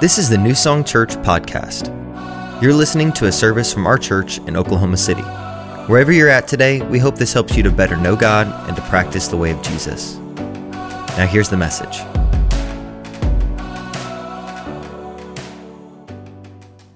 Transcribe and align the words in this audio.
This 0.00 0.16
is 0.16 0.30
the 0.30 0.38
New 0.38 0.54
Song 0.54 0.82
Church 0.82 1.10
podcast. 1.16 1.92
You're 2.62 2.72
listening 2.72 3.12
to 3.12 3.26
a 3.26 3.32
service 3.32 3.70
from 3.70 3.86
our 3.86 3.98
church 3.98 4.38
in 4.38 4.56
Oklahoma 4.56 4.96
City. 4.96 5.20
Wherever 5.90 6.10
you're 6.10 6.30
at 6.30 6.48
today, 6.48 6.80
we 6.80 6.98
hope 6.98 7.16
this 7.16 7.34
helps 7.34 7.54
you 7.54 7.62
to 7.64 7.70
better 7.70 7.98
know 7.98 8.16
God 8.16 8.46
and 8.66 8.74
to 8.76 8.82
practice 8.84 9.28
the 9.28 9.36
way 9.36 9.50
of 9.50 9.60
Jesus. 9.60 10.16
Now, 10.16 11.26
here's 11.26 11.50
the 11.50 11.58
message. 11.58 11.98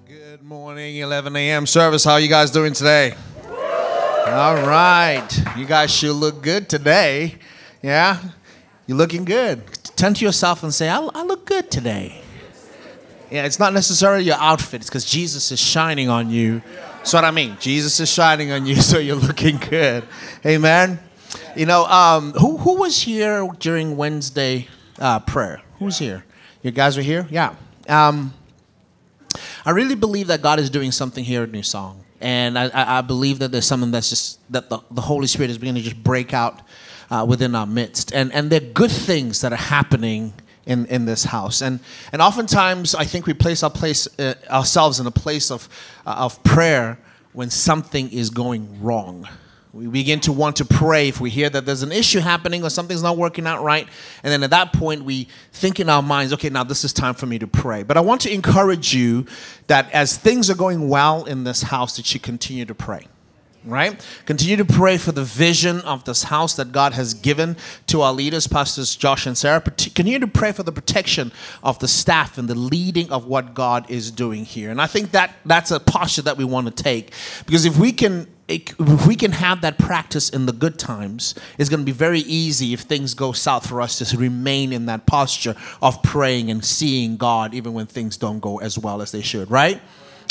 Good 0.06 0.42
morning, 0.42 0.96
11 0.96 1.36
a.m. 1.36 1.66
service. 1.66 2.04
How 2.04 2.12
are 2.12 2.20
you 2.20 2.30
guys 2.30 2.50
doing 2.50 2.72
today? 2.72 3.12
All 4.28 4.66
right. 4.66 5.28
You 5.58 5.66
guys 5.66 5.94
should 5.94 6.16
look 6.16 6.40
good 6.40 6.70
today. 6.70 7.34
Yeah? 7.82 8.18
You're 8.86 8.96
looking 8.96 9.26
good. 9.26 9.62
Turn 9.94 10.14
to 10.14 10.24
yourself 10.24 10.62
and 10.62 10.72
say, 10.72 10.88
I, 10.88 11.00
I 11.00 11.22
look 11.22 11.44
good 11.44 11.70
today. 11.70 12.23
Yeah, 13.34 13.46
it's 13.46 13.58
not 13.58 13.72
necessarily 13.72 14.22
your 14.22 14.36
outfit, 14.36 14.82
it's 14.82 14.88
because 14.88 15.04
Jesus 15.04 15.50
is 15.50 15.58
shining 15.58 16.08
on 16.08 16.30
you. 16.30 16.62
That's 16.98 17.12
what 17.12 17.24
I 17.24 17.32
mean. 17.32 17.56
Jesus 17.58 17.98
is 17.98 18.08
shining 18.08 18.52
on 18.52 18.64
you, 18.64 18.76
so 18.90 18.98
you're 18.98 19.16
looking 19.16 19.56
good. 19.56 20.04
Amen. 20.46 21.00
You 21.56 21.66
know, 21.66 21.84
um, 21.86 22.30
who, 22.34 22.58
who 22.58 22.76
was 22.76 23.02
here 23.02 23.48
during 23.58 23.96
Wednesday 23.96 24.68
uh, 25.00 25.18
prayer? 25.18 25.62
Who 25.80 25.86
was 25.86 25.98
here? 25.98 26.24
You 26.62 26.70
guys 26.70 26.96
were 26.96 27.02
here? 27.02 27.26
Yeah. 27.28 27.56
Um, 27.88 28.32
I 29.66 29.72
really 29.72 29.96
believe 29.96 30.28
that 30.28 30.40
God 30.40 30.60
is 30.60 30.70
doing 30.70 30.92
something 30.92 31.24
here 31.24 31.42
at 31.42 31.50
New 31.50 31.64
Song. 31.64 32.04
And 32.20 32.56
I, 32.56 32.68
I, 32.68 32.98
I 32.98 33.00
believe 33.00 33.40
that 33.40 33.50
there's 33.50 33.66
something 33.66 33.90
that's 33.90 34.10
just, 34.10 34.38
that 34.52 34.70
the, 34.70 34.78
the 34.92 35.00
Holy 35.00 35.26
Spirit 35.26 35.50
is 35.50 35.58
beginning 35.58 35.82
to 35.82 35.90
just 35.90 36.04
break 36.04 36.32
out 36.32 36.60
uh, 37.10 37.26
within 37.28 37.56
our 37.56 37.66
midst. 37.66 38.14
And, 38.14 38.32
and 38.32 38.48
there 38.48 38.60
are 38.60 38.72
good 38.72 38.92
things 38.92 39.40
that 39.40 39.52
are 39.52 39.56
happening 39.56 40.34
in, 40.66 40.86
in 40.86 41.04
this 41.04 41.24
house. 41.24 41.62
And, 41.62 41.80
and 42.12 42.22
oftentimes, 42.22 42.94
I 42.94 43.04
think 43.04 43.26
we 43.26 43.34
place, 43.34 43.62
our 43.62 43.70
place 43.70 44.08
uh, 44.18 44.34
ourselves 44.48 45.00
in 45.00 45.06
a 45.06 45.10
place 45.10 45.50
of, 45.50 45.68
uh, 46.06 46.14
of 46.18 46.42
prayer 46.42 46.98
when 47.32 47.50
something 47.50 48.10
is 48.12 48.30
going 48.30 48.82
wrong. 48.82 49.28
We 49.72 49.88
begin 49.88 50.20
to 50.20 50.32
want 50.32 50.56
to 50.56 50.64
pray 50.64 51.08
if 51.08 51.20
we 51.20 51.30
hear 51.30 51.50
that 51.50 51.66
there's 51.66 51.82
an 51.82 51.90
issue 51.90 52.20
happening 52.20 52.62
or 52.62 52.70
something's 52.70 53.02
not 53.02 53.16
working 53.16 53.44
out 53.44 53.60
right. 53.60 53.88
And 54.22 54.32
then 54.32 54.44
at 54.44 54.50
that 54.50 54.72
point, 54.72 55.02
we 55.02 55.26
think 55.52 55.80
in 55.80 55.88
our 55.88 56.00
minds, 56.00 56.32
okay, 56.34 56.48
now 56.48 56.62
this 56.62 56.84
is 56.84 56.92
time 56.92 57.14
for 57.14 57.26
me 57.26 57.40
to 57.40 57.48
pray. 57.48 57.82
But 57.82 57.96
I 57.96 58.00
want 58.00 58.20
to 58.20 58.32
encourage 58.32 58.94
you 58.94 59.26
that 59.66 59.90
as 59.90 60.16
things 60.16 60.48
are 60.48 60.54
going 60.54 60.88
well 60.88 61.24
in 61.24 61.42
this 61.42 61.62
house, 61.62 61.96
that 61.96 62.14
you 62.14 62.20
continue 62.20 62.64
to 62.66 62.74
pray 62.74 63.08
right? 63.64 64.04
Continue 64.26 64.56
to 64.56 64.64
pray 64.64 64.98
for 64.98 65.12
the 65.12 65.24
vision 65.24 65.80
of 65.80 66.04
this 66.04 66.24
house 66.24 66.54
that 66.56 66.72
God 66.72 66.92
has 66.92 67.14
given 67.14 67.56
to 67.86 68.02
our 68.02 68.12
leaders, 68.12 68.46
Pastors 68.46 68.94
Josh 68.96 69.26
and 69.26 69.36
Sarah. 69.36 69.60
Continue 69.60 70.18
to 70.18 70.26
pray 70.26 70.52
for 70.52 70.62
the 70.62 70.72
protection 70.72 71.32
of 71.62 71.78
the 71.78 71.88
staff 71.88 72.38
and 72.38 72.48
the 72.48 72.54
leading 72.54 73.10
of 73.10 73.26
what 73.26 73.54
God 73.54 73.90
is 73.90 74.10
doing 74.10 74.44
here. 74.44 74.70
And 74.70 74.80
I 74.80 74.86
think 74.86 75.12
that 75.12 75.34
that's 75.44 75.70
a 75.70 75.80
posture 75.80 76.22
that 76.22 76.36
we 76.36 76.44
want 76.44 76.74
to 76.74 76.82
take 76.82 77.12
because 77.46 77.64
if 77.64 77.76
we 77.76 77.92
can 77.92 78.28
if 78.46 79.06
we 79.06 79.16
can 79.16 79.32
have 79.32 79.62
that 79.62 79.78
practice 79.78 80.28
in 80.28 80.44
the 80.44 80.52
good 80.52 80.78
times, 80.78 81.34
it's 81.56 81.70
going 81.70 81.80
to 81.80 81.86
be 81.86 81.92
very 81.92 82.20
easy 82.20 82.74
if 82.74 82.80
things 82.80 83.14
go 83.14 83.32
south 83.32 83.66
for 83.66 83.80
us 83.80 83.98
to 83.98 84.18
remain 84.18 84.72
in 84.72 84.84
that 84.86 85.06
posture 85.06 85.54
of 85.80 86.02
praying 86.02 86.50
and 86.50 86.62
seeing 86.62 87.16
God 87.16 87.54
even 87.54 87.72
when 87.72 87.86
things 87.86 88.18
don't 88.18 88.40
go 88.40 88.58
as 88.58 88.78
well 88.78 89.00
as 89.00 89.12
they 89.12 89.22
should, 89.22 89.50
right? 89.50 89.80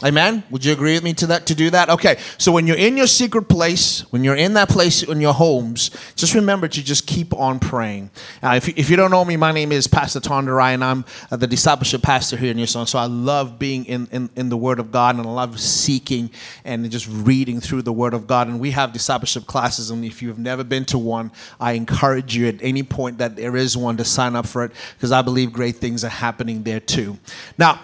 Amen. 0.04 0.44
Would 0.50 0.66
you 0.66 0.74
agree 0.74 0.96
with 0.96 1.04
me 1.04 1.14
to 1.14 1.28
that 1.28 1.46
to 1.46 1.56
do 1.56 1.70
that? 1.70 1.90
Okay. 1.90 2.18
So 2.38 2.52
when 2.52 2.68
you're 2.68 2.76
in 2.76 2.98
your 2.98 3.08
secret 3.08 3.44
place, 3.44 4.02
when 4.12 4.22
you're 4.22 4.36
in 4.36 4.54
that 4.56 4.68
place 4.68 5.02
in 5.02 5.22
your 5.22 5.34
homes, 5.34 5.92
just 6.16 6.36
remember 6.36 6.68
to 6.68 6.84
just 6.84 7.08
keep 7.08 7.34
on 7.34 7.58
praying. 7.58 8.10
Uh, 8.42 8.56
if, 8.58 8.68
if 8.78 8.90
you 8.90 8.98
don't 8.98 9.12
know 9.12 9.24
me, 9.24 9.38
my 9.38 9.54
name 9.54 9.72
is 9.72 9.88
Pastor 9.88 10.20
Tonderai, 10.20 10.74
and 10.74 10.84
I'm 10.84 11.06
uh, 11.32 11.38
the 11.38 11.48
discipleship 11.48 12.02
pastor 12.02 12.36
here 12.36 12.52
in 12.52 12.58
New 12.58 12.66
Song. 12.66 12.86
So 12.86 13.00
I 13.00 13.06
love 13.06 13.58
being 13.58 13.86
in, 13.86 14.10
in, 14.12 14.30
in 14.36 14.50
the 14.50 14.58
Word 14.58 14.80
of 14.80 14.92
God, 14.92 15.16
and 15.16 15.26
I 15.26 15.30
love 15.32 15.58
seeking 15.58 16.32
and 16.66 16.92
just 16.92 17.08
reading 17.08 17.62
through 17.62 17.84
the 17.84 17.94
Word 17.94 18.14
of 18.14 18.28
God. 18.28 18.50
And 18.50 18.60
we 18.60 18.72
have 18.72 18.92
discipleship 18.92 19.46
classes, 19.46 19.90
and 19.90 20.04
if 20.04 20.22
you've 20.22 20.38
never 20.38 20.66
been 20.66 20.84
to 20.86 20.98
one, 20.98 21.32
I 21.62 21.74
encourage 21.74 22.36
you 22.36 22.48
at 22.48 22.62
any 22.62 22.84
point 22.84 23.20
that 23.20 23.38
there 23.38 23.56
is 23.56 23.78
one 23.78 23.96
to 23.96 24.04
sign 24.04 24.36
up 24.36 24.48
for 24.48 24.66
it, 24.66 24.74
because 24.98 25.14
I 25.14 25.22
believe 25.22 25.54
great 25.54 25.78
things 25.78 26.04
are 26.04 26.10
happening 26.10 26.64
there 26.64 26.82
too. 26.82 27.18
Now. 27.58 27.80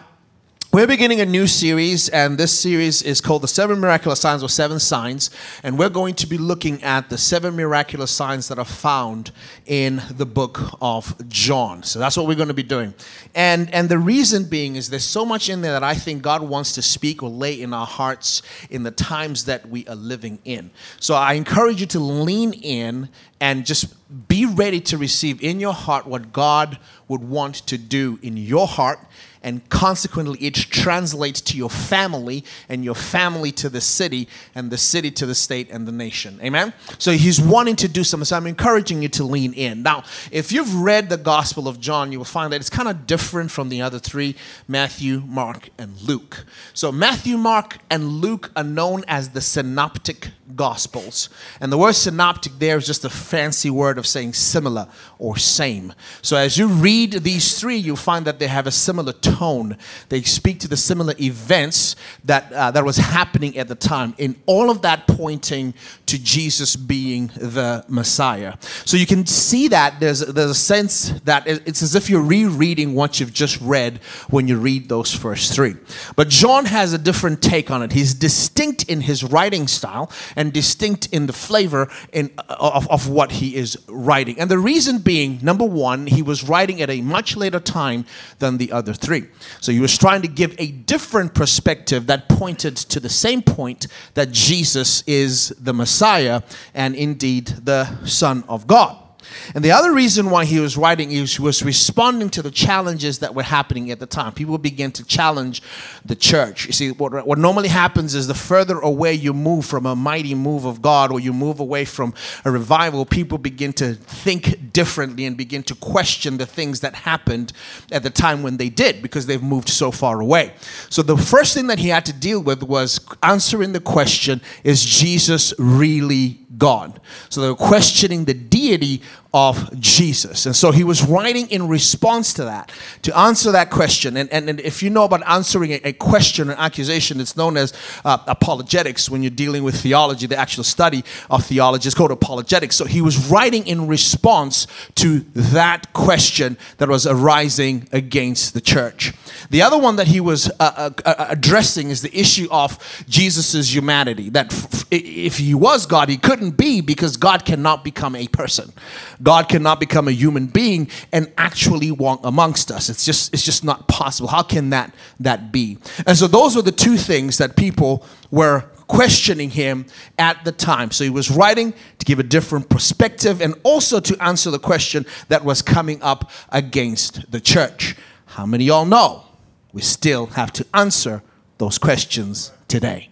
We're 0.71 0.85
beginning 0.85 1.19
a 1.19 1.25
new 1.25 1.47
series, 1.47 2.09
and 2.09 2.37
this 2.37 2.57
series 2.57 3.01
is 3.01 3.21
called 3.21 3.41
The 3.41 3.47
Seven 3.47 3.79
Miraculous 3.79 4.21
Signs 4.21 4.43
or 4.43 4.49
Seven 4.49 4.77
Signs. 4.77 5.31
And 5.63 5.79
we're 5.79 5.89
going 5.89 6.13
to 6.13 6.27
be 6.27 6.37
looking 6.37 6.83
at 6.83 7.09
the 7.09 7.17
seven 7.17 7.55
miraculous 7.55 8.11
signs 8.11 8.49
that 8.49 8.59
are 8.59 8.65
found 8.65 9.31
in 9.65 9.99
the 10.11 10.27
book 10.27 10.59
of 10.79 11.27
John. 11.27 11.81
So 11.81 11.97
that's 11.97 12.15
what 12.15 12.27
we're 12.27 12.35
going 12.35 12.49
to 12.49 12.53
be 12.53 12.61
doing. 12.61 12.93
And, 13.33 13.73
and 13.73 13.89
the 13.89 13.97
reason 13.97 14.43
being 14.43 14.75
is 14.75 14.91
there's 14.91 15.03
so 15.03 15.25
much 15.25 15.49
in 15.49 15.61
there 15.61 15.71
that 15.71 15.83
I 15.83 15.95
think 15.95 16.21
God 16.21 16.43
wants 16.43 16.73
to 16.73 16.83
speak 16.83 17.23
or 17.23 17.31
lay 17.31 17.59
in 17.59 17.73
our 17.73 17.87
hearts 17.87 18.43
in 18.69 18.83
the 18.83 18.91
times 18.91 19.45
that 19.45 19.67
we 19.67 19.87
are 19.87 19.95
living 19.95 20.37
in. 20.45 20.69
So 20.99 21.15
I 21.15 21.33
encourage 21.33 21.81
you 21.81 21.87
to 21.87 21.99
lean 21.99 22.53
in 22.53 23.09
and 23.41 23.65
just 23.65 23.95
be 24.27 24.45
ready 24.45 24.81
to 24.81 24.99
receive 24.99 25.41
in 25.41 25.59
your 25.59 25.73
heart 25.73 26.05
what 26.05 26.31
God 26.31 26.77
would 27.07 27.23
want 27.23 27.55
to 27.55 27.77
do 27.79 28.19
in 28.21 28.37
your 28.37 28.67
heart 28.67 28.99
and 29.43 29.67
consequently 29.69 30.37
it 30.39 30.55
translates 30.55 31.41
to 31.41 31.57
your 31.57 31.69
family 31.69 32.43
and 32.67 32.83
your 32.83 32.95
family 32.95 33.51
to 33.53 33.69
the 33.69 33.81
city 33.81 34.27
and 34.53 34.71
the 34.71 34.77
city 34.77 35.11
to 35.11 35.25
the 35.25 35.35
state 35.35 35.69
and 35.71 35.87
the 35.87 35.91
nation. 35.91 36.39
Amen? 36.43 36.73
So 36.97 37.11
he's 37.11 37.39
wanting 37.39 37.75
to 37.77 37.87
do 37.87 38.03
something. 38.03 38.25
So 38.25 38.37
i'm 38.37 38.47
encouraging 38.47 39.01
you 39.01 39.09
to 39.09 39.23
lean 39.23 39.53
in. 39.53 39.83
Now 39.83 40.03
if 40.31 40.51
you've 40.51 40.75
read 40.75 41.09
the 41.09 41.17
gospel 41.17 41.67
of 41.67 41.79
john 41.79 42.11
you 42.11 42.17
will 42.17 42.25
find 42.25 42.51
that 42.53 42.59
it's 42.59 42.69
kind 42.69 42.89
of 42.89 43.07
different 43.07 43.51
from 43.51 43.69
the 43.69 43.81
other 43.81 43.99
three 43.99 44.35
matthew 44.67 45.21
mark 45.21 45.69
and 45.77 45.99
luke. 46.01 46.45
So 46.73 46.91
matthew 46.91 47.37
mark 47.37 47.77
and 47.89 48.07
luke 48.07 48.51
are 48.55 48.63
known 48.63 49.03
as 49.07 49.29
the 49.29 49.41
synoptic 49.41 50.29
gospels. 50.55 51.29
And 51.61 51.71
the 51.71 51.77
word 51.77 51.93
synoptic 51.93 52.53
there 52.59 52.77
is 52.77 52.85
just 52.85 53.05
a 53.05 53.09
fancy 53.09 53.69
word 53.69 53.97
of 53.97 54.05
saying 54.05 54.33
similar 54.33 54.87
or 55.17 55.37
same. 55.37 55.93
So 56.21 56.35
as 56.35 56.57
you 56.57 56.67
read 56.67 57.11
these 57.11 57.59
three 57.59 57.77
you'll 57.77 57.95
find 57.95 58.25
that 58.25 58.39
they 58.39 58.47
have 58.47 58.67
a 58.67 58.71
similar 58.71 59.13
tone. 59.37 59.77
They 60.09 60.21
speak 60.21 60.59
to 60.59 60.67
the 60.67 60.77
similar 60.77 61.13
events 61.19 61.95
that, 62.25 62.51
uh, 62.51 62.71
that 62.71 62.83
was 62.83 62.97
happening 62.97 63.57
at 63.57 63.67
the 63.67 63.75
time. 63.75 64.13
In 64.17 64.35
all 64.45 64.69
of 64.69 64.81
that 64.81 65.07
pointing 65.07 65.73
to 66.05 66.21
Jesus 66.21 66.75
being 66.75 67.27
the 67.35 67.85
Messiah. 67.87 68.55
So 68.85 68.97
you 68.97 69.05
can 69.05 69.25
see 69.25 69.67
that 69.69 69.99
there's, 69.99 70.19
there's 70.19 70.49
a 70.49 70.55
sense 70.55 71.09
that 71.21 71.47
it's 71.47 71.81
as 71.81 71.95
if 71.95 72.09
you're 72.09 72.21
rereading 72.21 72.95
what 72.95 73.19
you've 73.19 73.33
just 73.33 73.59
read 73.61 73.99
when 74.29 74.47
you 74.47 74.57
read 74.57 74.89
those 74.89 75.13
first 75.13 75.53
three. 75.53 75.75
But 76.15 76.29
John 76.29 76.65
has 76.65 76.93
a 76.93 76.97
different 76.97 77.41
take 77.41 77.71
on 77.71 77.81
it. 77.83 77.91
He's 77.91 78.13
distinct 78.13 78.83
in 78.83 79.01
his 79.01 79.23
writing 79.23 79.67
style 79.67 80.11
and 80.35 80.51
distinct 80.51 81.07
in 81.11 81.27
the 81.27 81.33
flavor 81.33 81.89
in, 82.11 82.31
of, 82.47 82.89
of 82.89 83.09
what 83.09 83.33
he 83.33 83.55
is 83.55 83.77
writing. 83.87 84.39
And 84.39 84.49
the 84.49 84.57
reason 84.57 84.99
being, 84.99 85.39
number 85.41 85.65
one, 85.65 86.07
he 86.07 86.21
was 86.21 86.43
writing 86.43 86.81
at 86.81 86.89
a 86.89 87.01
much 87.01 87.35
later 87.35 87.59
time 87.59 88.05
than 88.39 88.57
the 88.57 88.71
other 88.71 88.93
three. 88.93 89.18
So 89.59 89.71
he 89.71 89.79
was 89.79 89.97
trying 89.97 90.21
to 90.21 90.27
give 90.27 90.55
a 90.59 90.67
different 90.71 91.33
perspective 91.33 92.07
that 92.07 92.29
pointed 92.29 92.75
to 92.77 92.99
the 92.99 93.09
same 93.09 93.41
point 93.41 93.87
that 94.13 94.31
Jesus 94.31 95.03
is 95.07 95.49
the 95.59 95.73
Messiah 95.73 96.41
and 96.73 96.95
indeed 96.95 97.47
the 97.47 98.05
Son 98.05 98.43
of 98.47 98.67
God. 98.67 99.08
And 99.55 99.63
the 99.63 99.71
other 99.71 99.93
reason 99.93 100.29
why 100.29 100.45
he 100.45 100.59
was 100.59 100.77
writing 100.77 101.11
is 101.11 101.35
he 101.35 101.41
was 101.41 101.63
responding 101.63 102.29
to 102.31 102.41
the 102.41 102.51
challenges 102.51 103.19
that 103.19 103.35
were 103.35 103.43
happening 103.43 103.91
at 103.91 103.99
the 103.99 104.05
time. 104.05 104.33
People 104.33 104.57
began 104.57 104.91
to 104.93 105.05
challenge 105.05 105.61
the 106.05 106.15
church. 106.15 106.65
You 106.65 106.73
see, 106.73 106.91
what, 106.91 107.25
what 107.25 107.37
normally 107.37 107.69
happens 107.69 108.15
is 108.15 108.27
the 108.27 108.33
further 108.33 108.79
away 108.79 109.13
you 109.13 109.33
move 109.33 109.65
from 109.65 109.85
a 109.85 109.95
mighty 109.95 110.35
move 110.35 110.65
of 110.65 110.81
God 110.81 111.11
or 111.11 111.19
you 111.19 111.33
move 111.33 111.59
away 111.59 111.85
from 111.85 112.13
a 112.45 112.51
revival, 112.51 113.05
people 113.05 113.37
begin 113.37 113.73
to 113.73 113.93
think 113.93 114.73
differently 114.73 115.25
and 115.25 115.37
begin 115.37 115.63
to 115.63 115.75
question 115.75 116.37
the 116.37 116.45
things 116.45 116.79
that 116.81 116.95
happened 116.95 117.53
at 117.91 118.03
the 118.03 118.09
time 118.09 118.43
when 118.43 118.57
they 118.57 118.69
did 118.69 119.01
because 119.01 119.25
they've 119.25 119.43
moved 119.43 119.69
so 119.69 119.91
far 119.91 120.19
away. 120.21 120.53
So 120.89 121.01
the 121.01 121.17
first 121.17 121.53
thing 121.53 121.67
that 121.67 121.79
he 121.79 121.89
had 121.89 122.05
to 122.05 122.13
deal 122.13 122.41
with 122.41 122.63
was 122.63 122.99
answering 123.23 123.73
the 123.73 123.79
question 123.79 124.41
is 124.63 124.83
Jesus 124.83 125.53
really 125.57 126.39
God? 126.57 126.99
So 127.29 127.41
they 127.41 127.49
were 127.49 127.55
questioning 127.55 128.25
the 128.25 128.33
deity 128.33 129.01
of 129.31 129.79
Jesus. 129.79 130.47
And 130.47 130.55
so 130.55 130.71
he 130.71 130.83
was 130.83 131.03
writing 131.03 131.49
in 131.51 131.67
response 131.67 132.33
to 132.33 132.45
that, 132.45 132.71
to 133.03 133.15
answer 133.15 133.51
that 133.51 133.69
question. 133.69 134.17
And, 134.17 134.27
and, 134.31 134.49
and 134.49 134.59
if 134.59 134.81
you 134.81 134.89
know 134.89 135.03
about 135.03 135.21
answering 135.27 135.71
a, 135.71 135.81
a 135.83 135.93
question 135.93 136.49
or 136.49 136.53
accusation, 136.53 137.21
it's 137.21 137.37
known 137.37 137.55
as 137.55 137.71
uh, 138.03 138.17
apologetics 138.25 139.07
when 139.07 139.21
you're 139.21 139.29
dealing 139.29 139.63
with 139.63 139.79
theology, 139.79 140.25
the 140.25 140.37
actual 140.37 140.63
study 140.63 141.03
of 141.29 141.45
theology 141.45 141.87
is 141.87 141.93
called 141.93 142.09
apologetics. 142.09 142.75
So 142.75 142.85
he 142.85 143.01
was 143.01 143.29
writing 143.29 143.67
in 143.67 143.87
response 143.87 144.65
to 144.95 145.19
that 145.35 145.93
question 145.93 146.57
that 146.77 146.89
was 146.89 147.05
arising 147.05 147.87
against 147.91 148.55
the 148.55 148.61
church. 148.61 149.13
The 149.51 149.61
other 149.61 149.77
one 149.77 149.97
that 149.97 150.07
he 150.07 150.19
was 150.19 150.49
uh, 150.59 150.71
uh, 150.75 150.89
uh 151.05 151.27
addressing 151.29 151.91
is 151.91 152.01
the 152.01 152.17
issue 152.17 152.47
of 152.49 153.03
Jesus's 153.07 153.73
humanity. 153.73 154.29
That 154.29 154.51
f- 154.51 154.85
if 154.89 155.37
he 155.37 155.53
was 155.53 155.85
God, 155.85 156.09
he 156.09 156.17
couldn't 156.17 156.51
be 156.51 156.81
because 156.81 157.15
God 157.15 157.45
cannot 157.45 157.83
become 157.83 158.15
a 158.15 158.27
person 158.27 158.73
God 159.21 159.49
cannot 159.49 159.79
become 159.79 160.07
a 160.07 160.11
human 160.11 160.47
being 160.47 160.89
and 161.11 161.31
actually 161.37 161.91
walk 161.91 162.21
amongst 162.23 162.71
us. 162.71 162.89
It's 162.89 163.05
just 163.05 163.33
it's 163.33 163.43
just 163.43 163.63
not 163.63 163.87
possible. 163.87 164.29
How 164.29 164.43
can 164.43 164.69
that 164.69 164.93
that 165.19 165.51
be? 165.51 165.77
And 166.05 166.17
so 166.17 166.27
those 166.27 166.55
were 166.55 166.61
the 166.61 166.71
two 166.71 166.97
things 166.97 167.37
that 167.37 167.55
people 167.55 168.05
were 168.31 168.65
questioning 168.87 169.51
him 169.51 169.85
at 170.17 170.43
the 170.43 170.51
time. 170.51 170.91
So 170.91 171.03
he 171.03 171.09
was 171.09 171.29
writing 171.29 171.73
to 171.99 172.05
give 172.05 172.19
a 172.19 172.23
different 172.23 172.69
perspective 172.69 173.39
and 173.39 173.53
also 173.63 173.99
to 173.99 174.17
answer 174.21 174.49
the 174.49 174.59
question 174.59 175.05
that 175.27 175.45
was 175.45 175.61
coming 175.61 176.01
up 176.01 176.31
against 176.49 177.31
the 177.31 177.39
church. 177.39 177.95
How 178.25 178.45
many 178.45 178.65
y'all 178.65 178.85
know 178.85 179.25
we 179.73 179.81
still 179.81 180.25
have 180.27 180.51
to 180.53 180.65
answer 180.73 181.21
those 181.59 181.77
questions 181.77 182.51
today? 182.67 183.09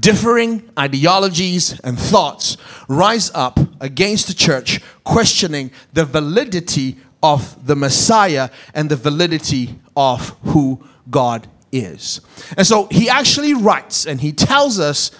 Differing 0.00 0.68
ideologies 0.78 1.78
and 1.80 1.98
thoughts 1.98 2.56
rise 2.88 3.30
up 3.34 3.58
against 3.80 4.26
the 4.26 4.34
church, 4.34 4.80
questioning 5.04 5.70
the 5.92 6.04
validity 6.04 6.96
of 7.22 7.66
the 7.66 7.76
Messiah 7.76 8.50
and 8.74 8.90
the 8.90 8.96
validity 8.96 9.78
of 9.96 10.30
who 10.44 10.84
God 11.08 11.46
is. 11.72 12.20
And 12.56 12.66
so 12.66 12.86
he 12.90 13.08
actually 13.08 13.54
writes 13.54 14.06
and 14.06 14.20
he 14.20 14.32
tells 14.32 14.78
us 14.78 15.10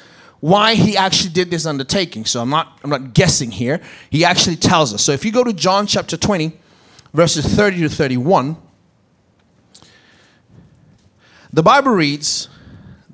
why 0.40 0.74
he 0.74 0.96
actually 0.96 1.30
did 1.30 1.50
this 1.50 1.66
undertaking. 1.66 2.24
So 2.24 2.40
I'm 2.40 2.50
not 2.50 2.78
I'm 2.84 2.90
not 2.90 3.14
guessing 3.14 3.50
here. 3.50 3.80
He 4.10 4.24
actually 4.24 4.56
tells 4.56 4.92
us. 4.92 5.02
So 5.02 5.12
if 5.12 5.24
you 5.24 5.32
go 5.32 5.44
to 5.44 5.52
John 5.52 5.86
chapter 5.86 6.16
20 6.16 6.52
verses 7.12 7.46
30 7.46 7.80
to 7.80 7.88
31 7.88 8.56
the 11.52 11.62
Bible 11.62 11.92
reads 11.92 12.48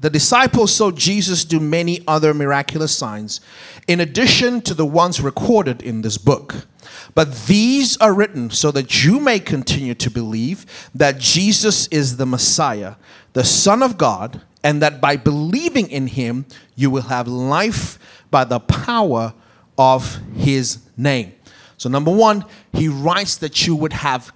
the 0.03 0.11
disciples 0.11 0.75
saw 0.75 0.91
Jesus 0.91 1.45
do 1.45 1.61
many 1.61 2.03
other 2.09 2.35
miraculous 2.35 2.97
signs 2.97 3.41
in 3.87 4.01
addition 4.01 4.61
to 4.63 4.75
the 4.75 4.85
ones 4.85 5.21
recorded 5.21 5.81
in 5.81 6.03
this 6.03 6.19
book. 6.19 6.67
But 7.15 7.47
these 7.47 7.97
are 7.99 8.13
written 8.13 8.51
so 8.51 8.73
that 8.73 9.05
you 9.05 9.21
may 9.21 9.39
continue 9.39 9.95
to 9.95 10.11
believe 10.11 10.91
that 10.93 11.19
Jesus 11.19 11.87
is 11.87 12.17
the 12.17 12.27
Messiah, 12.27 12.97
the 13.33 13.45
Son 13.45 13.81
of 13.81 13.97
God, 13.97 14.41
and 14.65 14.83
that 14.83 15.01
by 15.01 15.17
believing 15.17 15.89
in 15.89 16.09
him, 16.09 16.47
you 16.75 16.91
will 16.91 17.03
have 17.03 17.29
life 17.29 17.97
by 18.29 18.43
the 18.43 18.59
power 18.59 19.35
of 19.79 20.19
his 20.35 20.79
name. 20.97 21.33
So, 21.77 21.89
number 21.89 22.11
one, 22.11 22.45
he 22.73 22.89
writes 22.89 23.37
that 23.37 23.69
you 23.69 23.77
would 23.77 23.93
have 23.93 24.33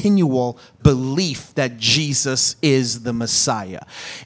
continual 0.00 0.58
belief 0.82 1.54
that 1.56 1.76
Jesus 1.76 2.56
is 2.62 3.02
the 3.02 3.12
Messiah. 3.12 3.80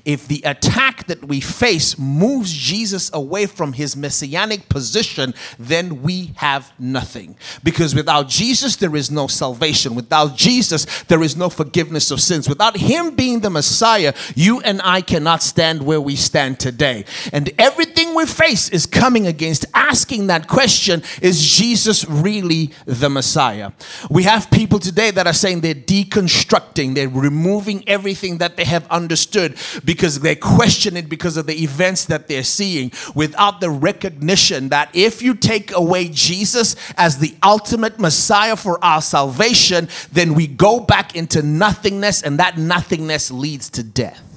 If 0.05 0.29
the 0.29 0.41
attack 0.45 1.09
that 1.09 1.27
we 1.27 1.41
face 1.41 1.99
moves 1.99 2.53
Jesus 2.53 3.11
away 3.13 3.47
from 3.47 3.73
his 3.73 3.97
messianic 3.97 4.69
position, 4.69 5.35
then 5.59 6.03
we 6.03 6.31
have 6.37 6.73
nothing. 6.79 7.37
Because 7.65 7.93
without 7.93 8.29
Jesus, 8.29 8.77
there 8.77 8.95
is 8.95 9.11
no 9.11 9.27
salvation. 9.27 9.97
Without 9.97 10.37
Jesus, 10.37 11.03
there 11.05 11.25
is 11.25 11.37
no 11.37 11.51
forgiveness 11.51 12.13
of 12.13 12.21
sins. 12.21 12.49
Without 12.49 12.77
him 12.77 13.17
being 13.17 13.41
the 13.41 13.51
Messiah, 13.51 14.15
you 14.37 14.61
and 14.61 14.81
I 14.85 15.01
cannot 15.01 15.43
stand 15.43 15.85
where 15.85 16.01
we 16.01 16.15
stand 16.15 16.61
today. 16.61 17.05
And 17.33 17.51
everything 17.59 18.15
we 18.15 18.27
face 18.27 18.69
is 18.69 18.87
coming 18.87 19.27
against 19.27 19.67
asking 19.75 20.29
that 20.29 20.47
question 20.47 21.03
is 21.21 21.45
Jesus 21.45 22.05
really 22.09 22.71
the 22.87 23.11
Messiah? 23.11 23.73
We 24.09 24.23
have 24.23 24.51
people 24.53 24.79
today 24.79 25.11
that 25.11 25.27
are 25.27 25.33
saying 25.33 25.64
they're 25.65 25.75
deconstructing, 25.75 26.95
they're 26.95 27.09
removing 27.09 27.89
everything 27.89 28.39
that 28.39 28.57
they 28.57 28.65
have 28.65 28.87
understood 28.91 29.57
because 29.85 30.21
they 30.21 30.37
question 30.37 30.97
it 30.97 31.09
because 31.09 31.37
of 31.37 31.47
the 31.47 31.63
events 31.63 32.05
that 32.07 32.29
they're 32.29 32.43
seeing 32.43 32.93
without 33.15 33.61
the 33.61 33.71
recognition 33.71 34.69
that 34.69 34.91
if 34.93 35.23
you 35.23 35.35
take 35.35 35.73
away 35.73 36.09
Jesus 36.09 36.77
as 36.97 37.19
the 37.19 37.35
ultimate 37.43 37.99
Messiah 37.99 38.57
for 38.57 38.83
our 38.85 39.01
salvation, 39.01 39.89
then 40.13 40.35
we 40.35 40.47
go 40.47 40.81
back 40.81 41.17
into 41.17 41.43
nothingness 41.43 42.23
and 42.23 42.39
that 42.39 42.59
nothingness 42.59 43.31
leads 43.31 43.71
to 43.71 43.83
death. 43.83 44.34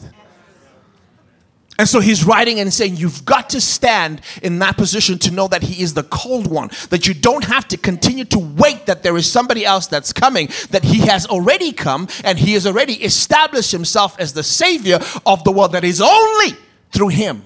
And 1.80 1.88
so 1.88 2.00
he's 2.00 2.26
writing 2.26 2.60
and 2.60 2.74
saying, 2.74 2.96
You've 2.96 3.24
got 3.26 3.50
to 3.52 3.62
stand 3.62 4.22
in 4.42 4.60
that 4.60 4.78
position 4.78 5.20
to 5.20 5.32
know 5.32 5.48
that 5.48 5.64
he 5.64 5.82
is 5.82 5.94
the 5.94 6.04
cold 6.04 6.48
one, 6.48 6.70
that 6.90 7.08
you 7.08 7.14
don't 7.14 7.44
have 7.44 7.68
to 7.70 7.78
continue 7.78 8.26
to 8.26 8.40
wait 8.40 8.86
that 8.88 9.04
there 9.04 9.16
is 9.18 9.32
somebody 9.32 9.66
else 9.66 9.88
that's 9.88 10.12
coming, 10.12 10.50
that 10.72 10.84
he 10.84 11.00
has 11.08 11.26
already 11.28 11.72
come 11.72 12.08
and 12.24 12.40
he 12.40 12.54
has 12.54 12.66
already 12.66 12.94
established 13.04 13.72
himself 13.72 14.20
as 14.20 14.34
the 14.34 14.44
savior 14.44 15.00
of 15.26 15.44
the 15.44 15.52
world, 15.52 15.74
that 15.74 15.84
is 15.84 16.02
only 16.02 16.58
through 16.92 17.10
him 17.10 17.44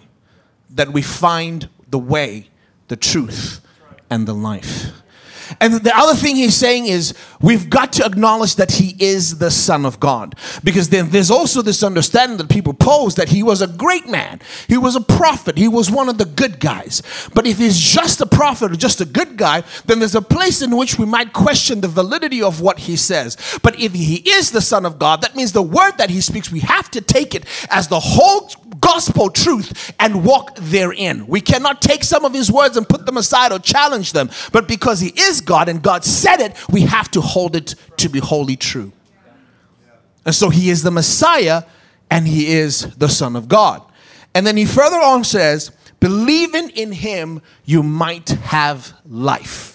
that 0.70 0.94
we 0.94 1.02
find 1.02 1.68
the 1.90 2.00
way, 2.00 2.48
the 2.88 2.96
truth, 2.96 3.62
and 4.10 4.28
the 4.28 4.34
life. 4.34 5.01
And 5.60 5.74
the 5.74 5.96
other 5.96 6.16
thing 6.16 6.36
he's 6.36 6.56
saying 6.56 6.86
is 6.88 7.14
we've 7.42 7.70
got 7.70 7.94
to 7.94 8.06
acknowledge 8.06 8.56
that 8.56 8.72
he 8.72 8.96
is 9.00 9.40
the 9.40 9.52
Son 9.52 9.86
of 9.86 10.00
God. 10.00 10.36
Because 10.64 10.90
then 10.90 11.10
there's 11.10 11.32
also 11.32 11.62
this 11.62 11.84
understanding 11.84 12.38
that 12.38 12.50
people 12.50 12.74
pose 12.74 13.16
that 13.16 13.30
he 13.30 13.44
was 13.44 13.62
a 13.62 13.68
great 13.68 14.08
man, 14.08 14.40
he 14.68 14.78
was 14.78 14.96
a 14.96 15.02
prophet, 15.02 15.58
he 15.58 15.68
was 15.68 15.92
one 15.92 16.10
of 16.10 16.18
the 16.18 16.26
good 16.26 16.60
guys. 16.60 17.02
But 17.34 17.48
if 17.48 17.58
he's 17.58 17.80
just 17.80 18.22
a 18.22 18.26
prophet 18.26 18.72
or 18.72 18.76
just 18.76 19.02
a 19.02 19.06
good 19.06 19.38
guy, 19.38 19.64
then 19.86 20.00
there's 20.00 20.16
a 20.16 20.22
place 20.22 20.62
in 20.62 20.76
which 20.76 20.98
we 20.98 21.06
might 21.06 21.34
question 21.34 21.82
the 21.82 21.88
validity 21.88 22.42
of 22.42 22.62
what 22.62 22.80
he 22.80 22.96
says. 22.96 23.38
But 23.62 23.80
if 23.80 23.94
he 23.94 24.18
is 24.18 24.52
the 24.52 24.62
Son 24.62 24.86
of 24.86 25.00
God, 25.00 25.22
that 25.22 25.36
means 25.36 25.52
the 25.52 25.62
word 25.62 25.98
that 25.98 26.10
he 26.10 26.22
speaks, 26.22 26.52
we 26.52 26.60
have 26.62 26.90
to 26.92 27.02
take 27.02 27.36
it 27.36 27.46
as 27.70 27.88
the 27.88 28.00
whole 28.00 28.50
gospel 28.80 29.30
truth 29.30 29.94
and 30.00 30.24
walk 30.24 30.56
therein. 30.56 31.28
We 31.28 31.42
cannot 31.42 31.82
take 31.82 32.04
some 32.04 32.26
of 32.26 32.34
his 32.34 32.52
words 32.52 32.78
and 32.78 32.88
put 32.88 33.06
them 33.06 33.18
aside 33.18 33.52
or 33.52 33.60
challenge 33.60 34.14
them. 34.14 34.30
But 34.52 34.68
because 34.68 35.00
he 35.00 35.10
is 35.10 35.41
God 35.42 35.70
and 35.70 35.82
God 35.82 36.04
said 36.06 36.40
it, 36.40 36.56
we 36.70 36.82
have 36.82 37.12
to 37.12 37.22
hold 37.22 37.56
it 37.56 37.76
to 37.98 38.10
be 38.10 38.20
wholly 38.20 38.56
true. 38.56 38.92
And 40.26 40.36
so 40.36 40.50
he 40.50 40.70
is 40.70 40.84
the 40.84 40.92
Messiah 40.92 41.64
and 42.10 42.28
he 42.28 42.48
is 42.54 42.96
the 42.96 43.10
Son 43.10 43.36
of 43.36 43.48
God. 43.48 43.82
And 44.34 44.46
then 44.46 44.58
he 44.58 44.66
further 44.66 45.00
on 45.00 45.24
says, 45.24 45.72
believing 46.00 46.70
in 46.70 46.92
him, 46.92 47.42
you 47.66 47.84
might 47.84 48.30
have 48.30 48.94
life. 49.06 49.71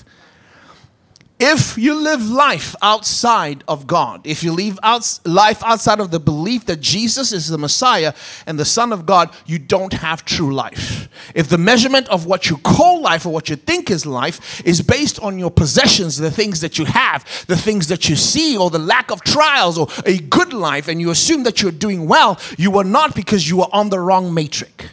If 1.39 1.77
you 1.77 1.95
live 1.95 2.27
life 2.31 2.75
outside 2.81 3.63
of 3.69 3.87
God, 3.87 4.27
if 4.27 4.43
you 4.43 4.53
live 4.53 4.79
out, 4.83 5.21
life 5.27 5.63
outside 5.63 6.01
of 6.01 6.11
the 6.11 6.19
belief 6.19 6.65
that 6.65 6.81
Jesus 6.81 7.31
is 7.31 7.49
the 7.49 7.59
Messiah 7.59 8.15
and 8.47 8.59
the 8.59 8.65
Son 8.65 8.91
of 8.91 9.05
God, 9.05 9.35
you 9.45 9.59
don't 9.59 9.93
have 9.93 10.25
true 10.25 10.55
life. 10.55 11.11
If 11.35 11.51
the 11.51 11.59
measurement 11.59 12.09
of 12.09 12.25
what 12.25 12.49
you 12.49 12.57
call 12.57 13.03
life 13.03 13.27
or 13.27 13.35
what 13.35 13.51
you 13.51 13.57
think 13.57 13.91
is 13.91 14.07
life 14.07 14.65
is 14.65 14.81
based 14.81 15.21
on 15.21 15.39
your 15.39 15.51
possessions, 15.51 16.17
the 16.17 16.31
things 16.31 16.63
that 16.63 16.79
you 16.79 16.87
have, 16.87 17.27
the 17.49 17.57
things 17.57 17.89
that 17.89 18.09
you 18.09 18.17
see, 18.17 18.57
or 18.57 18.71
the 18.71 18.79
lack 18.79 19.11
of 19.11 19.23
trials, 19.23 19.77
or 19.77 19.89
a 20.07 20.17
good 20.17 20.55
life, 20.55 20.89
and 20.89 21.03
you 21.03 21.11
assume 21.11 21.43
that 21.43 21.61
you're 21.61 21.71
doing 21.71 22.09
well, 22.09 22.41
you 22.57 22.79
are 22.79 22.85
not 22.85 23.15
because 23.15 23.47
you 23.47 23.61
are 23.61 23.69
on 23.75 23.91
the 23.91 24.01
wrong 24.01 24.33
matrix. 24.33 24.87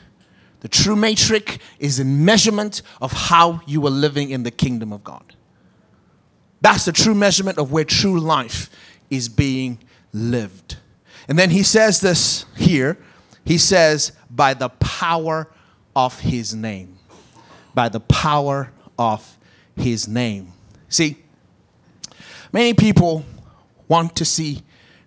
The 0.59 0.67
true 0.67 0.97
matrix 0.97 1.57
is 1.79 1.99
in 1.99 2.25
measurement 2.25 2.81
of 3.01 3.13
how 3.13 3.61
you 3.65 3.85
are 3.87 3.91
living 3.91 4.31
in 4.31 4.43
the 4.43 4.51
kingdom 4.51 4.91
of 4.91 5.05
God. 5.05 5.23
That's 6.63 6.85
the 6.85 6.93
true 6.93 7.13
measurement 7.13 7.57
of 7.57 7.73
where 7.73 7.83
true 7.83 8.19
life 8.19 8.69
is 9.09 9.27
being 9.27 9.79
lived. 10.13 10.77
And 11.27 11.37
then 11.37 11.49
he 11.49 11.61
says 11.61 11.99
this 11.99 12.45
here. 12.55 12.97
He 13.43 13.57
says, 13.57 14.13
by 14.29 14.53
the 14.53 14.69
power 14.69 15.51
of 15.93 16.21
his 16.21 16.55
name. 16.55 16.97
By 17.75 17.89
the 17.89 17.99
power 17.99 18.71
of 18.97 19.37
his 19.75 20.07
name. 20.07 20.53
See, 20.87 21.17
many 22.53 22.73
people 22.73 23.25
want 23.89 24.15
to 24.15 24.23
see 24.23 24.61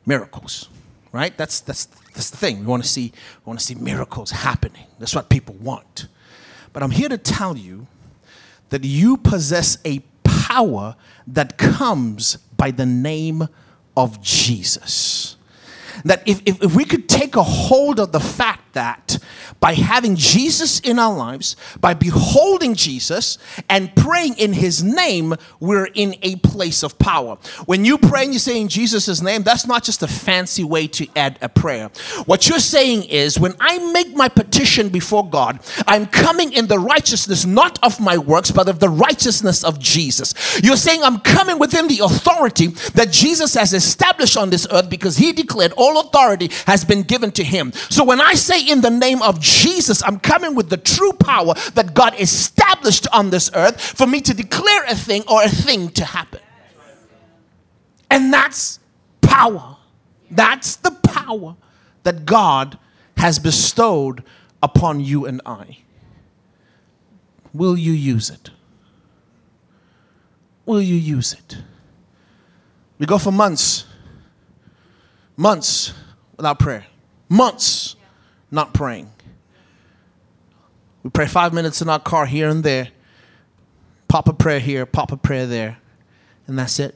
miracles, 0.05 0.69
right? 1.11 1.37
That's, 1.39 1.61
that's, 1.61 1.87
that's 2.13 2.29
the 2.29 2.37
thing. 2.37 2.61
We 2.61 2.67
want 2.67 2.83
to 2.83 2.89
see, 2.89 3.13
we 3.45 3.49
want 3.49 3.61
to 3.61 3.65
see 3.65 3.77
miracles 3.77 4.31
happening. 4.31 4.85
That's 4.99 5.15
what 5.15 5.31
people 5.31 5.55
want. 5.55 6.09
But 6.75 6.83
I'm 6.83 6.91
here 6.91 7.09
to 7.09 7.17
tell 7.17 7.57
you 7.57 7.87
that 8.69 8.85
you 8.85 9.17
possess 9.17 9.79
a 9.87 10.01
power 10.49 10.95
that 11.27 11.59
comes 11.59 12.37
by 12.57 12.71
the 12.71 12.87
name 12.87 13.49
of 13.97 14.23
Jesus. 14.23 15.37
That 16.05 16.23
if, 16.27 16.41
if, 16.47 16.63
if 16.63 16.77
we 16.77 16.85
could 16.85 17.09
take 17.09 17.37
a 17.37 17.43
hold 17.43 17.99
of 17.99 18.13
the 18.13 18.21
fact 18.21 18.66
that 18.77 19.19
by 19.59 19.73
having 19.73 20.17
Jesus 20.17 20.81
in 20.81 20.99
our 20.99 21.17
lives, 21.17 21.57
by 21.81 21.95
beholding 21.95 22.75
Jesus 22.75 23.39
and 23.69 23.95
praying 23.97 24.37
in 24.39 24.53
his 24.53 24.85
name, 24.85 25.35
we're 25.61 25.89
in 25.95 26.15
a 26.23 26.37
place 26.37 26.83
of 26.83 26.99
power. 26.99 27.39
When 27.65 27.85
you 27.85 27.99
pray 27.99 28.25
and 28.25 28.33
you 28.33 28.39
say 28.39 28.61
in 28.61 28.69
Jesus' 28.69 29.23
name, 29.23 29.43
that's 29.43 29.67
not 29.67 29.83
just 29.83 30.03
a 30.03 30.07
fancy 30.07 30.63
way 30.63 30.87
to 30.89 31.07
add 31.17 31.39
a 31.41 31.49
prayer. 31.49 31.91
What 32.27 32.49
you're 32.49 32.59
saying 32.59 33.05
is, 33.05 33.39
when 33.39 33.55
I 33.59 33.79
make 33.93 34.15
my 34.15 34.29
petition 34.29 34.91
before 34.91 35.29
God, 35.29 35.61
I'm 35.87 36.07
coming 36.07 36.53
in 36.53 36.67
the 36.67 36.79
righteousness 36.79 37.47
not 37.47 37.83
of 37.83 37.99
my 37.99 38.19
works, 38.19 38.51
but 38.51 38.69
of 38.69 38.79
the 38.79 38.91
righteousness 38.91 39.65
of 39.65 39.79
Jesus. 39.79 40.35
You're 40.63 40.77
saying, 40.77 41.03
I'm 41.03 41.21
coming 41.21 41.59
within 41.59 41.89
the 41.89 42.01
authority 42.01 42.69
that 42.95 43.11
Jesus 43.11 43.55
has 43.55 43.73
established 43.73 44.37
on 44.37 44.51
this 44.51 44.67
earth 44.71 44.91
because 44.91 45.17
he 45.17 45.33
declared 45.33 45.73
all 45.77 45.99
authority 46.01 46.51
has 46.67 46.85
been 46.85 47.03
given 47.03 47.33
to 47.33 47.45
him. 47.45 47.73
So 47.73 48.05
when 48.05 48.21
I 48.21 48.35
say 48.35 48.61
in 48.69 48.81
the 48.81 48.91
name 48.91 49.23
of 49.23 49.41
Jesus, 49.41 50.03
I'm 50.03 50.19
coming 50.19 50.55
with 50.55 50.71
the 50.71 50.77
true 50.77 51.13
power 51.13 51.55
that 51.75 51.95
God 51.95 52.19
established 52.21 53.07
on 53.13 53.31
this 53.31 53.51
earth 53.55 53.81
for 53.81 54.07
me 54.07 54.21
to 54.23 54.35
declare 54.35 54.85
a 54.85 54.95
thing 54.95 55.23
or 55.29 55.43
a 55.43 55.49
thing 55.49 55.91
to 55.91 56.05
happen. 56.05 56.41
And 58.11 58.33
that's 58.33 58.79
power. 59.21 59.77
That's 60.31 60.77
the 60.77 60.91
power 60.91 61.57
that 62.03 62.25
God 62.25 62.79
has 63.17 63.39
bestowed 63.39 64.23
upon 64.63 65.01
you 65.01 65.27
and 65.27 65.41
I. 65.45 65.79
Will 67.53 67.77
you 67.77 67.93
use 67.93 68.31
it? 68.31 68.51
Will 70.65 70.83
you 70.83 70.97
use 70.97 71.33
it? 71.33 71.59
We 72.99 73.07
go 73.07 73.19
for 73.19 73.33
months, 73.33 73.85
months 75.37 75.93
without 76.37 76.59
prayer, 76.59 76.87
months 77.29 77.96
not 78.51 78.73
praying. 78.75 79.11
We 81.03 81.11
pray 81.11 81.27
five 81.27 81.53
minutes 81.53 81.81
in 81.81 81.89
our 81.89 82.01
car 82.01 82.27
here 82.27 82.49
and 82.49 82.65
there, 82.65 82.89
pop 84.09 84.29
a 84.29 84.33
prayer 84.33 84.61
here, 84.61 84.87
pop 84.87 85.13
a 85.13 85.17
prayer 85.17 85.47
there, 85.47 85.79
and 86.47 86.59
that's 86.59 86.81
it. 86.81 86.95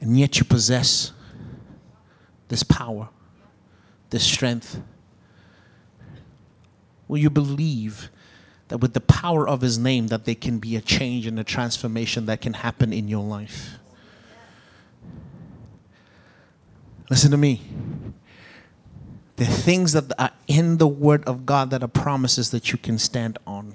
And 0.00 0.18
yet 0.18 0.38
you 0.38 0.44
possess 0.44 1.12
this 2.48 2.62
power, 2.62 3.08
this 4.10 4.22
strength. 4.22 4.80
Will 7.08 7.18
you 7.18 7.30
believe 7.30 8.10
that 8.68 8.78
with 8.78 8.92
the 8.92 9.00
power 9.00 9.48
of 9.48 9.60
his 9.60 9.78
name 9.78 10.08
that 10.08 10.24
there 10.24 10.34
can 10.34 10.58
be 10.58 10.76
a 10.76 10.80
change 10.80 11.26
and 11.26 11.38
a 11.38 11.44
transformation 11.44 12.26
that 12.26 12.40
can 12.40 12.54
happen 12.54 12.92
in 12.92 13.08
your 13.08 13.24
life? 13.24 13.78
Listen 17.10 17.30
to 17.30 17.36
me. 17.36 17.60
The 19.36 19.46
things 19.46 19.92
that 19.92 20.12
are 20.18 20.30
in 20.46 20.78
the 20.78 20.86
Word 20.86 21.24
of 21.24 21.44
God 21.44 21.70
that 21.70 21.82
are 21.82 21.88
promises 21.88 22.50
that 22.50 22.70
you 22.70 22.78
can 22.78 22.98
stand 22.98 23.38
on. 23.46 23.74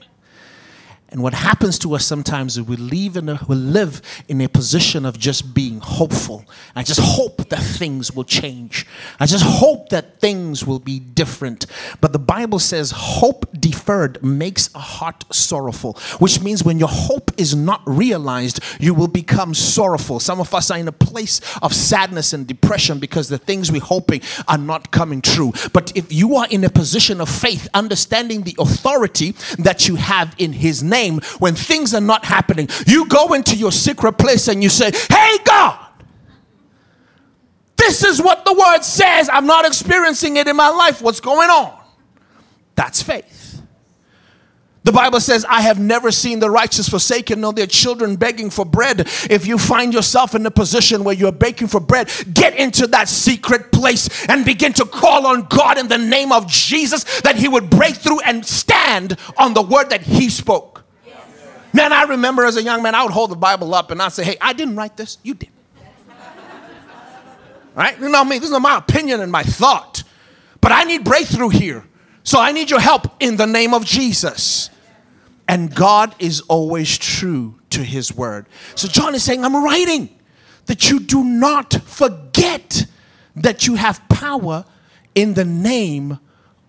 And 1.11 1.23
what 1.23 1.33
happens 1.33 1.79
to 1.79 1.95
us 1.95 2.05
sometimes 2.05 2.55
is 2.57 2.63
we 2.63 2.75
live 2.75 3.17
in 3.17 3.29
a, 3.29 3.39
we 3.47 3.55
live 3.55 4.01
in 4.27 4.41
a 4.41 4.47
position 4.47 5.05
of 5.05 5.17
just 5.17 5.55
being 5.55 5.79
hopeful. 5.79 6.45
I 6.75 6.83
just 6.83 6.99
hope 6.99 7.49
that 7.49 7.61
things 7.61 8.11
will 8.11 8.23
change. 8.23 8.85
I 9.19 9.25
just 9.25 9.43
hope 9.43 9.89
that 9.89 10.19
things 10.19 10.67
will 10.67 10.79
be 10.79 10.99
different. 10.99 11.65
But 11.99 12.13
the 12.13 12.19
Bible 12.19 12.59
says 12.59 12.91
hope 12.95 13.45
deferred 13.59 14.23
makes 14.23 14.73
a 14.75 14.79
heart 14.79 15.23
sorrowful, 15.31 15.93
which 16.19 16.41
means 16.41 16.63
when 16.63 16.77
your 16.77 16.89
hope 16.89 17.31
is 17.37 17.55
not 17.55 17.81
realized, 17.87 18.59
you 18.79 18.93
will 18.93 19.07
become 19.07 19.55
sorrowful. 19.55 20.19
Some 20.19 20.39
of 20.39 20.53
us 20.53 20.69
are 20.69 20.77
in 20.77 20.87
a 20.87 20.91
place 20.91 21.41
of 21.63 21.73
sadness 21.73 22.33
and 22.33 22.45
depression 22.45 22.99
because 22.99 23.29
the 23.29 23.39
things 23.39 23.71
we're 23.71 23.81
hoping 23.81 24.21
are 24.47 24.59
not 24.59 24.91
coming 24.91 25.21
true. 25.21 25.53
But 25.73 25.91
if 25.97 26.13
you 26.13 26.35
are 26.35 26.47
in 26.51 26.63
a 26.63 26.69
position 26.69 27.19
of 27.19 27.29
faith, 27.29 27.67
understanding 27.73 28.43
the 28.43 28.55
authority 28.59 29.31
that 29.57 29.87
you 29.87 29.95
have 29.95 30.35
in 30.37 30.53
His 30.53 30.83
name, 30.83 30.98
name 30.99 31.21
when 31.39 31.55
things 31.55 31.93
are 31.93 32.01
not 32.01 32.25
happening. 32.25 32.67
You 32.85 33.07
go 33.07 33.33
into 33.33 33.55
your 33.55 33.71
secret 33.71 34.13
place 34.13 34.47
and 34.47 34.61
you 34.63 34.69
say, 34.69 34.91
Hey, 35.09 35.37
God, 35.43 35.79
this 37.77 38.03
is 38.03 38.21
what 38.21 38.45
the 38.45 38.53
word 38.53 38.81
says. 38.83 39.29
I'm 39.31 39.45
not 39.45 39.65
experiencing 39.65 40.37
it 40.37 40.47
in 40.47 40.55
my 40.55 40.69
life. 40.69 41.01
What's 41.01 41.21
going 41.21 41.49
on? 41.49 41.77
That's 42.75 43.01
faith. 43.01 43.61
The 44.83 44.93
Bible 44.93 45.19
says, 45.19 45.45
I 45.47 45.61
have 45.61 45.77
never 45.77 46.09
seen 46.11 46.39
the 46.39 46.49
righteous 46.49 46.89
forsaken, 46.89 47.41
nor 47.41 47.53
their 47.53 47.67
children 47.67 48.15
begging 48.15 48.49
for 48.49 48.65
bread. 48.65 49.01
If 49.29 49.45
you 49.45 49.57
find 49.57 49.93
yourself 49.93 50.33
in 50.33 50.45
a 50.45 50.51
position 50.51 51.03
where 51.03 51.13
you're 51.13 51.31
begging 51.31 51.67
for 51.67 51.79
bread, 51.79 52.09
get 52.33 52.55
into 52.55 52.87
that 52.87 53.09
secret 53.09 53.71
place 53.71 54.25
and 54.27 54.45
begin 54.45 54.73
to 54.73 54.85
call 54.85 55.27
on 55.27 55.47
God 55.49 55.77
in 55.77 55.89
the 55.89 55.97
name 55.97 56.31
of 56.31 56.47
Jesus 56.47 57.21
that 57.21 57.35
He 57.35 57.47
would 57.47 57.69
break 57.69 57.95
through 57.95 58.21
and 58.21 58.45
stand 58.45 59.17
on 59.37 59.53
the 59.53 59.61
word 59.61 59.89
that 59.89 60.01
He 60.01 60.29
spoke. 60.29 60.85
Man, 61.73 61.93
I 61.93 62.03
remember 62.03 62.45
as 62.45 62.57
a 62.57 62.63
young 62.63 62.81
man, 62.81 62.95
I 62.95 63.03
would 63.03 63.11
hold 63.11 63.31
the 63.31 63.35
Bible 63.35 63.73
up 63.75 63.91
and 63.91 64.01
I'd 64.01 64.11
say, 64.11 64.23
hey, 64.23 64.37
I 64.41 64.53
didn't 64.53 64.75
write 64.75 64.97
this, 64.97 65.17
you 65.23 65.33
did. 65.35 65.49
right? 67.75 67.99
You 67.99 68.09
know 68.09 68.23
me, 68.23 68.39
this 68.39 68.49
is 68.49 68.59
my 68.59 68.77
opinion 68.77 69.21
and 69.21 69.31
my 69.31 69.43
thought. 69.43 70.03
But 70.61 70.71
I 70.71 70.83
need 70.83 71.03
breakthrough 71.03 71.49
here. 71.49 71.85
So 72.23 72.39
I 72.39 72.51
need 72.51 72.69
your 72.69 72.79
help 72.79 73.07
in 73.19 73.37
the 73.37 73.47
name 73.47 73.73
of 73.73 73.85
Jesus. 73.85 74.69
And 75.47 75.73
God 75.73 76.15
is 76.19 76.41
always 76.41 76.97
true 76.97 77.59
to 77.71 77.83
his 77.83 78.13
word. 78.15 78.45
So 78.75 78.87
John 78.87 79.15
is 79.15 79.23
saying, 79.23 79.43
I'm 79.43 79.63
writing 79.63 80.09
that 80.65 80.89
you 80.89 80.99
do 80.99 81.23
not 81.23 81.73
forget 81.73 82.85
that 83.35 83.65
you 83.65 83.75
have 83.75 84.07
power 84.09 84.65
in 85.15 85.33
the 85.33 85.45
name 85.45 86.19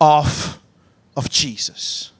of, 0.00 0.59
of 1.16 1.28
Jesus. 1.28 2.12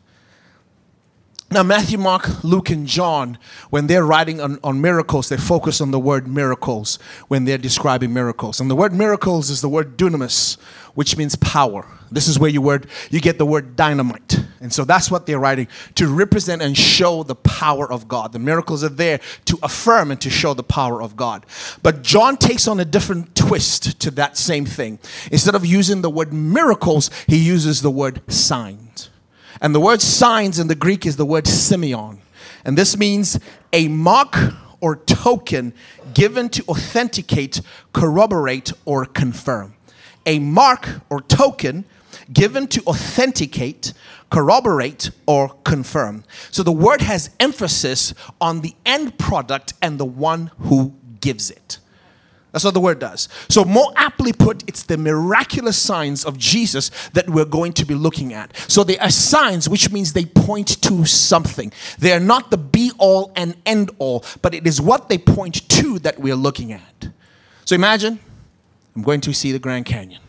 Now, 1.53 1.65
Matthew, 1.65 1.99
Mark, 1.99 2.45
Luke, 2.45 2.71
and 2.71 2.87
John, 2.87 3.37
when 3.71 3.89
they're 3.89 4.05
writing 4.05 4.41
on, 4.41 4.61
on 4.63 4.81
miracles, 4.81 5.29
they 5.29 5.37
focus 5.37 5.81
on 5.81 5.91
the 5.91 5.99
word 5.99 6.29
miracles 6.29 7.01
when 7.27 7.45
they're 7.45 7.59
describing 7.59 8.13
miracles. 8.13 8.61
And 8.61 8.71
the 8.71 8.77
word 8.77 8.93
miracles 8.93 9.51
is 9.51 9.61
the 9.61 9.69
word 9.69 9.97
dunamis, 9.97 10.61
which 10.95 11.17
means 11.17 11.35
power. 11.35 11.89
This 12.09 12.29
is 12.29 12.39
where 12.39 12.51
you 12.51 12.63
word 12.63 12.87
you 13.11 13.21
get 13.21 13.39
the 13.39 13.47
word 13.47 13.75
dynamite. 13.75 14.39
And 14.61 14.73
so 14.73 14.85
that's 14.85 15.11
what 15.11 15.27
they're 15.27 15.41
writing 15.41 15.67
to 15.97 16.07
represent 16.07 16.63
and 16.63 16.79
show 16.79 17.25
the 17.25 17.35
power 17.35 17.91
of 17.91 18.07
God. 18.07 18.33
The 18.33 18.39
miracles 18.39 18.85
are 18.85 18.89
there 18.89 19.19
to 19.47 19.59
affirm 19.65 20.13
and 20.13 20.21
to 20.21 20.31
show 20.31 20.55
the 20.55 20.63
power 20.63 21.03
of 21.03 21.17
God. 21.17 21.47
But 21.83 22.03
John 22.03 22.37
takes 22.37 22.69
on 22.69 22.79
a 22.79 22.85
different 22.85 23.35
twist 23.35 23.99
to 24.01 24.13
that 24.13 24.37
same 24.37 24.67
thing. 24.67 25.01
Instead 25.33 25.57
of 25.57 25.67
using 25.67 26.03
the 26.03 26.11
word 26.11 26.33
miracles, 26.33 27.11
he 27.27 27.39
uses 27.39 27.83
the 27.83 27.91
word 27.91 28.21
signs. 28.31 28.90
And 29.61 29.75
the 29.75 29.81
word 29.81 30.01
signs 30.01 30.59
in 30.59 30.69
the 30.69 30.75
Greek 30.75 31.05
is 31.05 31.17
the 31.17 31.27
word 31.27 31.45
semeion. 31.45 32.19
And 32.65 32.77
this 32.79 32.97
means 32.97 33.39
a 33.73 33.89
mark 33.89 34.37
or 34.81 34.97
token 34.97 35.75
given 36.15 36.49
to 36.51 36.65
authenticate, 36.69 37.61
corroborate, 37.93 38.73
or 38.85 39.05
confirm. 39.05 39.75
A 40.27 40.39
mark 40.39 40.89
or 41.11 41.21
token 41.21 41.85
given 42.33 42.67
to 42.69 42.83
authenticate, 42.85 43.93
corroborate, 44.31 45.11
or 45.27 45.51
confirm. 45.65 46.25
So 46.51 46.63
the 46.63 46.73
word 46.73 47.01
has 47.03 47.31
emphasis 47.39 48.15
on 48.41 48.61
the 48.61 48.75
end 48.87 49.19
product 49.19 49.75
and 49.83 49.99
the 49.99 50.05
one 50.05 50.51
who 50.61 50.95
gives 51.21 51.51
it. 51.51 51.79
That's 52.53 52.65
what 52.65 52.75
the 52.75 52.81
word 52.81 52.99
does. 52.99 53.29
So, 53.49 53.65
more 53.65 53.93
aptly 53.97 54.33
put, 54.33 54.65
it's 54.69 54.83
the 54.83 54.99
miraculous 54.99 55.79
signs 55.79 56.25
of 56.25 56.37
Jesus 56.37 56.91
that 57.13 57.31
we're 57.31 57.45
going 57.45 57.73
to 57.75 57.85
be 57.85 57.95
looking 57.95 58.33
at. 58.33 58.57
So, 58.69 58.83
they 58.83 58.99
are 58.99 59.11
signs, 59.11 59.69
which 59.69 59.93
means 59.93 60.13
they 60.13 60.25
point 60.25 60.83
to 60.83 61.05
something. 61.05 61.73
They 61.99 62.13
are 62.13 62.21
not 62.21 62.51
the 62.51 62.59
be 62.59 62.91
all 62.99 63.33
and 63.37 63.57
end 63.65 63.91
all, 63.99 64.25
but 64.43 64.55
it 64.55 64.67
is 64.67 64.81
what 64.81 65.09
they 65.09 65.19
point 65.19 65.69
to 65.69 65.99
that 66.01 66.19
we're 66.19 66.35
looking 66.35 66.73
at. 66.73 67.09
So, 67.65 67.75
imagine 67.75 68.19
I'm 68.97 69.03
going 69.03 69.21
to 69.23 69.33
see 69.33 69.53
the 69.53 69.59
Grand 69.59 69.87
Canyon. 69.87 70.21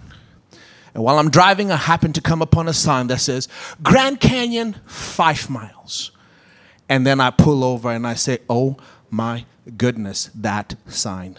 And 0.94 1.04
while 1.04 1.18
I'm 1.18 1.30
driving, 1.30 1.72
I 1.72 1.78
happen 1.78 2.14
to 2.14 2.22
come 2.22 2.42
upon 2.42 2.68
a 2.68 2.74
sign 2.74 3.08
that 3.08 3.20
says 3.20 3.48
Grand 3.82 4.20
Canyon, 4.20 4.76
five 4.86 5.50
miles. 5.50 6.12
And 6.90 7.08
then 7.08 7.22
I 7.22 7.32
pull 7.32 7.64
over 7.64 7.90
and 7.90 8.06
I 8.06 8.16
say, 8.16 8.40
Oh 8.50 8.78
my 9.10 9.46
goodness, 9.78 10.30
that 10.36 10.76
sign. 10.88 11.38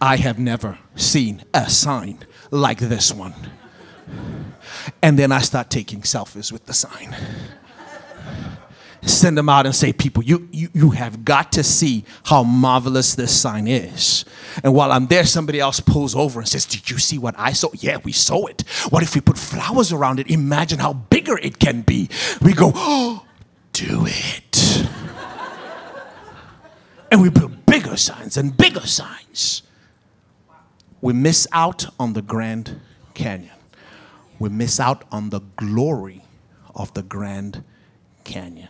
I 0.00 0.16
have 0.16 0.38
never 0.38 0.78
seen 0.94 1.44
a 1.52 1.68
sign 1.68 2.20
like 2.50 2.78
this 2.78 3.12
one. 3.12 3.34
And 5.02 5.18
then 5.18 5.32
I 5.32 5.40
start 5.40 5.70
taking 5.70 6.02
selfies 6.02 6.52
with 6.52 6.66
the 6.66 6.72
sign. 6.72 7.16
Send 9.02 9.38
them 9.38 9.48
out 9.48 9.64
and 9.64 9.74
say, 9.74 9.92
People, 9.92 10.22
you, 10.24 10.48
you, 10.52 10.68
you 10.74 10.90
have 10.90 11.24
got 11.24 11.52
to 11.52 11.62
see 11.62 12.04
how 12.24 12.42
marvelous 12.42 13.14
this 13.14 13.38
sign 13.38 13.66
is. 13.68 14.24
And 14.62 14.74
while 14.74 14.90
I'm 14.92 15.06
there, 15.06 15.24
somebody 15.24 15.60
else 15.60 15.80
pulls 15.80 16.14
over 16.14 16.40
and 16.40 16.48
says, 16.48 16.66
Did 16.66 16.90
you 16.90 16.98
see 16.98 17.16
what 17.18 17.34
I 17.38 17.52
saw? 17.52 17.68
Yeah, 17.74 17.98
we 18.04 18.12
saw 18.12 18.46
it. 18.46 18.62
What 18.90 19.02
if 19.02 19.14
we 19.14 19.20
put 19.20 19.38
flowers 19.38 19.92
around 19.92 20.20
it? 20.20 20.30
Imagine 20.30 20.78
how 20.80 20.92
bigger 20.94 21.38
it 21.38 21.58
can 21.58 21.82
be. 21.82 22.08
We 22.42 22.52
go, 22.54 22.72
Oh, 22.74 23.24
do 23.72 24.04
it. 24.06 24.88
and 27.10 27.22
we 27.22 27.30
put 27.30 27.66
bigger 27.66 27.96
signs 27.96 28.36
and 28.36 28.56
bigger 28.56 28.86
signs 28.86 29.62
we 31.00 31.12
miss 31.12 31.46
out 31.52 31.86
on 31.98 32.12
the 32.12 32.22
Grand 32.22 32.80
Canyon. 33.14 33.54
We 34.38 34.48
miss 34.48 34.80
out 34.80 35.04
on 35.10 35.30
the 35.30 35.40
glory 35.56 36.24
of 36.74 36.92
the 36.94 37.02
Grand 37.02 37.64
Canyon. 38.24 38.68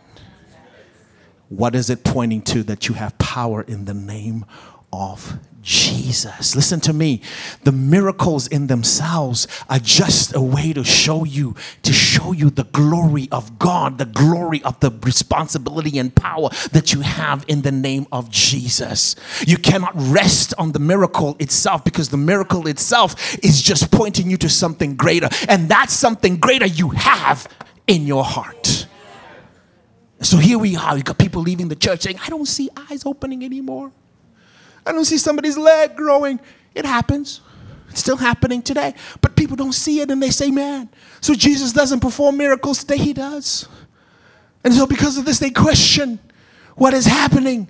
What 1.49 1.75
is 1.75 1.89
it 1.89 2.03
pointing 2.03 2.41
to 2.43 2.63
that 2.63 2.87
you 2.87 2.95
have 2.95 3.17
power 3.17 3.63
in 3.63 3.85
the 3.85 3.93
name 3.93 4.45
of 4.91 5.39
Jesus. 5.61 6.55
Listen 6.55 6.79
to 6.81 6.93
me. 6.93 7.21
The 7.63 7.71
miracles 7.71 8.47
in 8.47 8.67
themselves 8.67 9.47
are 9.69 9.79
just 9.79 10.35
a 10.35 10.41
way 10.41 10.73
to 10.73 10.83
show 10.83 11.25
you, 11.25 11.55
to 11.83 11.93
show 11.93 12.31
you 12.31 12.49
the 12.49 12.63
glory 12.63 13.27
of 13.31 13.59
God, 13.59 13.97
the 13.97 14.05
glory 14.05 14.63
of 14.63 14.79
the 14.79 14.91
responsibility 15.03 15.99
and 15.99 16.15
power 16.15 16.49
that 16.71 16.93
you 16.93 17.01
have 17.01 17.43
in 17.47 17.61
the 17.61 17.71
name 17.71 18.07
of 18.11 18.29
Jesus. 18.31 19.15
You 19.45 19.57
cannot 19.57 19.91
rest 19.95 20.53
on 20.57 20.71
the 20.71 20.79
miracle 20.79 21.35
itself 21.39 21.83
because 21.83 22.09
the 22.09 22.17
miracle 22.17 22.67
itself 22.67 23.37
is 23.43 23.61
just 23.61 23.91
pointing 23.91 24.31
you 24.31 24.37
to 24.37 24.49
something 24.49 24.95
greater. 24.95 25.29
And 25.47 25.69
that's 25.69 25.93
something 25.93 26.37
greater 26.37 26.65
you 26.65 26.89
have 26.89 27.47
in 27.85 28.07
your 28.07 28.23
heart. 28.23 28.87
So 30.21 30.37
here 30.37 30.57
we 30.57 30.75
are. 30.75 30.97
You 30.97 31.03
got 31.03 31.17
people 31.17 31.41
leaving 31.41 31.67
the 31.67 31.75
church 31.75 32.01
saying, 32.01 32.19
I 32.25 32.29
don't 32.29 32.47
see 32.47 32.69
eyes 32.89 33.05
opening 33.05 33.43
anymore. 33.43 33.91
I 34.85 34.91
don't 34.91 35.05
see 35.05 35.17
somebody's 35.17 35.57
leg 35.57 35.95
growing. 35.95 36.39
It 36.75 36.85
happens. 36.85 37.41
It's 37.89 37.99
still 37.99 38.17
happening 38.17 38.61
today. 38.61 38.93
But 39.21 39.35
people 39.35 39.55
don't 39.55 39.73
see 39.73 40.01
it 40.01 40.11
and 40.11 40.21
they 40.21 40.29
say, 40.29 40.51
man. 40.51 40.89
So 41.21 41.33
Jesus 41.33 41.73
doesn't 41.73 41.99
perform 41.99 42.37
miracles 42.37 42.79
today, 42.79 42.97
he 42.97 43.13
does. 43.13 43.67
And 44.63 44.73
so 44.73 44.85
because 44.85 45.17
of 45.17 45.25
this, 45.25 45.39
they 45.39 45.49
question 45.49 46.19
what 46.75 46.93
is 46.93 47.05
happening. 47.05 47.69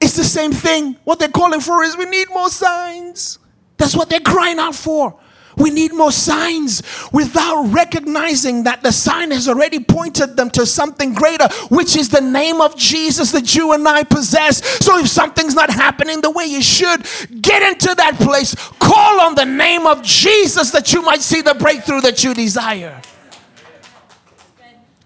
It's 0.00 0.16
the 0.16 0.24
same 0.24 0.52
thing. 0.52 0.96
What 1.04 1.18
they're 1.18 1.28
calling 1.28 1.60
for 1.60 1.82
is 1.84 1.96
we 1.96 2.06
need 2.06 2.28
more 2.30 2.48
signs. 2.48 3.38
That's 3.76 3.94
what 3.94 4.08
they're 4.08 4.20
crying 4.20 4.58
out 4.58 4.74
for. 4.74 5.18
We 5.56 5.70
need 5.70 5.92
more 5.92 6.12
signs 6.12 6.82
without 7.12 7.64
recognizing 7.72 8.64
that 8.64 8.82
the 8.82 8.92
sign 8.92 9.30
has 9.30 9.48
already 9.48 9.80
pointed 9.80 10.36
them 10.36 10.50
to 10.50 10.64
something 10.66 11.12
greater, 11.12 11.48
which 11.70 11.96
is 11.96 12.08
the 12.08 12.20
name 12.20 12.60
of 12.60 12.76
Jesus 12.76 13.32
that 13.32 13.54
you 13.54 13.72
and 13.72 13.86
I 13.86 14.04
possess. 14.04 14.64
So 14.84 14.98
if 14.98 15.08
something's 15.08 15.54
not 15.54 15.70
happening 15.70 16.20
the 16.20 16.30
way 16.30 16.44
you 16.44 16.62
should, 16.62 17.06
get 17.42 17.62
into 17.62 17.94
that 17.94 18.16
place. 18.16 18.54
Call 18.78 19.20
on 19.20 19.34
the 19.34 19.44
name 19.44 19.86
of 19.86 20.02
Jesus 20.02 20.70
that 20.70 20.92
you 20.92 21.02
might 21.02 21.20
see 21.20 21.42
the 21.42 21.54
breakthrough 21.54 22.00
that 22.02 22.22
you 22.24 22.34
desire. 22.34 23.00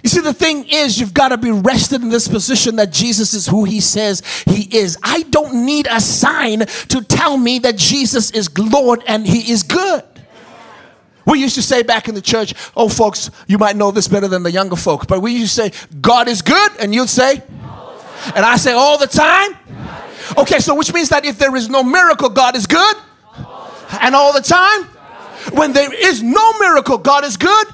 You 0.03 0.11
see, 0.11 0.21
the 0.21 0.35
thing 0.35 0.69
is, 0.69 1.01
you've 1.01 1.15
got 1.15 1.29
to 1.29 1.39
be 1.39 1.51
rested 1.51 2.03
in 2.03 2.11
this 2.11 2.29
position 2.29 2.77
that 2.77 2.93
Jesus 2.93 3.33
is 3.33 3.47
who 3.47 3.65
he 3.65 3.81
says 3.81 4.23
he 4.47 4.69
is. 4.77 4.99
I 5.03 5.23
don't 5.23 5.65
need 5.65 5.89
a 5.91 5.99
sign 5.99 6.59
to 6.59 7.03
tell 7.03 7.39
me 7.39 7.59
that 7.61 7.77
Jesus 7.77 8.31
is 8.33 8.51
Lord 8.59 9.03
and 9.07 9.27
he 9.27 9.51
is 9.51 9.63
good. 9.63 10.05
We 11.27 11.41
used 11.41 11.55
to 11.55 11.63
say 11.63 11.83
back 11.83 12.09
in 12.09 12.15
the 12.15 12.23
church, 12.23 12.55
oh, 12.77 12.89
folks, 12.89 13.31
you 13.47 13.59
might 13.59 13.77
know 13.77 13.91
this 13.91 14.09
better 14.09 14.29
than 14.29 14.43
the 14.43 14.51
younger 14.51 14.77
folk, 14.77 15.07
but 15.07 15.21
we 15.21 15.33
used 15.33 15.57
to 15.57 15.71
say, 15.71 15.87
God 16.01 16.29
is 16.29 16.43
good, 16.43 16.73
and 16.79 16.95
you'd 16.95 17.09
say, 17.09 17.43
and 18.35 18.45
I 18.45 18.57
say, 18.57 18.73
all 18.73 18.99
the 18.99 19.07
time? 19.07 19.57
Okay, 20.39 20.59
so 20.59 20.75
which 20.75 20.93
means 20.93 21.09
that 21.11 21.25
if 21.25 21.39
there 21.39 21.55
is 21.57 21.69
no 21.69 21.83
miracle, 21.83 22.29
God 22.29 22.57
is 22.57 22.67
good, 22.67 22.97
and 24.01 24.15
all 24.15 24.33
the 24.33 24.41
time? 24.41 24.85
When 25.53 25.73
there 25.73 25.93
is 25.93 26.23
no 26.23 26.53
miracle, 26.59 26.99
God 26.99 27.25
is 27.25 27.37
good, 27.37 27.67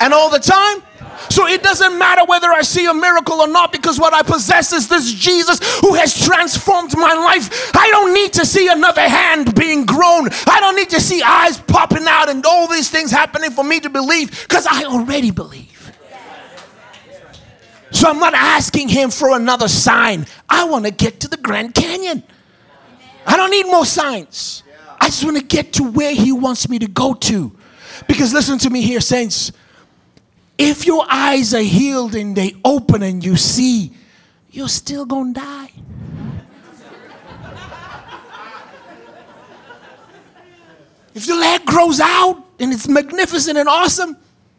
and 0.00 0.12
all 0.12 0.30
the 0.30 0.38
time? 0.38 0.82
So 1.28 1.46
it 1.46 1.62
doesn't 1.62 1.98
matter 1.98 2.24
whether 2.24 2.48
I 2.50 2.62
see 2.62 2.86
a 2.86 2.94
miracle 2.94 3.40
or 3.40 3.48
not 3.48 3.72
because 3.72 4.00
what 4.00 4.14
I 4.14 4.22
possess 4.22 4.72
is 4.72 4.88
this 4.88 5.12
Jesus 5.12 5.60
who 5.80 5.94
has 5.94 6.24
transformed 6.24 6.96
my 6.96 7.12
life. 7.12 7.70
I 7.76 7.88
don't 7.90 8.14
need 8.14 8.32
to 8.34 8.46
see 8.46 8.68
another 8.68 9.06
hand 9.06 9.54
being 9.54 9.84
grown. 9.84 10.28
I 10.46 10.58
don't 10.60 10.76
need 10.76 10.90
to 10.90 11.00
see 11.00 11.22
eyes 11.22 11.58
popping 11.58 12.06
out 12.06 12.28
and 12.28 12.44
all 12.46 12.66
these 12.68 12.88
things 12.88 13.10
happening 13.10 13.50
for 13.50 13.64
me 13.64 13.80
to 13.80 13.90
believe 13.90 14.30
because 14.30 14.66
I 14.66 14.84
already 14.84 15.30
believe. 15.30 15.68
So 17.92 18.08
I'm 18.08 18.18
not 18.18 18.34
asking 18.34 18.88
him 18.88 19.10
for 19.10 19.36
another 19.36 19.68
sign. 19.68 20.26
I 20.48 20.64
want 20.64 20.84
to 20.86 20.90
get 20.90 21.20
to 21.20 21.28
the 21.28 21.36
Grand 21.36 21.74
Canyon. 21.74 22.22
I 23.26 23.36
don't 23.36 23.50
need 23.50 23.66
more 23.66 23.84
signs. 23.84 24.62
I 25.00 25.06
just 25.06 25.24
want 25.24 25.36
to 25.36 25.44
get 25.44 25.74
to 25.74 25.84
where 25.84 26.14
he 26.14 26.32
wants 26.32 26.68
me 26.68 26.78
to 26.78 26.88
go 26.88 27.14
to. 27.14 27.56
Because 28.06 28.32
listen 28.32 28.58
to 28.58 28.70
me 28.70 28.82
here, 28.82 29.00
saints. 29.00 29.52
If 30.62 30.84
your 30.84 31.06
eyes 31.08 31.54
are 31.54 31.62
healed 31.62 32.14
and 32.14 32.36
they 32.36 32.54
open 32.62 33.02
and 33.02 33.24
you 33.24 33.36
see, 33.36 33.92
you're 34.50 34.68
still 34.68 35.06
gonna 35.06 35.32
die. 35.32 35.70
if 41.14 41.26
your 41.26 41.38
leg 41.38 41.64
grows 41.64 41.98
out 41.98 42.44
and 42.58 42.74
it's 42.74 42.86
magnificent 42.86 43.56
and 43.56 43.70
awesome, 43.70 44.14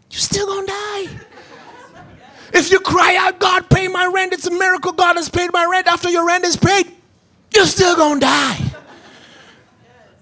you're 0.10 0.20
still 0.20 0.48
gonna 0.48 0.66
die. 0.66 1.08
If 2.52 2.72
you 2.72 2.80
cry 2.80 3.16
out, 3.18 3.38
God, 3.38 3.70
pay 3.70 3.88
my 3.88 4.08
rent, 4.08 4.34
it's 4.34 4.48
a 4.48 4.52
miracle 4.52 4.94
God 4.94 5.18
has 5.18 5.30
paid 5.30 5.54
my 5.54 5.66
rent 5.66 5.86
after 5.86 6.10
your 6.10 6.26
rent 6.26 6.46
is 6.46 6.58
paid, 6.58 6.92
you're 7.54 7.68
still 7.68 7.96
gonna 7.96 8.20
die. 8.20 8.71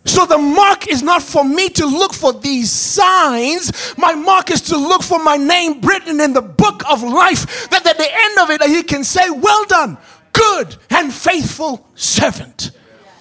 So 0.10 0.26
the 0.26 0.40
mark 0.40 0.88
is 0.88 1.04
not 1.04 1.22
for 1.22 1.44
me 1.44 1.70
to 1.70 1.86
look 1.86 2.16
for 2.16 2.34
these 2.34 2.72
signs. 2.72 3.94
My 3.96 4.16
mark 4.16 4.50
is 4.50 4.60
to 4.62 4.76
look 4.76 5.04
for 5.04 5.20
my 5.24 5.38
name 5.38 5.82
written 5.82 6.20
in 6.20 6.34
the 6.34 6.42
book 6.42 6.82
of 6.90 7.04
life. 7.04 7.70
That 7.70 7.86
at 7.86 7.96
the 7.96 8.10
end 8.12 8.40
of 8.40 8.50
it, 8.50 8.64
he 8.64 8.82
can 8.82 9.04
say, 9.04 9.30
Well 9.30 9.66
done, 9.66 10.00
good 10.34 10.76
and 10.90 11.14
faithful 11.14 11.88
servant. 11.94 12.72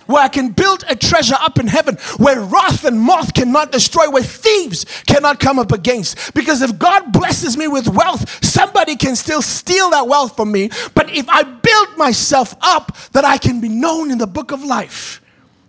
Where 0.06 0.22
I 0.22 0.28
can 0.28 0.52
build 0.52 0.82
a 0.88 0.96
treasure 0.96 1.36
up 1.38 1.58
in 1.58 1.66
heaven 1.66 1.96
where 2.16 2.40
wrath 2.40 2.86
and 2.86 2.98
moth 2.98 3.34
cannot 3.34 3.70
destroy, 3.70 4.08
where 4.08 4.22
thieves 4.22 4.86
cannot 5.06 5.40
come 5.40 5.58
up 5.58 5.72
against. 5.72 6.32
Because 6.32 6.62
if 6.62 6.78
God 6.78 7.12
blesses 7.12 7.58
me 7.58 7.68
with 7.68 7.86
wealth, 7.88 8.42
somebody 8.42 8.96
can 8.96 9.14
still 9.14 9.42
steal 9.42 9.90
that 9.90 10.08
wealth 10.08 10.36
from 10.36 10.50
me. 10.50 10.70
But 10.94 11.14
if 11.14 11.28
I 11.28 11.42
build 11.42 11.98
myself 11.98 12.54
up 12.62 12.96
that 13.12 13.26
I 13.26 13.36
can 13.36 13.60
be 13.60 13.68
known 13.68 14.10
in 14.10 14.16
the 14.16 14.26
book 14.26 14.52
of 14.52 14.64
life, 14.64 15.20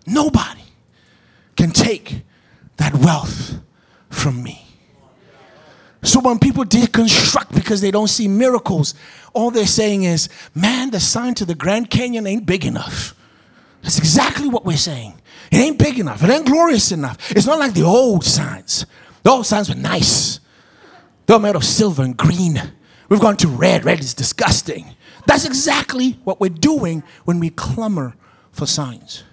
nobody 0.08 0.62
can 1.60 1.72
take 1.72 2.22
that 2.78 2.96
wealth 2.96 3.60
from 4.10 4.42
me. 4.42 4.66
So 6.02 6.22
when 6.22 6.40
people 6.40 6.64
deconstruct 6.64 7.54
because 7.54 7.82
they 7.82 7.92
don't 7.92 8.08
see 8.08 8.30
miracles, 8.30 8.96
all 9.34 9.52
they're 9.52 9.68
saying 9.68 10.04
is, 10.04 10.30
man, 10.56 10.92
the 10.92 11.02
sign 11.02 11.34
to 11.34 11.44
the 11.44 11.56
Grand 11.56 11.90
Canyon 11.90 12.26
ain't 12.26 12.46
big 12.46 12.64
enough. 12.64 13.14
That's 13.82 13.98
exactly 13.98 14.48
what 14.48 14.64
we're 14.64 14.78
saying. 14.78 15.20
It 15.52 15.58
ain't 15.58 15.78
big 15.78 16.00
enough. 16.00 16.24
It 16.24 16.30
ain't 16.30 16.46
glorious 16.46 16.94
enough. 16.94 17.30
It's 17.32 17.46
not 17.46 17.60
like 17.60 17.74
the 17.74 17.84
old 17.84 18.24
signs. 18.24 18.86
The 19.24 19.32
old 19.32 19.46
signs 19.46 19.68
were 19.68 19.76
nice. 19.76 20.40
They 21.26 21.34
were 21.34 21.42
made 21.42 21.58
of 21.58 21.66
silver 21.66 22.04
and 22.04 22.16
green. 22.16 22.62
We've 23.10 23.20
gone 23.20 23.36
to 23.36 23.50
red. 23.50 23.84
Red 23.84 24.00
is 24.00 24.14
disgusting. 24.14 24.96
That's 25.28 25.44
exactly 25.44 26.12
what 26.24 26.40
we're 26.40 26.48
doing 26.48 27.04
when 27.26 27.42
we 27.42 27.50
clamor 27.50 28.16
for 28.54 28.66
signs. 28.66 29.26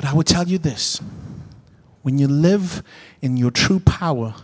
But 0.00 0.08
I 0.08 0.14
will 0.14 0.22
tell 0.22 0.48
you 0.48 0.56
this 0.56 0.98
when 2.00 2.18
you 2.18 2.26
live 2.26 2.82
in 3.20 3.36
your 3.36 3.50
true 3.50 3.80
power, 3.80 4.34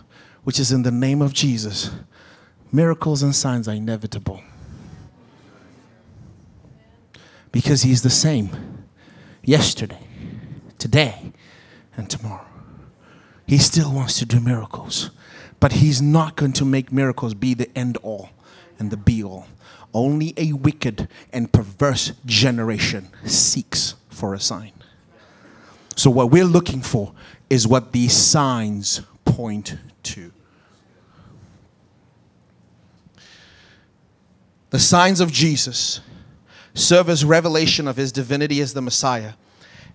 which 0.43 0.59
is 0.59 0.71
in 0.71 0.83
the 0.83 0.91
name 0.91 1.19
of 1.19 1.33
Jesus, 1.33 1.89
miracles 2.71 3.23
and 3.23 3.35
signs 3.35 3.67
are 3.67 3.73
inevitable. 3.73 4.43
Because 7.51 7.81
He's 7.81 8.03
the 8.03 8.11
same 8.11 8.85
yesterday, 9.41 9.97
today, 10.77 11.33
and 11.95 12.07
tomorrow. 12.07 12.45
He 13.47 13.57
still 13.57 13.91
wants 13.91 14.19
to 14.19 14.27
do 14.27 14.39
miracles, 14.39 15.09
but 15.59 15.71
He's 15.71 16.03
not 16.03 16.35
going 16.35 16.53
to 16.53 16.65
make 16.65 16.91
miracles 16.91 17.33
be 17.33 17.55
the 17.55 17.75
end 17.75 17.97
all 18.03 18.29
and 18.77 18.91
the 18.91 18.97
be 18.97 19.23
all. 19.23 19.47
Only 19.91 20.35
a 20.37 20.53
wicked 20.53 21.09
and 21.33 21.51
perverse 21.51 22.11
generation 22.27 23.09
seeks 23.25 23.95
for 24.11 24.35
a 24.35 24.39
sign. 24.39 24.73
So, 25.97 26.11
what 26.11 26.29
we're 26.29 26.45
looking 26.45 26.83
for 26.83 27.11
is 27.49 27.67
what 27.67 27.91
these 27.91 28.13
signs 28.13 29.01
point 29.25 29.77
to. 30.03 30.31
The 34.69 34.77
signs 34.77 35.19
of 35.19 35.31
Jesus 35.31 36.01
serve 36.75 37.09
as 37.09 37.25
revelation 37.25 37.87
of 37.87 37.97
his 37.97 38.11
divinity 38.11 38.61
as 38.61 38.75
the 38.75 38.81
Messiah 38.81 39.33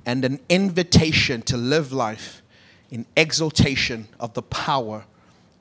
and 0.04 0.24
an 0.24 0.40
invitation 0.48 1.40
to 1.42 1.56
live 1.56 1.92
life 1.92 2.42
in 2.90 3.06
exaltation 3.16 4.08
of 4.18 4.34
the 4.34 4.42
power 4.42 5.04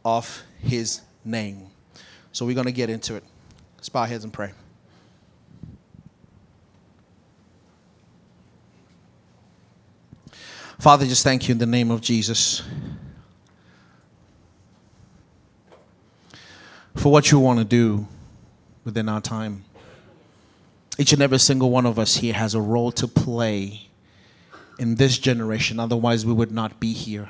of 0.04 0.42
his 0.60 1.02
name. 1.24 1.68
So, 2.32 2.48
we're 2.48 2.56
going 2.56 2.66
to 2.66 2.72
get 2.72 2.90
into 2.90 3.14
it. 3.14 3.24
Let's 3.78 3.90
bow 3.90 4.06
heads 4.06 4.24
and 4.24 4.34
pray. 4.34 4.54
Father, 10.82 11.06
just 11.06 11.24
thank 11.24 11.48
you 11.48 11.52
in 11.52 11.60
the 11.60 11.68
name 11.68 11.92
of 11.92 12.02
Jesus 12.02 12.64
for 16.96 17.12
what 17.12 17.30
you 17.30 17.38
want 17.38 17.60
to 17.60 17.66
do 17.66 18.08
within 18.84 19.08
our 19.08 19.22
time. 19.22 19.64
Each 20.98 21.14
and 21.14 21.22
every 21.22 21.38
single 21.38 21.70
one 21.70 21.86
of 21.86 22.00
us 22.00 22.16
here 22.16 22.34
has 22.34 22.56
a 22.56 22.62
role 22.62 22.92
to 22.94 23.08
play 23.08 23.90
in 24.80 24.96
this 24.96 25.20
generation, 25.20 25.80
otherwise, 25.80 26.26
we 26.26 26.34
would 26.34 26.52
not 26.52 26.80
be 26.80 26.94
here. 26.94 27.30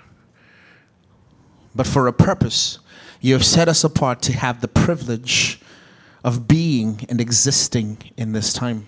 But 1.75 1.87
for 1.87 2.07
a 2.07 2.13
purpose, 2.13 2.79
you 3.19 3.33
have 3.33 3.43
set 3.43 3.67
us 3.67 3.83
apart 3.83 4.21
to 4.21 4.31
have 4.31 4.61
the 4.61 4.69
privilege 4.69 5.59
of 6.23 6.47
being 6.47 7.05
and 7.09 7.19
existing 7.19 7.97
in 8.15 8.31
this 8.31 8.53
time. 8.53 8.87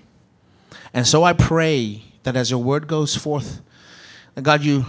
And 0.93 1.05
so 1.05 1.25
I 1.25 1.33
pray 1.33 2.05
that 2.23 2.37
as 2.37 2.49
your 2.49 2.63
word 2.63 2.87
goes 2.87 3.17
forth, 3.17 3.59
God, 4.41 4.63
you, 4.63 4.85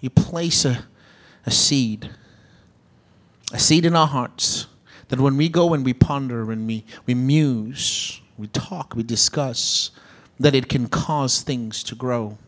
you 0.00 0.10
place 0.10 0.64
a, 0.64 0.84
a 1.46 1.50
seed, 1.50 2.10
a 3.52 3.58
seed 3.58 3.84
in 3.84 3.94
our 3.94 4.06
hearts, 4.06 4.66
that 5.08 5.20
when 5.20 5.36
we 5.36 5.48
go 5.48 5.74
and 5.74 5.84
we 5.84 5.92
ponder 5.92 6.50
and 6.50 6.66
we, 6.66 6.84
we 7.06 7.14
muse, 7.14 8.20
we 8.36 8.48
talk, 8.48 8.94
we 8.96 9.02
discuss, 9.02 9.90
that 10.38 10.54
it 10.54 10.68
can 10.68 10.88
cause 10.88 11.42
things 11.42 11.82
to 11.84 11.94
grow. 11.94 12.38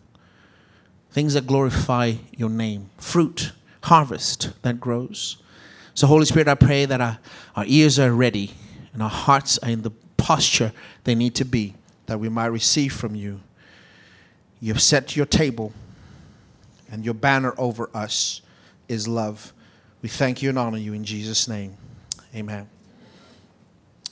Things 1.11 1.35
that 1.35 1.46
glorify 1.46 2.14
your 2.37 2.48
name, 2.48 2.90
fruit, 2.96 3.52
harvest 3.83 4.52
that 4.62 4.81
grows. 4.81 5.37
So, 5.94 6.07
Holy 6.07 6.24
Spirit, 6.24 6.48
I 6.48 6.55
pray 6.55 6.87
that 6.87 7.00
our, 7.00 7.18
our 7.55 7.64
ears 7.66 7.98
are 7.98 8.12
ready 8.12 8.52
and 8.94 9.02
our 9.02 9.11
hearts 9.11 9.59
are 9.59 9.68
in 9.68 9.83
the 9.83 9.90
posture 10.16 10.72
they 11.05 11.14
need 11.14 11.35
to 11.35 11.44
be, 11.44 11.74
that 12.07 12.18
we 12.18 12.28
might 12.28 12.46
receive 12.46 12.94
from 12.94 13.14
you. 13.14 13.40
You 14.61 14.72
have 14.72 14.83
set 14.83 15.16
your 15.16 15.26
table, 15.26 15.72
and 16.92 17.05
your 17.05 17.14
banner 17.14 17.55
over 17.59 17.90
us 17.94 18.42
is 18.87 19.09
love. 19.09 19.52
We 20.02 20.09
thank 20.09 20.42
you 20.42 20.50
and 20.50 20.59
honor 20.59 20.78
you 20.78 20.92
in 20.92 21.05
Jesus' 21.05 21.48
name. 21.48 21.76
Amen. 22.37 22.68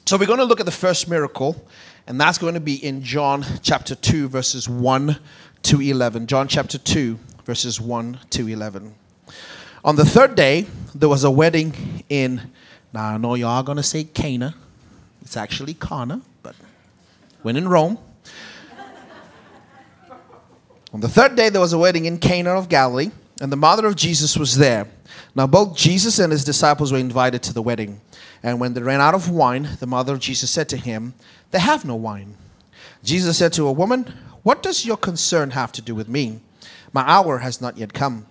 So, 0.06 0.16
we're 0.16 0.26
going 0.26 0.40
to 0.40 0.44
look 0.44 0.58
at 0.58 0.66
the 0.66 0.72
first 0.72 1.08
miracle, 1.08 1.64
and 2.08 2.20
that's 2.20 2.38
going 2.38 2.54
to 2.54 2.60
be 2.60 2.84
in 2.84 3.02
John 3.02 3.44
chapter 3.62 3.94
2, 3.94 4.28
verses 4.28 4.68
1 4.68 5.18
to 5.62 5.80
11. 5.80 6.26
John 6.26 6.48
chapter 6.48 6.78
2, 6.78 7.18
verses 7.44 7.80
1 7.80 8.18
to 8.30 8.48
11. 8.48 8.94
On 9.84 9.96
the 9.96 10.04
third 10.04 10.34
day, 10.34 10.66
there 10.94 11.08
was 11.08 11.22
a 11.22 11.30
wedding 11.30 12.02
in, 12.08 12.50
now 12.92 13.14
I 13.14 13.16
know 13.18 13.34
y'all 13.34 13.50
are 13.50 13.62
going 13.62 13.76
to 13.76 13.82
say 13.82 14.04
Cana. 14.04 14.54
It's 15.22 15.36
actually 15.36 15.74
Cana, 15.74 16.22
but 16.42 16.56
when 17.42 17.56
in 17.56 17.68
Rome. 17.68 17.98
On 20.92 21.00
the 21.00 21.08
third 21.08 21.36
day, 21.36 21.48
there 21.48 21.60
was 21.60 21.72
a 21.72 21.78
wedding 21.78 22.06
in 22.06 22.18
Cana 22.18 22.50
of 22.50 22.68
Galilee, 22.68 23.10
and 23.40 23.52
the 23.52 23.56
mother 23.56 23.86
of 23.86 23.94
Jesus 23.94 24.36
was 24.36 24.56
there. 24.56 24.88
Now, 25.36 25.46
both 25.46 25.76
Jesus 25.76 26.18
and 26.18 26.32
his 26.32 26.44
disciples 26.44 26.90
were 26.90 26.98
invited 26.98 27.42
to 27.44 27.52
the 27.52 27.62
wedding. 27.62 28.00
And 28.42 28.58
when 28.58 28.74
they 28.74 28.82
ran 28.82 29.00
out 29.00 29.14
of 29.14 29.30
wine, 29.30 29.68
the 29.78 29.86
mother 29.86 30.14
of 30.14 30.20
Jesus 30.20 30.50
said 30.50 30.68
to 30.70 30.76
him, 30.76 31.14
They 31.52 31.60
have 31.60 31.84
no 31.84 31.94
wine. 31.94 32.36
Jesus 33.04 33.38
said 33.38 33.52
to 33.52 33.68
a 33.68 33.72
woman, 33.72 34.12
What 34.42 34.62
does 34.62 34.84
your 34.84 34.96
concern 34.96 35.50
have 35.50 35.70
to 35.72 35.82
do 35.82 35.94
with 35.94 36.08
me? 36.08 36.40
My 36.92 37.02
hour 37.02 37.38
has 37.38 37.60
not 37.60 37.78
yet 37.78 37.92
come. 37.92 38.26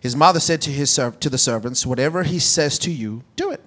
His 0.00 0.16
mother 0.16 0.40
said 0.40 0.62
to, 0.62 0.70
his, 0.70 0.94
to 0.94 1.28
the 1.28 1.38
servants, 1.38 1.84
Whatever 1.84 2.22
he 2.22 2.38
says 2.38 2.78
to 2.80 2.90
you, 2.90 3.22
do 3.36 3.50
it. 3.50 3.60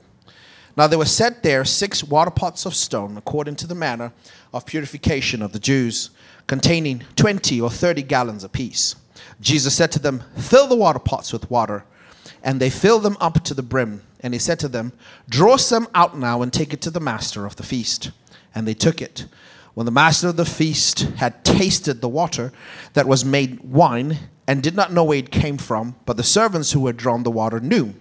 Now 0.76 0.88
there 0.88 0.98
were 0.98 1.06
set 1.06 1.44
there 1.44 1.66
six 1.66 2.04
water 2.04 2.32
pots 2.32 2.66
of 2.66 2.76
stone, 2.76 3.18
according 3.18 3.58
to 3.58 3.68
the 3.68 3.76
manner 3.76 4.14
of 4.54 4.66
purification 4.66 5.42
of 5.42 5.52
the 5.52 5.60
Jews, 5.60 6.10
containing 6.52 7.02
twenty 7.16 7.62
or 7.62 7.70
thirty 7.70 8.02
gallons 8.02 8.44
apiece. 8.44 8.98
Jesus 9.40 9.74
said 9.74 9.90
to 9.94 10.00
them, 10.00 10.22
Fill 10.36 10.68
the 10.68 10.76
water 10.76 11.00
pots 11.00 11.32
with 11.32 11.50
water. 11.50 11.86
And 12.44 12.60
they 12.60 12.70
filled 12.70 13.04
them 13.04 13.16
up 13.22 13.42
to 13.46 13.54
the 13.54 13.64
brim. 13.64 14.02
And 14.20 14.34
he 14.34 14.40
said 14.40 14.60
to 14.60 14.68
them, 14.68 14.92
Draw 15.30 15.56
some 15.56 15.88
out 15.96 16.18
now 16.18 16.42
and 16.42 16.52
take 16.52 16.74
it 16.74 16.82
to 16.82 16.92
the 16.92 17.00
master 17.00 17.46
of 17.46 17.56
the 17.56 17.64
feast. 17.64 18.12
And 18.54 18.68
they 18.68 18.74
took 18.74 19.02
it. 19.02 19.28
When 19.76 19.86
the 19.86 19.94
master 19.94 20.28
of 20.28 20.36
the 20.36 20.44
feast 20.44 21.04
had 21.24 21.46
tasted 21.46 22.02
the 22.02 22.10
water 22.10 22.52
that 22.96 23.08
was 23.08 23.24
made 23.24 23.62
wine, 23.62 24.18
and 24.46 24.62
did 24.62 24.76
not 24.76 24.92
know 24.92 25.06
where 25.06 25.20
it 25.20 25.32
came 25.32 25.58
from, 25.58 25.96
but 26.06 26.18
the 26.18 26.24
servants 26.24 26.74
who 26.74 26.86
had 26.88 26.98
drawn 26.98 27.24
the 27.24 27.32
water 27.32 27.62
knew. 27.62 27.94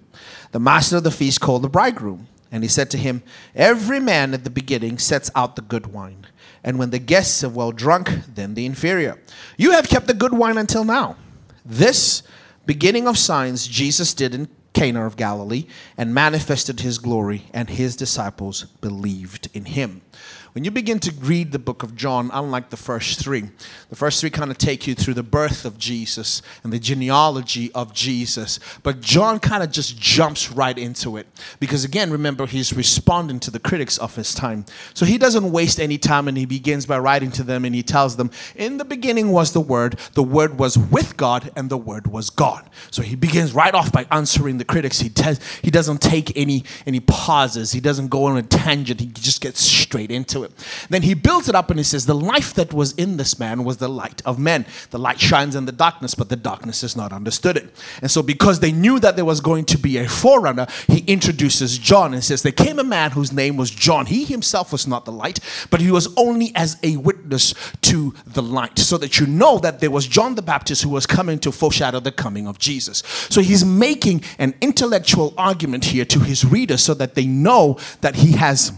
The 0.51 0.59
master 0.59 0.97
of 0.97 1.05
the 1.05 1.13
feast 1.13 1.41
called 1.41 1.63
the 1.63 1.69
bridegroom, 1.69 2.27
and 2.51 2.65
he 2.65 2.69
said 2.69 2.91
to 2.91 2.99
him, 2.99 3.23
Every 3.55 4.01
man 4.01 4.35
at 4.35 4.43
the 4.43 4.51
beginning 4.51 4.99
sets 4.99 5.31
out 5.37 5.55
the 5.55 5.63
good 5.63 5.87
wine, 5.93 6.27
and 6.63 6.79
when 6.79 6.91
the 6.91 6.99
guests 6.99 7.41
have 7.41 7.57
well 7.57 7.73
drunk, 7.73 8.11
then 8.35 8.55
the 8.55 8.67
inferior. 8.67 9.19
You 9.57 9.73
have 9.73 9.89
kept 9.89 10.07
the 10.07 10.15
good 10.15 10.33
wine 10.33 10.59
until 10.59 10.85
now. 10.85 11.17
This 11.65 12.23
beginning 12.67 13.07
of 13.07 13.19
signs 13.19 13.67
Jesus 13.67 14.15
did 14.15 14.35
in 14.35 14.49
Cana 14.73 15.07
of 15.07 15.17
Galilee 15.17 15.67
and 15.97 16.15
manifested 16.15 16.81
his 16.81 16.99
glory, 16.99 17.45
and 17.53 17.69
his 17.69 17.97
disciples 17.97 18.65
believed 18.81 19.49
in 19.53 19.65
him. 19.65 20.03
When 20.53 20.65
you 20.65 20.73
begin 20.73 20.99
to 21.01 21.13
read 21.13 21.53
the 21.53 21.61
book 21.61 21.85
of 21.85 21.95
John, 21.95 22.29
unlike 22.33 22.71
the 22.71 22.77
first 22.77 23.21
three, 23.21 23.45
the 23.89 23.97
first 23.97 24.21
three 24.21 24.31
kind 24.31 24.51
of 24.51 24.59
take 24.59 24.87
you 24.87 24.97
through 24.97 25.15
the 25.15 25.23
birth 25.23 25.65
of 25.65 25.79
Jesus 25.79 26.43
and 26.65 26.73
the 26.73 26.81
genealogy 26.81 27.71
of 27.73 27.95
Jesus. 27.95 28.59
But 28.83 29.01
John 29.01 29.39
kind 29.39 29.63
of 29.63 29.71
just 29.71 29.97
jumps 29.97 30.51
right 30.51 30.77
into 30.77 31.17
it. 31.17 31.29
Because 31.61 31.85
again, 31.85 32.11
remember, 32.11 32.47
he's 32.47 32.73
responding 32.73 33.39
to 33.41 33.51
the 33.53 33.61
critics 33.61 33.97
of 33.99 34.17
his 34.17 34.35
time. 34.35 34.65
So 34.93 35.07
he 35.07 35.19
doesn't 35.19 35.53
waste 35.53 35.79
any 35.79 35.99
time 35.99 36.27
and 36.27 36.37
he 36.37 36.47
begins 36.47 36.85
by 36.85 36.99
writing 36.99 37.31
to 37.33 37.45
them 37.45 37.65
and 37.65 37.75
he 37.75 37.85
tells 37.85 38.17
them, 38.17 38.31
In 38.57 38.79
the 38.79 38.85
beginning 38.85 39.31
was 39.31 39.53
the 39.53 39.61
Word, 39.61 40.01
the 40.15 40.23
Word 40.23 40.59
was 40.59 40.77
with 40.77 41.17
God, 41.17 41.53
and 41.55 41.71
the 41.71 41.79
Word 41.79 42.09
was 42.09 42.29
God. 42.29 42.69
So 42.91 43.03
he 43.03 43.15
begins 43.15 43.53
right 43.53 43.75
off 43.75 43.93
by 43.93 44.07
answering 44.11 44.59
the 44.59 44.65
critics. 44.65 45.01
He, 45.01 45.09
does, 45.09 45.41
he 45.63 45.71
doesn't 45.71 46.01
take 46.03 46.37
any, 46.37 46.65
any 46.87 47.01
pauses, 47.01 47.73
he 47.73 47.81
doesn't 47.81 48.09
go 48.09 48.25
on 48.25 48.37
a 48.37 48.43
tangent, 48.43 49.01
he 49.01 49.07
just 49.07 49.41
gets 49.41 49.61
straight 49.61 50.11
into 50.11 50.40
Then 50.89 51.03
he 51.03 51.15
builds 51.15 51.49
it 51.49 51.55
up 51.55 51.71
and 51.71 51.79
he 51.79 51.85
says, 51.85 52.07
The 52.07 52.15
life 52.15 52.55
that 52.55 52.73
was 52.73 52.93
in 52.93 53.17
this 53.17 53.39
man 53.39 53.65
was 53.65 53.79
the 53.79 53.89
light 53.89 54.23
of 54.25 54.39
men. 54.39 54.67
The 54.91 54.99
light 54.99 55.21
shines 55.21 55.55
in 55.55 55.67
the 55.67 55.73
darkness, 55.73 56.15
but 56.15 56.29
the 56.29 56.37
darkness 56.37 56.81
has 56.83 56.97
not 56.97 57.13
understood 57.13 57.57
it. 57.57 57.75
And 58.03 58.11
so, 58.11 58.23
because 58.23 58.61
they 58.61 58.73
knew 58.73 58.99
that 59.01 59.17
there 59.17 59.25
was 59.25 59.41
going 59.41 59.65
to 59.67 59.79
be 59.79 59.99
a 59.99 60.09
forerunner, 60.09 60.67
he 60.87 60.99
introduces 61.07 61.79
John 61.79 62.15
and 62.15 62.23
says, 62.23 62.43
There 62.43 62.53
came 62.53 62.79
a 62.79 62.85
man 62.85 63.13
whose 63.13 63.33
name 63.33 63.57
was 63.57 63.71
John. 63.71 64.07
He 64.07 64.25
himself 64.25 64.73
was 64.73 64.87
not 64.87 65.05
the 65.05 65.13
light, 65.13 65.41
but 65.71 65.81
he 65.81 65.91
was 65.91 66.09
only 66.17 66.53
as 66.55 66.79
a 66.83 66.97
witness 66.97 67.55
to 67.83 68.15
the 68.27 68.43
light, 68.43 68.79
so 68.79 68.99
that 68.99 69.19
you 69.19 69.27
know 69.27 69.59
that 69.59 69.81
there 69.81 69.91
was 69.91 70.07
John 70.07 70.35
the 70.35 70.43
Baptist 70.43 70.83
who 70.83 70.91
was 70.91 71.07
coming 71.07 71.39
to 71.41 71.53
foreshadow 71.53 72.01
the 72.01 72.13
coming 72.13 72.47
of 72.47 72.59
Jesus. 72.59 73.03
So 73.29 73.41
he's 73.41 73.65
making 73.65 74.23
an 74.39 74.55
intellectual 74.61 75.35
argument 75.37 75.87
here 75.87 76.05
to 76.07 76.21
his 76.21 76.45
readers 76.45 76.83
so 76.83 76.95
that 76.95 77.15
they 77.15 77.27
know 77.27 77.79
that 78.01 78.17
he 78.17 78.33
has 78.33 78.73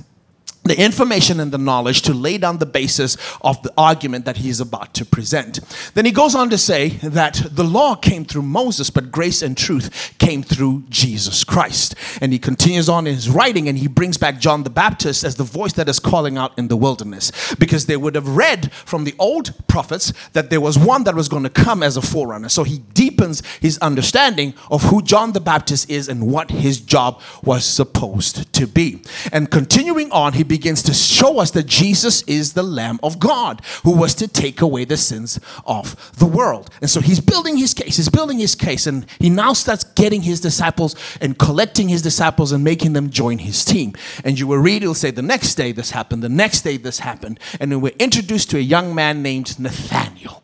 the 0.65 0.79
information 0.81 1.41
and 1.41 1.51
the 1.51 1.59
knowledge 1.59 2.03
to 2.03 2.15
lay 2.15 2.39
down 2.39 2.59
the 2.59 2.67
basis 2.67 3.17
of 3.41 3.61
the 3.63 3.73
argument 3.77 4.25
that 4.25 4.37
he's 4.37 4.61
about 4.61 4.95
to 4.95 5.05
present. 5.05 5.59
Then 5.95 6.05
he 6.05 6.13
goes 6.13 6.35
on 6.35 6.51
to 6.51 6.59
say 6.59 6.91
that 7.03 7.43
the 7.51 7.65
law 7.65 7.97
came 7.97 8.25
through 8.25 8.43
Moses, 8.43 8.89
but 8.89 9.11
grace 9.11 9.43
and 9.43 9.57
truth 9.57 10.15
came 10.19 10.43
through 10.43 10.85
Jesus 10.89 11.43
Christ. 11.43 11.97
And 12.21 12.33
he 12.33 12.39
continues 12.39 12.89
on 12.89 13.07
in 13.07 13.15
his 13.15 13.29
writing 13.29 13.69
and 13.69 13.77
he 13.77 13.89
brings 13.89 14.19
back 14.19 14.39
John 14.39 14.63
the 14.63 14.71
Baptist 14.71 15.25
as 15.25 15.35
the 15.35 15.45
voice 15.45 15.73
that 15.75 15.89
is 15.89 15.99
calling 15.99 16.39
out 16.39 16.57
in 16.57 16.69
the 16.69 16.77
wilderness 16.77 17.33
because 17.57 17.87
they 17.87 17.97
would 17.97 18.15
have 18.15 18.29
read 18.29 18.73
from 18.73 19.05
the 19.05 19.15
old 19.19 19.55
prophets 19.67 20.13
that 20.33 20.51
there 20.51 20.61
was 20.61 20.79
one 20.79 21.05
that 21.05 21.15
was 21.15 21.29
going 21.29 21.43
to 21.43 21.51
come 21.51 21.83
as 21.83 21.97
a 21.97 22.03
forerunner. 22.03 22.49
So 22.49 22.63
he 22.63 22.79
deepens 22.95 23.43
his 23.61 23.79
understanding 23.79 24.55
of 24.71 24.85
who 24.85 25.03
John 25.03 25.33
the 25.33 25.41
Baptist 25.41 25.91
is 25.91 26.09
and 26.09 26.31
what 26.31 26.51
his 26.51 26.81
job 26.81 27.21
was 27.43 27.65
supposed 27.65 28.53
to 28.53 28.67
be. 28.67 29.03
And 29.33 29.51
continuing 29.51 30.11
on, 30.13 30.35
he 30.35 30.45
begins 30.53 30.83
to 30.83 30.93
show 30.93 31.39
us 31.41 31.51
that 31.53 31.65
Jesus 31.65 32.21
is 32.25 32.53
the 32.53 32.63
Lamb 32.63 33.01
of 33.03 33.19
God 33.19 33.63
who 33.85 33.97
was 33.97 34.15
to 34.17 34.29
take 34.29 34.61
away 34.61 34.85
the 34.85 34.99
sins 34.99 35.41
of 35.65 36.13
the 36.19 36.27
world. 36.27 36.69
And 36.83 36.91
so 36.91 37.01
he's 37.01 37.21
building 37.21 37.57
his 37.57 37.73
case, 37.73 37.97
he's 37.97 38.11
building 38.11 38.39
his 38.39 38.55
case, 38.55 38.87
and 38.87 39.07
he 39.19 39.31
now 39.31 39.55
starts 39.55 39.83
getting 39.83 40.21
his 40.21 40.43
disciples 40.43 40.95
and 41.23 41.39
collecting 41.39 41.89
his 41.89 42.03
disciples 42.03 42.53
and 42.53 42.63
making 42.63 42.93
them 42.93 43.09
join 43.09 43.39
his 43.39 43.65
team. 43.65 43.95
And 44.27 44.39
you 44.39 44.47
will 44.47 44.59
read, 44.59 44.83
he'll 44.83 44.93
say, 44.93 45.11
The 45.11 45.23
next 45.23 45.55
day 45.55 45.73
this 45.73 45.93
happened, 45.93 46.23
the 46.23 46.29
next 46.29 46.61
day 46.61 46.77
this 46.77 46.99
happened. 46.99 47.41
And 47.59 47.73
then 47.73 47.81
we're 47.81 47.97
introduced 47.99 48.51
to 48.51 48.59
a 48.59 48.61
young 48.61 48.95
man 48.95 49.23
named 49.23 49.59
Nathanael. 49.59 50.43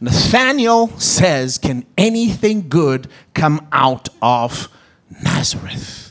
Nathanael 0.00 0.88
says, 0.98 1.58
Can 1.58 1.84
anything 1.98 2.70
good 2.70 3.08
come 3.34 3.68
out 3.72 4.08
of 4.22 4.70
Nazareth? 5.22 6.09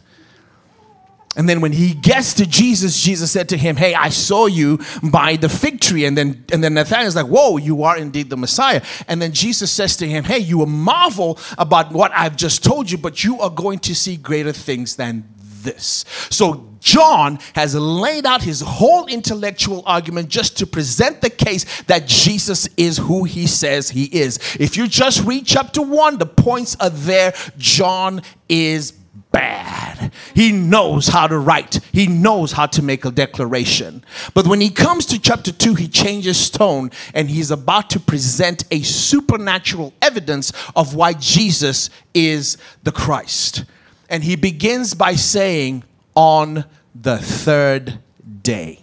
And 1.36 1.48
then 1.48 1.62
when 1.62 1.72
he 1.72 1.94
gets 1.94 2.34
to 2.36 2.46
Jesus, 2.46 3.00
Jesus 3.02 3.32
said 3.32 3.50
to 3.50 3.58
him, 3.58 3.76
Hey, 3.76 3.94
I 3.94 4.10
saw 4.10 4.48
you 4.48 4.80
by 5.04 5.36
the 5.36 5.48
fig 5.48 5.80
tree. 5.80 6.06
And 6.06 6.18
then 6.18 6.44
and 6.52 6.64
then 6.64 6.74
Nathanael's 6.74 7.16
like, 7.16 7.28
Whoa, 7.28 7.58
you 7.58 7.84
are 7.84 7.98
indeed 7.98 8.30
the 8.30 8.38
Messiah. 8.38 8.82
And 9.08 9.22
then 9.22 9.32
Jesus 9.32 9.72
says 9.72 9.96
to 9.98 10.08
him, 10.08 10.24
Hey, 10.24 10.40
you 10.40 10.58
will 10.58 10.66
marvel 10.66 11.40
about 11.58 11.92
what 11.92 12.12
I've 12.14 12.36
just 12.36 12.64
told 12.64 12.90
you, 12.90 12.98
but 12.98 13.24
you 13.24 13.40
are 13.40 13.50
going 13.50 13.80
to 13.80 13.96
see 13.96 14.18
greater 14.18 14.52
things 14.52 14.96
than 14.96 15.30
this. 15.64 16.06
So 16.30 16.70
John 16.80 17.40
has 17.54 17.76
laid 17.76 18.26
out 18.26 18.42
his 18.42 18.62
whole 18.62 19.06
intellectual 19.08 19.84
argument 19.86 20.30
just 20.30 20.58
to 20.60 20.68
present 20.68 21.22
the 21.22 21.30
case 21.30 21.84
that 21.84 22.08
Jesus 22.08 22.68
is 22.78 22.98
who 22.98 23.26
he 23.26 23.48
says 23.48 23.90
he 23.90 24.06
is. 24.06 24.40
If 24.60 24.78
you 24.78 24.88
just 24.88 25.24
read 25.26 25.46
chapter 25.46 25.82
1, 25.82 26.18
the 26.18 26.26
points 26.26 26.76
are 26.80 26.90
there. 26.90 27.34
John 27.58 28.22
is 28.48 28.94
bad. 29.32 30.12
He 30.34 30.52
knows 30.52 31.08
how 31.08 31.28
to 31.28 31.38
write, 31.38 31.80
he 31.92 32.08
knows 32.08 32.54
how 32.54 32.66
to 32.68 32.82
make 32.82 33.06
a 33.06 33.12
declaration. 33.12 34.04
But 34.34 34.48
when 34.48 34.62
he 34.62 34.70
comes 34.70 35.06
to 35.08 35.20
chapter 35.20 35.52
2, 35.52 35.76
he 35.76 35.88
changes 35.88 36.50
tone 36.50 36.92
and 37.14 37.30
he's 37.30 37.52
about 37.52 37.90
to 37.92 38.00
present 38.00 38.64
a 38.72 38.82
supernatural 38.82 39.94
evidence 40.02 40.52
of 40.76 40.96
why 40.96 41.14
Jesus 41.14 41.90
is 42.14 42.58
the 42.84 42.92
Christ. 42.92 43.66
And 44.10 44.24
he 44.24 44.36
begins 44.36 44.94
by 44.94 45.14
saying, 45.14 45.84
On 46.16 46.66
the 46.96 47.18
third 47.18 48.00
day. 48.42 48.82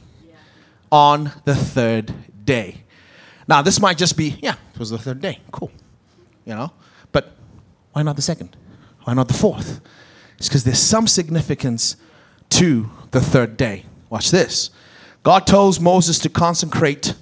On 0.92 1.32
the 1.44 1.54
third 1.54 2.14
day. 2.44 2.84
Now, 3.48 3.62
this 3.62 3.80
might 3.80 3.98
just 3.98 4.16
be, 4.16 4.38
yeah, 4.40 4.54
it 4.72 4.78
was 4.78 4.90
the 4.90 4.98
third 4.98 5.20
day. 5.20 5.40
Cool. 5.50 5.70
You 6.44 6.54
know? 6.54 6.72
But 7.12 7.32
why 7.92 8.02
not 8.02 8.16
the 8.16 8.22
second? 8.22 8.56
Why 9.04 9.14
not 9.14 9.28
the 9.28 9.34
fourth? 9.34 9.80
It's 10.38 10.48
because 10.48 10.64
there's 10.64 10.78
some 10.78 11.06
significance 11.06 11.96
to 12.50 12.90
the 13.10 13.20
third 13.20 13.56
day. 13.56 13.84
Watch 14.10 14.30
this. 14.30 14.70
God 15.22 15.46
told 15.46 15.80
Moses 15.80 16.18
to 16.20 16.28
consecrate 16.28 17.14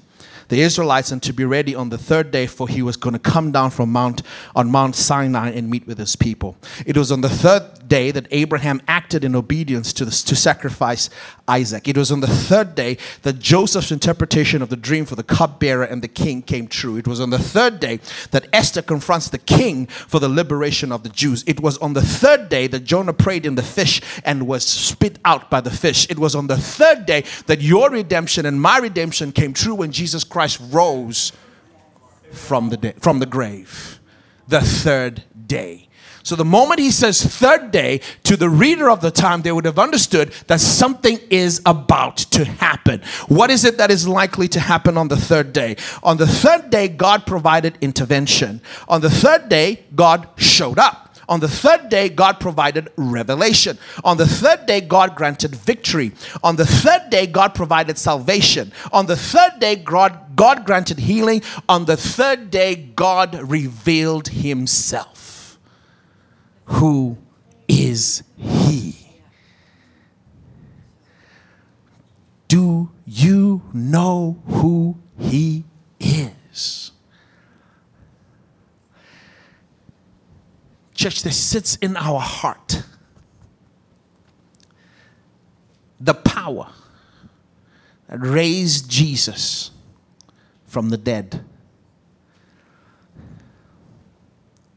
the 0.48 0.60
Israelites 0.60 1.10
and 1.10 1.22
to 1.22 1.32
be 1.32 1.44
ready 1.44 1.74
on 1.74 1.88
the 1.88 1.98
third 1.98 2.30
day, 2.30 2.46
for 2.46 2.68
he 2.68 2.82
was 2.82 2.96
going 2.96 3.14
to 3.14 3.18
come 3.18 3.50
down 3.50 3.70
from 3.70 3.90
Mount 3.90 4.22
on 4.54 4.70
Mount 4.70 4.94
Sinai 4.94 5.50
and 5.50 5.70
meet 5.70 5.86
with 5.86 5.98
his 5.98 6.16
people. 6.16 6.56
It 6.86 6.96
was 6.96 7.10
on 7.10 7.22
the 7.22 7.28
third 7.28 7.88
day 7.88 8.10
that 8.10 8.26
Abraham 8.30 8.82
acted 8.86 9.24
in 9.24 9.34
obedience 9.34 9.92
to, 9.94 10.04
the, 10.04 10.10
to 10.10 10.36
sacrifice 10.36 11.08
Isaac. 11.46 11.88
It 11.88 11.96
was 11.96 12.10
on 12.10 12.20
the 12.20 12.26
third 12.26 12.74
day 12.74 12.96
that 13.22 13.38
Joseph's 13.38 13.92
interpretation 13.92 14.62
of 14.62 14.70
the 14.70 14.76
dream 14.76 15.04
for 15.04 15.14
the 15.14 15.22
cupbearer 15.22 15.84
and 15.84 16.02
the 16.02 16.08
king 16.08 16.42
came 16.42 16.66
true. 16.66 16.96
It 16.96 17.06
was 17.06 17.20
on 17.20 17.30
the 17.30 17.38
third 17.38 17.80
day 17.80 18.00
that 18.30 18.46
Esther 18.52 18.82
confronts 18.82 19.28
the 19.28 19.38
king 19.38 19.86
for 19.86 20.20
the 20.20 20.28
liberation 20.28 20.90
of 20.90 21.02
the 21.02 21.08
Jews. 21.08 21.44
It 21.46 21.60
was 21.60 21.76
on 21.78 21.92
the 21.92 22.02
third 22.02 22.48
day 22.48 22.66
that 22.68 22.84
Jonah 22.84 23.12
prayed 23.12 23.44
in 23.44 23.54
the 23.54 23.62
fish 23.62 24.00
and 24.24 24.46
was 24.46 24.64
spit 24.64 25.18
out 25.24 25.50
by 25.50 25.60
the 25.60 25.70
fish. 25.70 26.06
It 26.10 26.18
was 26.18 26.34
on 26.34 26.46
the 26.46 26.56
third 26.56 27.06
day 27.06 27.24
that 27.46 27.60
your 27.60 27.90
redemption 27.90 28.46
and 28.46 28.60
my 28.60 28.78
redemption 28.78 29.32
came 29.32 29.52
true 29.52 29.74
when 29.74 29.92
Jesus 29.92 30.24
Christ 30.24 30.60
rose 30.70 31.32
from 32.30 32.70
the, 32.70 32.94
from 33.00 33.18
the 33.18 33.26
grave. 33.26 34.00
The 34.48 34.60
third 34.60 35.24
day. 35.46 35.88
So 36.24 36.36
the 36.36 36.44
moment 36.44 36.80
he 36.80 36.90
says 36.90 37.22
third 37.22 37.70
day 37.70 38.00
to 38.22 38.34
the 38.34 38.48
reader 38.48 38.88
of 38.88 39.02
the 39.02 39.10
time, 39.10 39.42
they 39.42 39.52
would 39.52 39.66
have 39.66 39.78
understood 39.78 40.32
that 40.46 40.58
something 40.58 41.20
is 41.28 41.60
about 41.66 42.16
to 42.16 42.46
happen. 42.46 43.02
What 43.28 43.50
is 43.50 43.66
it 43.66 43.76
that 43.76 43.90
is 43.90 44.08
likely 44.08 44.48
to 44.48 44.60
happen 44.60 44.96
on 44.96 45.08
the 45.08 45.18
third 45.18 45.52
day? 45.52 45.76
On 46.02 46.16
the 46.16 46.26
third 46.26 46.70
day, 46.70 46.88
God 46.88 47.26
provided 47.26 47.76
intervention. 47.82 48.62
On 48.88 49.02
the 49.02 49.10
third 49.10 49.50
day, 49.50 49.84
God 49.94 50.26
showed 50.36 50.78
up. 50.78 51.14
On 51.28 51.40
the 51.40 51.48
third 51.48 51.90
day, 51.90 52.08
God 52.08 52.40
provided 52.40 52.88
revelation. 52.96 53.78
On 54.02 54.16
the 54.16 54.26
third 54.26 54.64
day, 54.64 54.80
God 54.80 55.14
granted 55.14 55.54
victory. 55.54 56.12
On 56.42 56.56
the 56.56 56.66
third 56.66 57.10
day, 57.10 57.26
God 57.26 57.54
provided 57.54 57.98
salvation. 57.98 58.72
On 58.92 59.04
the 59.04 59.16
third 59.16 59.60
day, 59.60 59.76
God, 59.76 60.36
God 60.36 60.64
granted 60.64 61.00
healing. 61.00 61.42
On 61.68 61.84
the 61.84 61.98
third 61.98 62.50
day, 62.50 62.74
God 62.74 63.34
revealed 63.50 64.28
Himself. 64.28 65.33
Who 66.66 67.18
is 67.68 68.22
He? 68.36 68.96
Do 72.48 72.90
you 73.06 73.62
know 73.72 74.38
who 74.46 74.98
He 75.18 75.64
is? 76.00 76.92
church 81.04 81.22
that 81.22 81.32
sits 81.32 81.76
in 81.76 81.98
our 81.98 82.18
heart. 82.18 82.82
The 86.00 86.14
power 86.14 86.70
that 88.08 88.20
raised 88.20 88.90
Jesus 88.90 89.70
from 90.66 90.88
the 90.88 90.96
dead. 90.96 91.44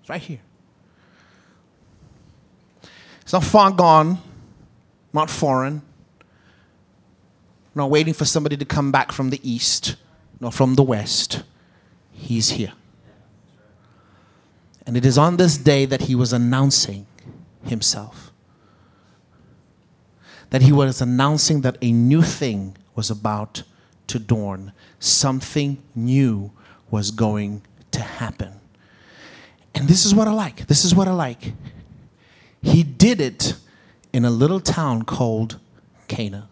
It's 0.01 0.09
right 0.09 0.21
here. 0.21 0.39
It's 3.27 3.33
not 3.33 3.43
far 3.43 3.71
gone, 3.71 4.19
not 5.11 5.29
foreign, 5.29 5.81
not 7.75 7.89
waiting 7.89 8.13
for 8.13 8.23
somebody 8.23 8.55
to 8.55 8.63
come 8.63 8.89
back 8.89 9.11
from 9.11 9.31
the 9.31 9.41
east, 9.43 9.97
nor 10.39 10.49
from 10.49 10.75
the 10.75 10.81
west. 10.81 11.43
He's 12.13 12.51
here. 12.51 12.71
And 14.85 14.95
it 14.95 15.05
is 15.05 15.17
on 15.17 15.35
this 15.35 15.57
day 15.57 15.83
that 15.83 16.03
he 16.03 16.15
was 16.15 16.31
announcing 16.31 17.05
himself. 17.65 18.31
That 20.51 20.61
he 20.61 20.71
was 20.71 21.01
announcing 21.01 21.59
that 21.63 21.77
a 21.81 21.91
new 21.91 22.21
thing 22.21 22.77
was 22.95 23.11
about 23.11 23.63
to 24.07 24.19
dawn, 24.19 24.71
something 24.99 25.83
new 25.93 26.53
was 26.89 27.11
going 27.11 27.63
to 27.91 27.99
happen. 27.99 28.61
And 29.75 29.89
this 29.89 30.05
is 30.05 30.15
what 30.15 30.29
I 30.29 30.31
like. 30.31 30.67
This 30.67 30.85
is 30.85 30.95
what 30.95 31.09
I 31.09 31.11
like. 31.11 31.51
He 32.61 32.83
did 32.83 33.21
it 33.21 33.55
in 34.13 34.25
a 34.25 34.29
little 34.29 34.59
town 34.59 35.03
called 35.03 35.59
Cana. 36.07 36.49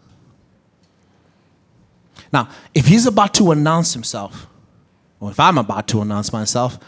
Now, 2.32 2.48
if 2.74 2.86
he's 2.86 3.06
about 3.06 3.34
to 3.34 3.50
announce 3.50 3.92
himself, 3.92 4.46
or 5.20 5.30
if 5.30 5.40
I'm 5.40 5.58
about 5.58 5.88
to 5.88 6.00
announce 6.00 6.32
myself, 6.32 6.78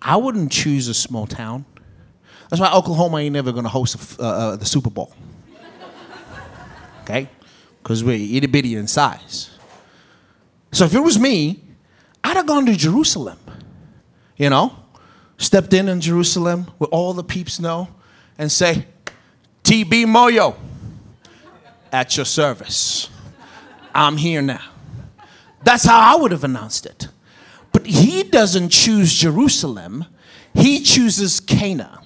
I 0.00 0.16
wouldn't 0.16 0.52
choose 0.52 0.88
a 0.88 0.94
small 0.94 1.26
town. 1.26 1.64
That's 2.48 2.60
why 2.60 2.72
Oklahoma 2.72 3.18
ain't 3.18 3.32
never 3.32 3.52
going 3.52 3.64
to 3.64 3.70
host 3.70 4.18
a, 4.18 4.22
uh, 4.22 4.26
uh, 4.26 4.56
the 4.56 4.66
Super 4.66 4.90
Bowl. 4.90 5.12
Okay? 7.02 7.28
Because 7.82 8.04
we're 8.04 8.16
itty 8.16 8.46
bitty 8.46 8.74
in 8.74 8.86
size. 8.86 9.50
So 10.72 10.84
if 10.84 10.94
it 10.94 11.00
was 11.00 11.18
me, 11.18 11.64
I'd 12.22 12.36
have 12.36 12.46
gone 12.46 12.66
to 12.66 12.76
Jerusalem. 12.76 13.38
You 14.36 14.50
know? 14.50 14.76
Stepped 15.38 15.72
in 15.72 15.88
in 15.88 16.02
Jerusalem 16.02 16.66
where 16.76 16.88
all 16.88 17.14
the 17.14 17.24
peeps 17.24 17.58
know 17.58 17.88
and 18.38 18.50
say, 18.50 18.86
TB 19.64 20.06
Moyo, 20.06 20.56
at 21.92 22.16
your 22.16 22.26
service. 22.26 23.10
I'm 23.94 24.16
here 24.16 24.40
now. 24.42 24.62
That's 25.64 25.84
how 25.84 26.16
I 26.16 26.20
would 26.20 26.30
have 26.30 26.44
announced 26.44 26.86
it. 26.86 27.08
But 27.72 27.86
he 27.86 28.22
doesn't 28.22 28.70
choose 28.70 29.12
Jerusalem, 29.12 30.06
he 30.54 30.80
chooses 30.80 31.40
Cana. 31.40 32.02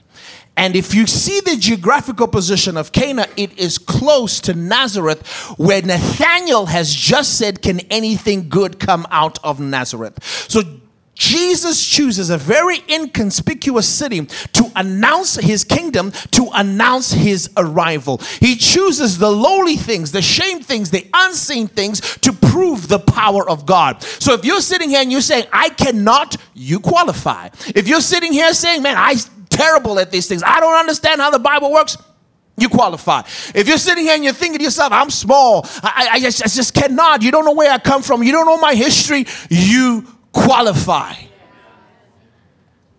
And 0.54 0.76
if 0.76 0.94
you 0.94 1.06
see 1.06 1.40
the 1.40 1.56
geographical 1.56 2.28
position 2.28 2.76
of 2.76 2.92
Cana, 2.92 3.26
it 3.38 3.58
is 3.58 3.78
close 3.78 4.38
to 4.40 4.52
Nazareth, 4.52 5.26
where 5.56 5.80
Nathanael 5.80 6.66
has 6.66 6.94
just 6.94 7.38
said, 7.38 7.62
Can 7.62 7.80
anything 7.90 8.50
good 8.50 8.78
come 8.78 9.06
out 9.10 9.38
of 9.42 9.60
Nazareth? 9.60 10.22
So 10.48 10.62
Jesus 11.14 11.86
chooses 11.86 12.30
a 12.30 12.38
very 12.38 12.78
inconspicuous 12.88 13.86
city 13.88 14.26
to 14.52 14.72
announce 14.74 15.36
his 15.36 15.62
kingdom, 15.62 16.10
to 16.30 16.48
announce 16.54 17.12
his 17.12 17.50
arrival. 17.56 18.18
He 18.40 18.56
chooses 18.56 19.18
the 19.18 19.30
lowly 19.30 19.76
things, 19.76 20.12
the 20.12 20.22
shame 20.22 20.60
things, 20.60 20.90
the 20.90 21.06
unseen 21.12 21.68
things 21.68 22.00
to 22.18 22.32
prove 22.32 22.88
the 22.88 22.98
power 22.98 23.48
of 23.48 23.66
God. 23.66 24.02
So 24.02 24.32
if 24.32 24.44
you're 24.44 24.62
sitting 24.62 24.88
here 24.88 25.00
and 25.00 25.12
you're 25.12 25.20
saying, 25.20 25.44
I 25.52 25.68
cannot, 25.68 26.36
you 26.54 26.80
qualify. 26.80 27.50
If 27.74 27.88
you're 27.88 28.00
sitting 28.00 28.32
here 28.32 28.54
saying, 28.54 28.82
man, 28.82 28.96
I'm 28.96 29.18
terrible 29.50 29.98
at 29.98 30.10
these 30.10 30.26
things, 30.26 30.42
I 30.42 30.60
don't 30.60 30.74
understand 30.74 31.20
how 31.20 31.30
the 31.30 31.38
Bible 31.38 31.70
works, 31.70 31.96
you 32.56 32.68
qualify. 32.68 33.20
If 33.54 33.68
you're 33.68 33.78
sitting 33.78 34.04
here 34.04 34.14
and 34.14 34.24
you're 34.24 34.32
thinking 34.32 34.58
to 34.58 34.64
yourself, 34.64 34.92
I'm 34.92 35.10
small, 35.10 35.66
I, 35.82 36.08
I, 36.12 36.20
just, 36.20 36.42
I 36.42 36.48
just 36.48 36.74
cannot, 36.74 37.22
you 37.22 37.30
don't 37.30 37.44
know 37.44 37.52
where 37.52 37.70
I 37.70 37.78
come 37.78 38.02
from, 38.02 38.22
you 38.22 38.32
don't 38.32 38.46
know 38.46 38.58
my 38.58 38.74
history, 38.74 39.26
you 39.50 40.06
qualify. 40.32 41.14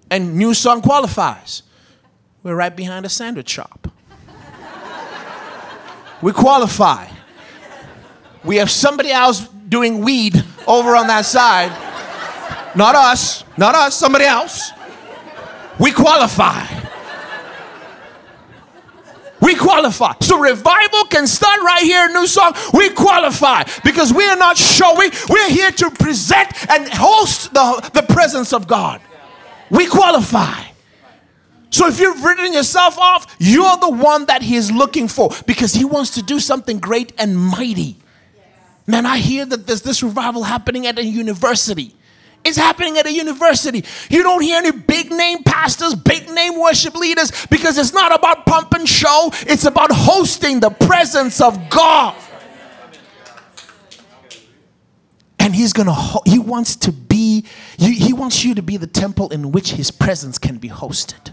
And 0.10 0.38
New 0.38 0.54
Song 0.54 0.82
qualifies. 0.82 1.64
We're 2.44 2.56
right 2.56 2.76
behind 2.76 3.06
a 3.06 3.10
sandwich 3.10 3.50
shop. 3.50 3.88
we 6.22 6.32
qualify. 6.32 7.08
We 8.44 8.58
have 8.58 8.70
somebody 8.70 9.12
else 9.12 9.48
doing 9.70 10.02
weed 10.02 10.44
over 10.68 10.96
on 10.96 11.08
that 11.08 11.26
side. 11.26 11.72
Not 12.76 12.96
us, 12.96 13.44
not 13.58 13.76
us, 13.76 13.96
somebody 13.96 14.26
else. 14.26 14.72
We 15.80 15.92
qualify. 15.92 16.66
We 19.44 19.56
qualify. 19.56 20.14
So 20.22 20.40
revival 20.40 21.04
can 21.10 21.28
start 21.28 21.60
right 21.62 21.84
here 21.84 22.08
New 22.08 22.28
Song. 22.28 22.54
We 22.74 22.90
qualify 22.92 23.64
because 23.84 24.14
we 24.14 24.26
are 24.26 24.38
not 24.38 24.58
showing. 24.58 25.12
We're 25.28 25.50
here 25.50 25.70
to 25.70 25.92
present 25.92 26.50
and 26.70 26.88
host 26.88 27.54
the, 27.54 27.90
the 27.94 28.04
presence 28.04 28.54
of 28.54 28.68
God. 28.68 29.02
We 29.70 29.88
qualify. 29.88 30.64
So 31.72 31.88
if 31.88 32.00
you've 32.00 32.24
written 32.24 32.54
yourself 32.54 32.98
off, 32.98 33.36
you're 33.38 33.76
the 33.78 33.90
one 33.90 34.28
that 34.28 34.44
he 34.44 34.56
is 34.56 34.72
looking 34.72 35.10
for 35.10 35.30
because 35.46 35.74
he 35.74 35.84
wants 35.84 36.12
to 36.12 36.22
do 36.22 36.40
something 36.40 36.80
great 36.80 37.12
and 37.18 37.38
mighty. 37.38 37.98
Man, 38.88 39.06
I 39.06 39.18
hear 39.18 39.46
that 39.46 39.68
there's 39.68 39.82
this 39.82 40.02
revival 40.02 40.44
happening 40.44 40.88
at 40.88 40.98
a 40.98 41.04
university. 41.04 41.96
It's 42.46 42.58
happening 42.58 42.98
at 42.98 43.06
a 43.06 43.14
university. 43.14 43.86
You 44.10 44.24
don't 44.24 44.42
hear 44.42 44.58
any 44.58 44.72
big 44.72 45.12
name 45.12 45.44
pastors, 45.44 45.96
big 45.96 46.30
name 46.30 46.60
worship 46.60 46.96
leaders 46.96 47.32
because 47.50 47.78
it's 47.78 47.94
not 47.94 48.14
about 48.14 48.46
pump 48.46 48.74
and 48.74 48.88
show, 48.88 49.30
it's 49.42 49.66
about 49.66 49.92
hosting 49.92 50.60
the 50.60 50.70
presence 50.70 51.40
of 51.40 51.70
God. 51.70 52.16
And 55.40 55.54
he's 55.54 55.74
going 55.74 55.88
to 55.88 56.22
he 56.26 56.40
wants 56.40 56.76
to 56.78 56.92
be 56.92 57.46
he 57.78 58.14
wants 58.14 58.46
you 58.46 58.56
to 58.56 58.62
be 58.62 58.78
the 58.78 58.88
temple 58.88 59.30
in 59.30 59.52
which 59.52 59.72
his 59.72 59.92
presence 59.92 60.38
can 60.38 60.58
be 60.58 60.70
hosted. 60.70 61.32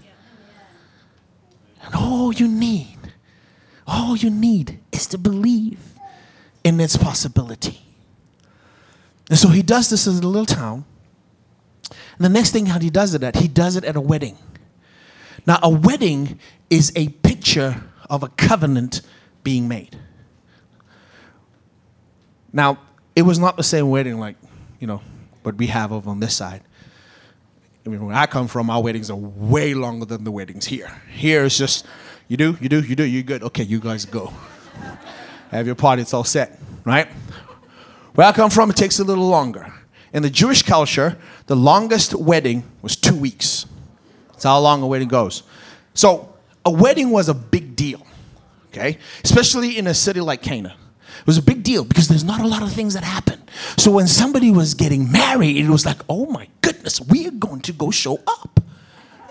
And 1.83 1.94
all 1.94 2.33
you 2.33 2.49
need 2.49 2.99
all 3.90 4.16
you 4.16 4.31
need 4.31 4.79
is 4.92 5.07
to 5.09 5.18
believe 5.18 5.81
in 6.62 6.81
its 6.81 6.96
possibility. 6.96 7.81
And 9.29 9.38
so 9.38 9.49
he 9.49 9.62
does 9.62 9.90
this 9.90 10.07
in 10.07 10.14
a 10.14 10.27
little 10.27 10.46
town 10.46 10.85
the 12.24 12.28
next 12.28 12.50
thing 12.50 12.66
how 12.66 12.78
he 12.78 12.90
does 12.90 13.14
it 13.14 13.22
at, 13.22 13.37
he 13.37 13.48
does 13.48 13.76
it 13.76 13.85
at 13.85 13.96
a 13.96 14.00
wedding. 14.00 14.37
Now, 15.46 15.59
a 15.62 15.70
wedding 15.70 16.38
is 16.68 16.92
a 16.94 17.09
picture 17.09 17.83
of 18.09 18.22
a 18.22 18.28
covenant 18.28 19.00
being 19.42 19.68
made. 19.68 19.96
Now, 22.52 22.78
it 23.16 23.22
was 23.22 23.38
not 23.38 23.56
the 23.56 23.62
same 23.62 23.90
wedding 23.90 24.18
like, 24.18 24.37
you 24.80 24.87
know, 24.87 25.00
what 25.42 25.56
we 25.56 25.68
have 25.68 25.92
over 25.92 26.11
on 26.11 26.20
this 26.20 26.37
side. 26.37 26.62
I 27.87 27.88
mean, 27.88 28.04
where 28.04 28.14
I 28.14 28.26
come 28.26 28.48
from, 28.48 28.68
our 28.68 28.83
weddings 28.83 29.11
are 29.11 29.16
way 29.16 29.72
longer 29.72 30.04
than 30.04 30.24
the 30.24 30.30
weddings 30.30 30.66
here. 30.66 31.00
Here 31.12 31.44
it's 31.44 31.56
just, 31.56 31.87
you 32.28 32.37
do, 32.37 32.59
you 32.61 32.68
do, 32.68 32.83
you 32.83 32.94
do, 32.94 33.04
you 33.04 33.22
good. 33.22 33.42
Okay, 33.42 33.62
you 33.62 33.80
guys 33.80 34.04
go. 34.04 34.33
Have 35.50 35.66
your 35.66 35.74
party, 35.74 36.02
it's 36.02 36.12
all 36.12 36.24
set, 36.24 36.61
right? 36.85 37.09
Where 38.14 38.26
I 38.26 38.33
come 38.33 38.50
from, 38.50 38.70
it 38.70 38.76
takes 38.76 38.98
a 38.98 39.04
little 39.04 39.28
longer. 39.28 39.72
In 40.12 40.23
the 40.23 40.31
Jewish 40.31 40.62
culture, 40.62 41.16
the 41.46 41.57
longest 41.57 42.14
wedding 42.14 42.64
was 42.83 42.96
two 42.96 43.14
weeks. 43.14 43.66
That's 44.33 44.44
how 44.44 44.59
long 44.59 44.83
a 44.83 44.87
wedding 44.87 45.09
goes. 45.09 45.42
So, 45.94 46.35
a 46.64 46.70
wedding 46.70 47.11
was 47.11 47.29
a 47.29 47.35
big 47.35 47.77
deal, 47.77 48.07
okay? 48.68 48.99
Especially 49.25 49.79
in 49.79 49.87
a 49.87 49.94
city 49.94 50.20
like 50.20 50.42
Cana. 50.42 50.77
It 51.20 51.27
was 51.27 51.38
a 51.38 51.42
big 51.42 51.62
deal 51.62 51.85
because 51.85 52.09
there's 52.09 52.25
not 52.25 52.40
a 52.40 52.46
lot 52.46 52.62
of 52.62 52.73
things 52.73 52.94
that 52.94 53.05
happen. 53.05 53.42
So 53.77 53.90
when 53.90 54.07
somebody 54.07 54.51
was 54.51 54.75
getting 54.75 55.11
married, 55.11 55.57
it 55.57 55.68
was 55.68 55.85
like, 55.85 56.01
oh 56.09 56.27
my 56.27 56.49
goodness, 56.62 57.01
we 57.01 57.27
are 57.27 57.33
going 57.33 57.61
to 57.62 57.73
go 57.73 57.90
show 57.90 58.18
up. 58.27 58.61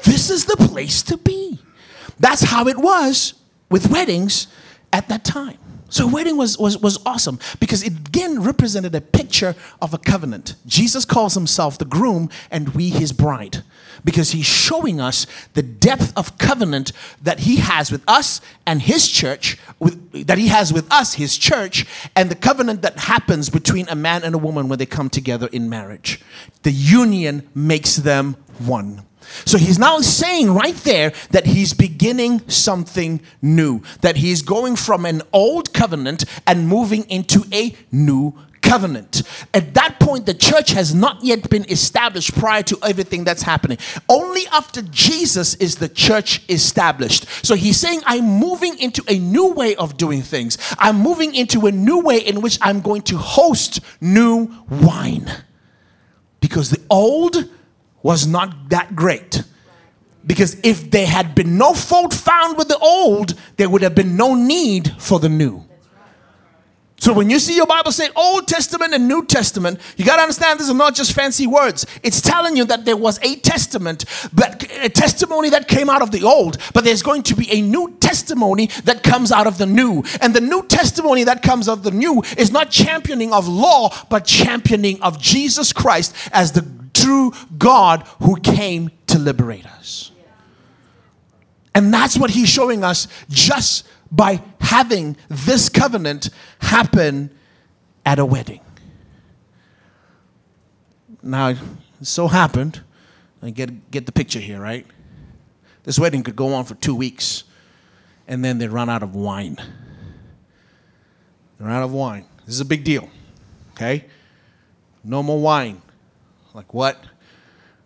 This 0.04 0.30
is 0.30 0.46
the 0.46 0.56
place 0.56 1.02
to 1.04 1.18
be. 1.18 1.60
That's 2.20 2.42
how 2.44 2.68
it 2.68 2.78
was 2.78 3.34
with 3.70 3.90
weddings 3.90 4.48
at 4.92 5.08
that 5.10 5.24
time. 5.24 5.58
So 5.90 6.08
wedding 6.08 6.38
was, 6.38 6.58
was, 6.58 6.78
was 6.78 7.00
awesome 7.06 7.40
because 7.60 7.84
it 7.84 7.94
again 8.08 8.42
represented 8.42 8.94
a 8.96 9.02
picture 9.02 9.56
of 9.82 9.94
a 9.94 9.98
covenant. 9.98 10.56
Jesus 10.66 11.06
calls 11.06 11.34
himself 11.34 11.78
the 11.78 11.86
groom 11.86 12.30
and 12.52 12.70
we 12.70 12.90
his 12.90 13.12
bride 13.12 13.64
because 14.04 14.32
he's 14.32 14.46
showing 14.46 15.02
us 15.02 15.26
the 15.54 15.64
depth 15.64 16.14
of 16.16 16.38
covenant 16.38 16.92
that 17.22 17.40
he 17.42 17.58
has 17.58 17.92
with 17.92 18.04
us 18.08 18.42
and 18.66 18.82
his 18.84 19.08
church, 19.08 19.58
with, 19.80 20.28
that 20.28 20.38
he 20.38 20.48
has 20.48 20.72
with 20.72 20.92
us, 20.92 21.16
his 21.16 21.38
church, 21.38 21.86
and 22.16 22.30
the 22.30 22.36
covenant 22.36 22.82
that 22.82 23.00
happens 23.00 23.50
between 23.50 23.88
a 23.90 23.96
man 23.96 24.24
and 24.24 24.36
a 24.36 24.38
woman 24.38 24.70
when 24.70 24.80
they 24.80 24.86
come 24.86 25.10
together 25.10 25.50
in 25.52 25.70
marriage. 25.70 26.22
The 26.64 26.72
union 26.72 27.50
makes 27.54 27.98
them 27.98 28.36
one. 28.60 29.06
So 29.46 29.58
he's 29.58 29.80
now 29.80 30.00
saying 30.00 30.52
right 30.52 30.76
there 30.76 31.14
that 31.32 31.46
he's 31.46 31.74
beginning 31.74 32.48
something 32.50 33.22
new, 33.42 33.82
that 34.02 34.18
he's 34.18 34.42
going 34.42 34.76
from 34.76 35.06
an 35.06 35.22
old 35.34 35.74
covenant 35.74 36.26
and 36.48 36.68
moving 36.68 37.10
into 37.10 37.46
a 37.54 37.76
new 37.92 38.34
covenant. 38.62 39.24
At 39.54 39.74
that 39.74 40.00
point, 40.00 40.26
the 40.26 40.34
church 40.34 40.72
has 40.72 40.94
not 40.94 41.24
yet 41.24 41.50
been 41.50 41.66
established 41.72 42.36
prior 42.36 42.64
to 42.64 42.78
everything 42.84 43.24
that's 43.24 43.42
happening. 43.42 43.78
Only 44.08 44.44
after 44.52 44.82
Jesus 44.84 45.56
is 45.56 45.76
the 45.76 45.90
church 45.90 46.44
established. 46.50 47.28
So 47.46 47.56
he's 47.56 47.80
saying, 47.80 48.02
I'm 48.06 48.26
moving 48.26 48.78
into 48.80 49.04
a 49.08 49.18
new 49.18 49.54
way 49.54 49.76
of 49.76 49.98
doing 49.98 50.22
things. 50.22 50.58
I'm 50.78 50.98
moving 50.98 51.34
into 51.36 51.66
a 51.66 51.72
new 51.72 52.02
way 52.02 52.20
in 52.20 52.42
which 52.42 52.58
I'm 52.62 52.82
going 52.82 53.02
to 53.04 53.18
host 53.18 53.80
new 54.02 54.54
wine. 54.70 55.30
Because 56.42 56.70
the 56.70 56.82
old 56.90 57.50
was 58.02 58.28
not 58.28 58.70
that 58.70 58.96
great. 58.96 59.44
Because 60.26 60.58
if 60.64 60.92
there 60.92 61.08
had 61.08 61.34
been 61.34 61.58
no 61.58 61.74
fault 61.74 62.14
found 62.14 62.58
with 62.58 62.68
the 62.68 62.78
old, 62.78 63.36
there 63.58 63.70
would 63.70 63.82
have 63.82 63.96
been 63.96 64.16
no 64.16 64.36
need 64.36 64.94
for 65.00 65.20
the 65.20 65.30
new. 65.30 65.66
So 67.00 67.14
when 67.14 67.30
you 67.30 67.40
see 67.40 67.56
your 67.56 67.66
Bible 67.66 67.94
say 67.94 68.10
Old 68.14 68.48
Testament 68.48 68.94
and 68.94 69.08
New 69.08 69.26
Testament, 69.26 69.80
you 69.96 70.04
got 70.04 70.18
to 70.18 70.22
understand 70.22 70.60
these 70.60 70.70
are 70.70 70.74
not 70.74 70.96
just 70.96 71.14
fancy 71.14 71.48
words. 71.48 71.86
It's 72.04 72.20
telling 72.20 72.58
you 72.58 72.66
that 72.66 72.84
there 72.84 72.98
was 72.98 73.20
a 73.24 73.38
testament, 73.38 74.04
but 74.34 74.70
a 74.84 74.90
testimony 74.90 75.50
that 75.52 75.70
came 75.70 75.90
out 75.90 76.02
of 76.02 76.12
the 76.12 76.24
old, 76.24 76.58
but 76.74 76.84
there's 76.84 77.02
going 77.02 77.24
to 77.24 77.36
be 77.36 77.50
a 77.54 77.62
new 77.62 77.96
testimony 78.02 78.68
that 78.84 79.02
comes 79.02 79.32
out 79.32 79.48
of 79.48 79.58
the 79.58 79.66
new. 79.66 80.04
And 80.20 80.34
the 80.34 80.42
new 80.42 80.62
testimony 80.68 81.24
that 81.24 81.42
comes 81.42 81.70
of 81.70 81.84
the 81.84 81.92
new 81.92 82.22
is 82.38 82.52
not 82.52 82.70
championing 82.70 83.32
of 83.32 83.48
law, 83.48 83.96
but 84.10 84.26
championing 84.26 85.02
of 85.02 85.22
Jesus 85.22 85.72
Christ 85.72 86.14
as 86.34 86.52
the 86.52 86.79
true 87.02 87.34
God 87.58 88.08
who 88.22 88.40
came 88.40 88.92
to 89.08 89.20
liberate 89.20 89.66
us. 89.66 90.12
And 91.76 91.94
that's 91.94 92.18
what 92.18 92.32
he's 92.32 92.50
showing 92.50 92.84
us 92.84 93.08
just 93.30 93.88
by 94.12 94.42
having 94.60 95.16
this 95.30 95.70
covenant 95.70 96.30
happen 96.60 97.30
at 98.06 98.20
a 98.20 98.26
wedding. 98.26 98.62
Now, 101.22 101.54
so 102.02 102.28
happened, 102.28 102.82
I 103.42 103.50
get, 103.50 103.92
get 103.92 104.06
the 104.06 104.12
picture 104.12 104.40
here, 104.40 104.60
right? 104.60 104.86
This 105.84 106.00
wedding 106.00 106.24
could 106.24 106.36
go 106.36 106.54
on 106.54 106.66
for 106.66 106.76
two 106.76 106.96
weeks, 106.96 107.44
and 108.28 108.44
then 108.44 108.58
they 108.58 108.68
run 108.68 108.90
out 108.90 109.04
of 109.04 109.16
wine. 109.16 109.58
They're 111.58 111.70
out 111.70 111.84
of 111.84 111.92
wine. 111.92 112.26
This 112.46 112.56
is 112.56 112.62
a 112.62 112.66
big 112.66 112.84
deal, 112.84 113.10
okay? 113.74 114.06
No 115.04 115.22
more 115.22 115.40
wine. 115.40 115.82
Like 116.60 116.74
what? 116.74 117.02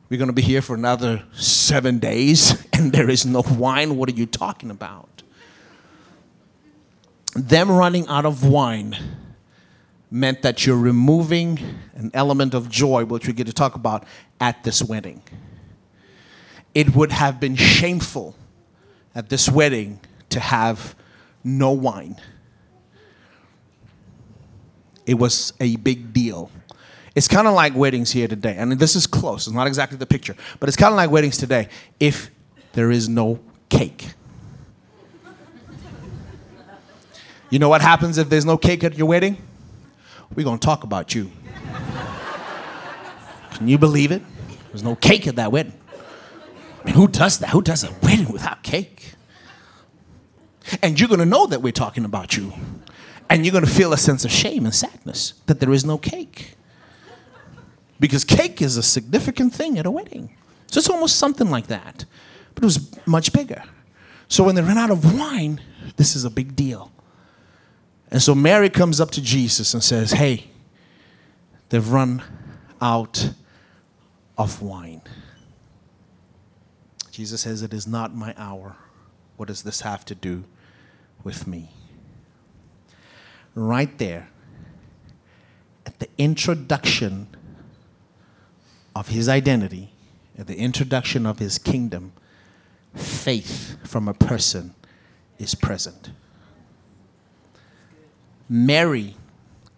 We're 0.10 0.18
going 0.18 0.30
to 0.30 0.34
be 0.34 0.42
here 0.42 0.64
for 0.64 0.74
another 0.74 1.22
seven 1.34 2.00
days 2.00 2.66
and 2.74 2.92
there 2.92 3.08
is 3.08 3.24
no 3.24 3.44
wine? 3.48 3.98
What 3.98 4.10
are 4.10 4.14
you 4.14 4.26
talking 4.26 4.72
about? 4.72 5.14
them 7.36 7.72
running 7.72 8.08
out 8.08 8.26
of 8.26 8.44
wine 8.44 8.98
meant 10.10 10.42
that 10.42 10.66
you're 10.66 10.78
removing 10.78 11.60
an 11.94 12.10
element 12.16 12.56
of 12.56 12.68
joy, 12.68 13.06
which 13.06 13.28
we 13.28 13.34
get 13.34 13.46
to 13.46 13.54
talk 13.54 13.76
about 13.76 14.06
at 14.40 14.64
this 14.64 14.82
wedding. 14.82 15.22
It 16.74 16.96
would 16.96 17.12
have 17.12 17.40
been 17.40 17.56
shameful 17.56 18.36
at 19.14 19.30
this 19.30 19.50
wedding 19.50 20.00
to 20.30 20.40
have 20.40 20.96
no 21.44 21.72
wine. 21.72 22.20
It 25.06 25.16
was 25.16 25.54
a 25.60 25.76
big 25.76 26.12
deal. 26.12 26.50
It's 27.16 27.28
kind 27.28 27.48
of 27.48 27.54
like 27.54 27.76
weddings 27.76 28.12
here 28.12 28.28
today. 28.28 28.56
and 28.58 28.72
this 28.74 28.96
is 28.96 29.06
close, 29.06 29.48
it's 29.48 29.56
not 29.56 29.68
exactly 29.68 29.98
the 29.98 30.06
picture, 30.06 30.36
but 30.60 30.68
it's 30.68 30.78
kind 30.78 30.92
of 30.92 30.98
like 30.98 31.12
weddings 31.12 31.38
today 31.38 31.70
if 32.00 32.32
there 32.74 32.92
is 32.92 33.08
no 33.08 33.40
cake. 33.70 34.14
You 37.50 37.60
know 37.60 37.70
what 37.70 37.82
happens 37.82 38.18
if 38.18 38.30
there's 38.30 38.46
no 38.46 38.58
cake 38.58 38.84
at 38.84 38.98
your 38.98 39.08
wedding? 39.08 39.38
We're 40.36 40.44
going 40.44 40.58
to 40.58 40.66
talk 40.66 40.84
about 40.84 41.14
you. 41.14 41.32
Can 43.54 43.68
you 43.68 43.78
believe 43.78 44.12
it? 44.12 44.24
There's 44.70 44.82
no 44.82 44.96
cake 44.96 45.28
at 45.28 45.36
that 45.36 45.52
wedding. 45.52 45.74
I 46.82 46.86
mean, 46.86 46.96
who 46.96 47.08
does 47.08 47.38
that? 47.40 47.50
Who 47.52 47.62
does 47.62 47.84
a 47.84 47.92
wedding 48.02 48.32
without 48.32 48.64
cake? 48.64 49.14
And 50.82 51.00
you're 51.00 51.08
going 51.08 51.20
to 51.20 51.26
know 51.26 51.46
that 51.46 51.62
we're 51.62 51.72
talking 51.72 52.06
about 52.06 52.36
you. 52.36 52.54
And 53.30 53.46
you're 53.46 53.52
going 53.52 53.66
to 53.66 53.70
feel 53.70 53.94
a 53.94 53.98
sense 53.98 54.26
of 54.26 54.32
shame 54.32 54.66
and 54.66 54.74
sadness 54.74 55.34
that 55.46 55.60
there 55.60 55.72
is 55.72 55.86
no 55.86 56.00
cake. 56.00 56.56
Because 58.04 58.26
cake 58.26 58.62
is 58.62 58.76
a 58.76 58.84
significant 58.84 59.54
thing 59.54 59.80
at 59.80 59.86
a 59.86 59.90
wedding. 59.90 60.36
So 60.68 60.80
it's 60.80 60.90
almost 60.90 61.16
something 61.16 61.50
like 61.50 61.68
that. 61.68 62.04
But 62.54 62.66
it 62.66 62.66
was 62.66 62.92
much 63.06 63.32
bigger. 63.32 63.64
So 64.28 64.44
when 64.44 64.56
they 64.56 64.62
ran 64.62 64.78
out 64.78 64.92
of 64.92 65.18
wine, 65.18 65.62
this 65.96 66.14
is 66.14 66.26
a 66.26 66.30
big 66.30 66.54
deal. 66.54 66.92
And 68.12 68.22
so 68.22 68.36
Mary 68.36 68.70
comes 68.70 69.00
up 69.00 69.10
to 69.12 69.22
Jesus 69.22 69.74
and 69.74 69.82
says, 69.82 70.12
Hey, 70.12 70.48
they've 71.70 71.88
run 71.90 72.22
out 72.82 73.32
of 74.38 74.62
wine. 74.62 75.02
Jesus 77.10 77.40
says, 77.40 77.62
It 77.62 77.74
is 77.74 77.88
not 77.88 78.14
my 78.14 78.34
hour. 78.36 78.76
What 79.38 79.48
does 79.48 79.64
this 79.64 79.80
have 79.80 80.04
to 80.08 80.14
do 80.14 80.44
with 81.24 81.48
me? 81.48 81.70
Right 83.56 83.98
there, 83.98 84.28
at 85.86 86.00
the 86.00 86.10
introduction 86.18 87.30
of 88.96 89.10
his 89.10 89.28
identity, 89.28 89.94
at 90.38 90.48
the 90.48 90.58
introduction 90.58 91.26
of 91.26 91.40
his 91.40 91.58
kingdom, 91.58 92.14
faith 92.96 93.78
from 93.88 94.08
a 94.08 94.14
person 94.14 94.74
is 95.38 95.56
present. 95.56 96.12
Mary 98.50 99.16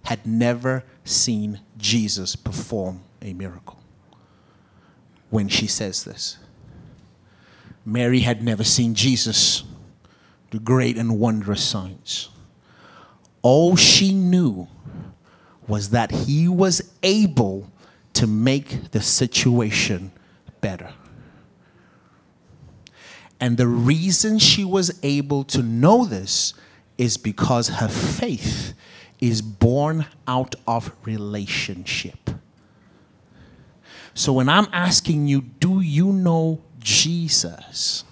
had 0.04 0.26
never 0.26 0.84
seen 1.04 1.60
Jesus 1.78 2.36
perform 2.36 3.02
a 3.22 3.34
miracle 3.34 3.80
when 5.30 5.48
she 5.48 5.68
says 5.68 6.04
this. 6.04 6.38
Mary 7.86 8.22
had 8.22 8.44
never 8.44 8.64
seen 8.64 8.96
Jesus 8.96 9.64
do 10.52 10.60
great 10.60 10.98
and 10.98 11.20
wondrous 11.20 11.64
signs. 11.64 12.30
All 13.42 13.76
she 13.76 14.14
knew 14.14 14.68
was 15.68 15.90
that 15.90 16.12
he 16.12 16.48
was 16.48 16.94
able 17.04 17.72
to 18.16 18.28
make 18.28 18.92
the 18.92 19.02
situation 19.02 20.12
better. 20.62 20.94
And 23.40 23.58
the 23.58 23.68
reason 23.68 24.40
she 24.40 24.66
was 24.66 24.98
able 25.04 25.44
to 25.46 25.62
know 25.62 26.06
this 26.06 26.54
is 26.98 27.18
because 27.18 27.68
her 27.68 27.88
faith 27.88 28.74
is 29.20 29.42
born 29.42 30.06
out 30.28 30.56
of 30.68 30.92
relationship. 31.04 32.30
So 34.14 34.32
when 34.32 34.48
I'm 34.48 34.68
asking 34.72 35.28
you, 35.28 35.42
do 35.42 35.82
you 35.82 36.14
know 36.14 36.62
Jesus? 36.80 38.06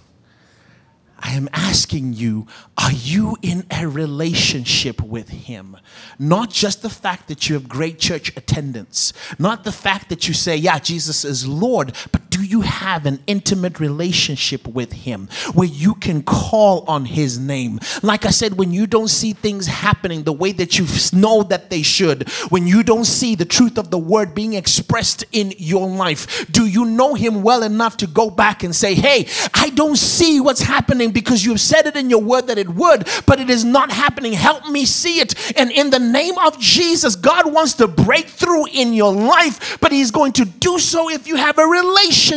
I 1.26 1.32
am 1.32 1.48
asking 1.54 2.14
you, 2.14 2.48
are 2.78 2.92
you 2.92 3.38
in 3.42 3.66
a 3.72 3.88
relationship 3.88 5.02
with 5.02 5.30
Him? 5.30 5.78
Not 6.20 6.50
just 6.50 6.82
the 6.82 6.90
fact 6.90 7.30
that 7.30 7.48
you 7.48 7.56
have 7.56 7.70
great 7.70 7.98
church 7.98 8.36
attendance, 8.36 9.14
not 9.40 9.64
the 9.64 9.72
fact 9.72 10.10
that 10.10 10.28
you 10.28 10.34
say, 10.34 10.58
yeah, 10.58 10.80
Jesus 10.80 11.24
is 11.24 11.48
Lord, 11.48 11.94
but 12.12 12.23
you 12.44 12.62
have 12.62 13.06
an 13.06 13.20
intimate 13.28 13.80
relationship 13.80 14.68
with 14.68 14.92
Him 14.92 15.30
where 15.54 15.68
you 15.68 15.96
can 15.96 16.24
call 16.24 16.84
on 16.88 17.06
His 17.06 17.40
name? 17.40 17.80
Like 18.02 18.26
I 18.26 18.30
said, 18.30 18.58
when 18.58 18.72
you 18.72 18.88
don't 18.88 19.08
see 19.08 19.34
things 19.34 19.68
happening 19.68 20.24
the 20.24 20.34
way 20.34 20.52
that 20.54 20.78
you 20.78 20.86
know 21.18 21.44
that 21.44 21.70
they 21.70 21.82
should, 21.82 22.30
when 22.50 22.68
you 22.68 22.84
don't 22.84 23.06
see 23.06 23.36
the 23.36 23.46
truth 23.46 23.78
of 23.78 23.92
the 23.92 23.98
word 23.98 24.36
being 24.36 24.54
expressed 24.54 25.24
in 25.32 25.54
your 25.58 25.88
life, 25.88 26.50
do 26.52 26.66
you 26.66 26.86
know 26.86 27.14
Him 27.16 27.44
well 27.44 27.64
enough 27.64 27.98
to 27.98 28.08
go 28.08 28.30
back 28.30 28.64
and 28.64 28.76
say, 28.76 28.94
hey, 28.94 29.28
I 29.54 29.70
don't 29.70 29.98
see 29.98 30.40
what's 30.40 30.62
happening 30.62 31.12
because 31.12 31.46
you've 31.46 31.62
said 31.62 31.88
it 31.88 31.96
in 31.96 32.10
your 32.10 32.22
word 32.22 32.48
that 32.48 32.58
it 32.58 32.70
would, 32.70 33.08
but 33.26 33.40
it 33.40 33.50
is 33.50 33.64
not 33.64 33.92
happening. 33.92 34.34
Help 34.34 34.70
me 34.70 34.86
see 34.86 35.20
it. 35.20 35.58
And 35.58 35.72
in 35.72 35.90
the 35.90 36.00
name 36.00 36.38
of 36.38 36.60
Jesus, 36.60 37.16
God 37.16 37.52
wants 37.52 37.74
to 37.76 37.88
break 37.88 38.28
through 38.28 38.68
in 38.68 38.94
your 38.94 39.14
life, 39.14 39.78
but 39.80 39.92
He's 39.92 40.12
going 40.12 40.34
to 40.34 40.46
do 40.46 40.80
so 40.80 41.10
if 41.10 41.28
you 41.28 41.36
have 41.36 41.58
a 41.58 41.66
relationship 41.66 42.33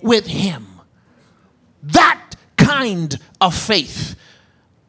with 0.00 0.26
Him. 0.26 0.66
That 1.82 2.36
kind 2.56 3.18
of 3.40 3.54
faith. 3.54 4.16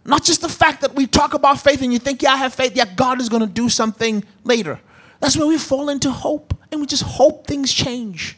Not 0.05 0.23
just 0.23 0.41
the 0.41 0.49
fact 0.49 0.81
that 0.81 0.95
we 0.95 1.07
talk 1.07 1.33
about 1.33 1.59
faith 1.59 1.81
and 1.81 1.91
you 1.91 1.99
think, 1.99 2.21
yeah, 2.21 2.33
I 2.33 2.37
have 2.37 2.53
faith, 2.53 2.73
yeah, 2.75 2.85
God 2.85 3.19
is 3.19 3.27
going 3.27 3.41
to 3.41 3.51
do 3.51 3.69
something 3.69 4.23
later. 4.43 4.79
That's 5.19 5.35
where 5.35 5.47
we 5.47 5.57
fall 5.57 5.89
into 5.89 6.11
hope 6.11 6.53
and 6.71 6.79
we 6.79 6.87
just 6.87 7.03
hope 7.03 7.47
things 7.47 7.73
change. 7.73 8.37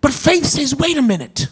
But 0.00 0.12
faith 0.12 0.44
says, 0.44 0.74
wait 0.74 0.98
a 0.98 1.02
minute 1.02 1.48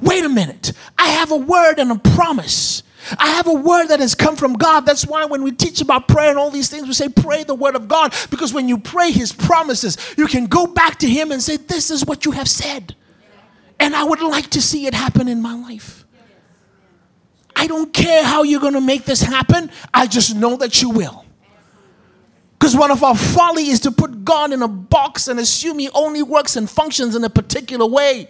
wait 0.00 0.24
a 0.24 0.28
minute, 0.28 0.72
I 0.98 1.08
have 1.08 1.30
a 1.30 1.36
word 1.36 1.78
and 1.78 1.92
a 1.92 1.98
promise. 1.98 2.82
I 3.18 3.30
have 3.30 3.46
a 3.46 3.52
word 3.54 3.86
that 3.86 4.00
has 4.00 4.14
come 4.14 4.36
from 4.36 4.54
God. 4.54 4.86
That's 4.86 5.06
why 5.06 5.24
when 5.24 5.42
we 5.42 5.52
teach 5.52 5.80
about 5.80 6.08
prayer 6.08 6.30
and 6.30 6.38
all 6.38 6.50
these 6.50 6.68
things, 6.68 6.86
we 6.86 6.92
say, 6.92 7.08
pray 7.08 7.44
the 7.44 7.54
word 7.54 7.76
of 7.76 7.88
God. 7.88 8.14
Because 8.30 8.52
when 8.52 8.68
you 8.68 8.78
pray 8.78 9.10
his 9.10 9.32
promises, 9.32 9.96
you 10.16 10.26
can 10.26 10.46
go 10.46 10.66
back 10.66 10.98
to 10.98 11.08
him 11.08 11.32
and 11.32 11.42
say, 11.42 11.56
This 11.56 11.90
is 11.90 12.04
what 12.04 12.24
you 12.24 12.32
have 12.32 12.48
said. 12.48 12.94
And 13.78 13.96
I 13.96 14.04
would 14.04 14.20
like 14.20 14.50
to 14.50 14.62
see 14.62 14.86
it 14.86 14.94
happen 14.94 15.28
in 15.28 15.40
my 15.40 15.54
life. 15.54 16.04
I 17.56 17.66
don't 17.66 17.92
care 17.92 18.24
how 18.24 18.42
you're 18.42 18.60
going 18.60 18.74
to 18.74 18.80
make 18.80 19.04
this 19.04 19.22
happen, 19.22 19.70
I 19.92 20.06
just 20.06 20.34
know 20.34 20.56
that 20.56 20.80
you 20.82 20.90
will. 20.90 21.24
Because 22.58 22.76
one 22.76 22.90
of 22.90 23.02
our 23.02 23.16
folly 23.16 23.68
is 23.68 23.80
to 23.80 23.90
put 23.90 24.22
God 24.22 24.52
in 24.52 24.60
a 24.60 24.68
box 24.68 25.28
and 25.28 25.40
assume 25.40 25.78
he 25.78 25.88
only 25.90 26.22
works 26.22 26.56
and 26.56 26.68
functions 26.68 27.16
in 27.16 27.24
a 27.24 27.30
particular 27.30 27.86
way. 27.86 28.28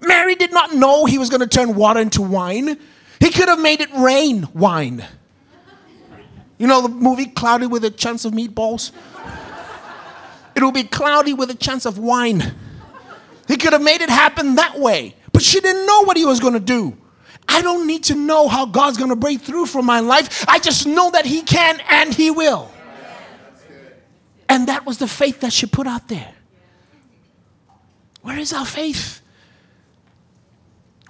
Mary 0.00 0.36
did 0.36 0.52
not 0.52 0.74
know 0.74 1.04
he 1.04 1.18
was 1.18 1.30
going 1.30 1.40
to 1.40 1.48
turn 1.48 1.74
water 1.74 2.00
into 2.00 2.22
wine. 2.22 2.78
He 3.20 3.30
could 3.30 3.48
have 3.48 3.60
made 3.60 3.80
it 3.80 3.88
rain 3.94 4.48
wine. 4.54 5.04
You 6.58 6.66
know 6.66 6.82
the 6.82 6.88
movie 6.88 7.26
Cloudy 7.26 7.66
with 7.66 7.84
a 7.84 7.90
Chance 7.90 8.24
of 8.24 8.32
Meatballs? 8.32 8.92
It 10.56 10.62
will 10.62 10.72
be 10.72 10.84
cloudy 10.84 11.34
with 11.34 11.50
a 11.50 11.54
chance 11.54 11.84
of 11.84 11.98
wine. 11.98 12.42
He 13.46 13.58
could 13.58 13.74
have 13.74 13.82
made 13.82 14.00
it 14.00 14.08
happen 14.08 14.54
that 14.54 14.78
way, 14.78 15.14
but 15.32 15.42
she 15.42 15.60
didn't 15.60 15.84
know 15.86 16.04
what 16.04 16.16
he 16.16 16.24
was 16.24 16.40
going 16.40 16.54
to 16.54 16.60
do. 16.60 16.96
I 17.46 17.62
don't 17.62 17.86
need 17.86 18.04
to 18.04 18.14
know 18.14 18.48
how 18.48 18.66
God's 18.66 18.96
going 18.96 19.10
to 19.10 19.16
break 19.16 19.42
through 19.42 19.66
for 19.66 19.82
my 19.82 20.00
life. 20.00 20.44
I 20.48 20.58
just 20.58 20.86
know 20.86 21.10
that 21.12 21.26
He 21.26 21.42
can 21.42 21.80
and 21.88 22.12
He 22.12 22.30
will. 22.30 22.72
And 24.48 24.68
that 24.68 24.86
was 24.86 24.98
the 24.98 25.06
faith 25.06 25.40
that 25.40 25.52
she 25.52 25.66
put 25.66 25.86
out 25.86 26.08
there. 26.08 26.34
Where 28.22 28.38
is 28.38 28.52
our 28.52 28.66
faith? 28.66 29.20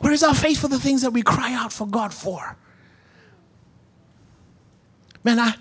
Where 0.01 0.12
is 0.12 0.22
our 0.22 0.34
faith 0.34 0.61
for 0.61 0.68
the 0.68 0.78
things 0.78 1.03
that 1.03 1.11
we 1.11 1.22
cry 1.22 1.55
out 1.55 1.72
for 1.72 1.86
God 1.86 2.12
for? 2.12 2.57
Man, 5.24 5.38
I, 5.38 5.55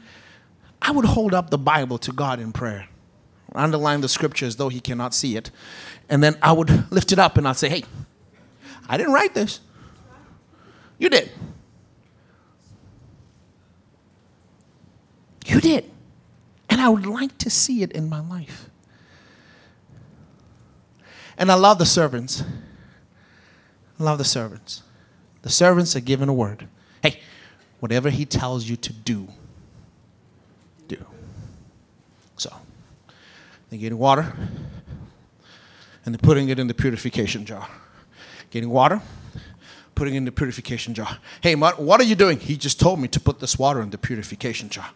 I 0.82 0.92
would 0.92 1.06
hold 1.06 1.34
up 1.34 1.50
the 1.50 1.58
Bible 1.58 1.98
to 2.00 2.12
God 2.12 2.40
in 2.40 2.52
prayer, 2.52 2.88
underline 3.54 4.02
the 4.02 4.10
scripture 4.10 4.46
as 4.46 4.58
though 4.58 4.70
He 4.70 4.80
cannot 4.80 5.14
see 5.14 5.36
it, 5.36 5.52
and 6.10 6.24
then 6.24 6.38
I 6.42 6.52
would 6.52 6.92
lift 6.92 7.12
it 7.12 7.20
up 7.20 7.38
and 7.38 7.48
I'd 7.48 7.58
say, 7.58 7.70
Hey, 7.70 7.84
I 8.88 8.98
didn't 8.98 9.14
write 9.14 9.34
this. 9.34 9.62
You 10.98 11.10
did. 11.10 11.32
You 15.46 15.62
did. 15.62 15.90
And 16.70 16.82
I 16.82 16.90
would 16.90 17.06
like 17.06 17.38
to 17.40 17.50
see 17.50 17.84
it 17.84 17.92
in 17.92 18.10
my 18.10 18.20
life. 18.20 18.70
And 21.38 21.52
I 21.52 21.56
love 21.56 21.80
the 21.80 21.86
servants 21.86 22.44
Love 23.98 24.18
the 24.18 24.26
servants. 24.26 24.84
The 25.42 25.50
servants 25.50 25.96
are 25.96 26.02
given 26.02 26.28
a 26.28 26.34
word. 26.34 26.68
Hey, 27.02 27.22
whatever 27.80 28.10
he 28.10 28.26
tells 28.26 28.68
you 28.68 28.76
to 28.78 28.92
do, 28.92 29.28
do. 30.88 31.06
So, 32.36 32.52
they're 33.70 33.80
getting 33.80 33.98
water 33.98 34.34
and 36.06 36.14
they're 36.14 36.20
putting 36.20 36.50
it 36.50 36.60
in 36.60 36.68
the 36.68 36.74
purification 36.74 37.46
jar. 37.46 37.68
Getting 38.52 38.70
water, 38.70 39.02
putting 39.96 40.16
in 40.16 40.26
the 40.26 40.32
purification 40.32 40.94
jar. 40.94 41.18
Hey, 41.42 41.56
what 41.56 42.00
are 42.02 42.04
you 42.04 42.16
doing? 42.16 42.38
He 42.38 42.58
just 42.58 42.80
told 42.80 43.00
me 43.00 43.08
to 43.08 43.20
put 43.20 43.40
this 43.40 43.58
water 43.58 43.82
in 43.82 43.90
the 43.90 43.98
purification 43.98 44.70
jar. 44.70 44.90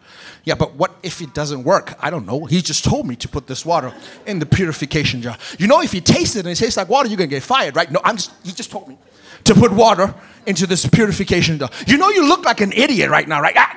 Yeah, 0.44 0.54
but 0.54 0.74
what 0.74 0.94
if 1.02 1.20
it 1.20 1.34
doesn't 1.34 1.64
work? 1.64 1.96
I 2.00 2.10
don't 2.10 2.26
know. 2.26 2.44
He 2.44 2.60
just 2.60 2.84
told 2.84 3.06
me 3.06 3.16
to 3.16 3.28
put 3.28 3.46
this 3.46 3.64
water 3.64 3.92
in 4.26 4.38
the 4.38 4.46
purification 4.46 5.22
jar. 5.22 5.36
You 5.58 5.66
know, 5.66 5.80
if 5.80 5.94
you 5.94 6.00
taste 6.00 6.36
it 6.36 6.40
and 6.40 6.48
it 6.48 6.56
tastes 6.56 6.76
like 6.76 6.88
water, 6.88 7.08
you're 7.08 7.16
gonna 7.16 7.28
get 7.28 7.42
fired, 7.42 7.76
right? 7.76 7.90
No, 7.90 8.00
I'm 8.04 8.16
just. 8.16 8.30
He 8.44 8.52
just 8.52 8.70
told 8.70 8.88
me 8.88 8.98
to 9.44 9.54
put 9.54 9.72
water 9.72 10.14
into 10.46 10.66
this 10.66 10.86
purification 10.86 11.58
jar. 11.58 11.70
You 11.86 11.96
know, 11.96 12.10
you 12.10 12.28
look 12.28 12.44
like 12.44 12.60
an 12.60 12.72
idiot 12.72 13.08
right 13.10 13.26
now, 13.26 13.40
right? 13.40 13.54
Ah, 13.56 13.76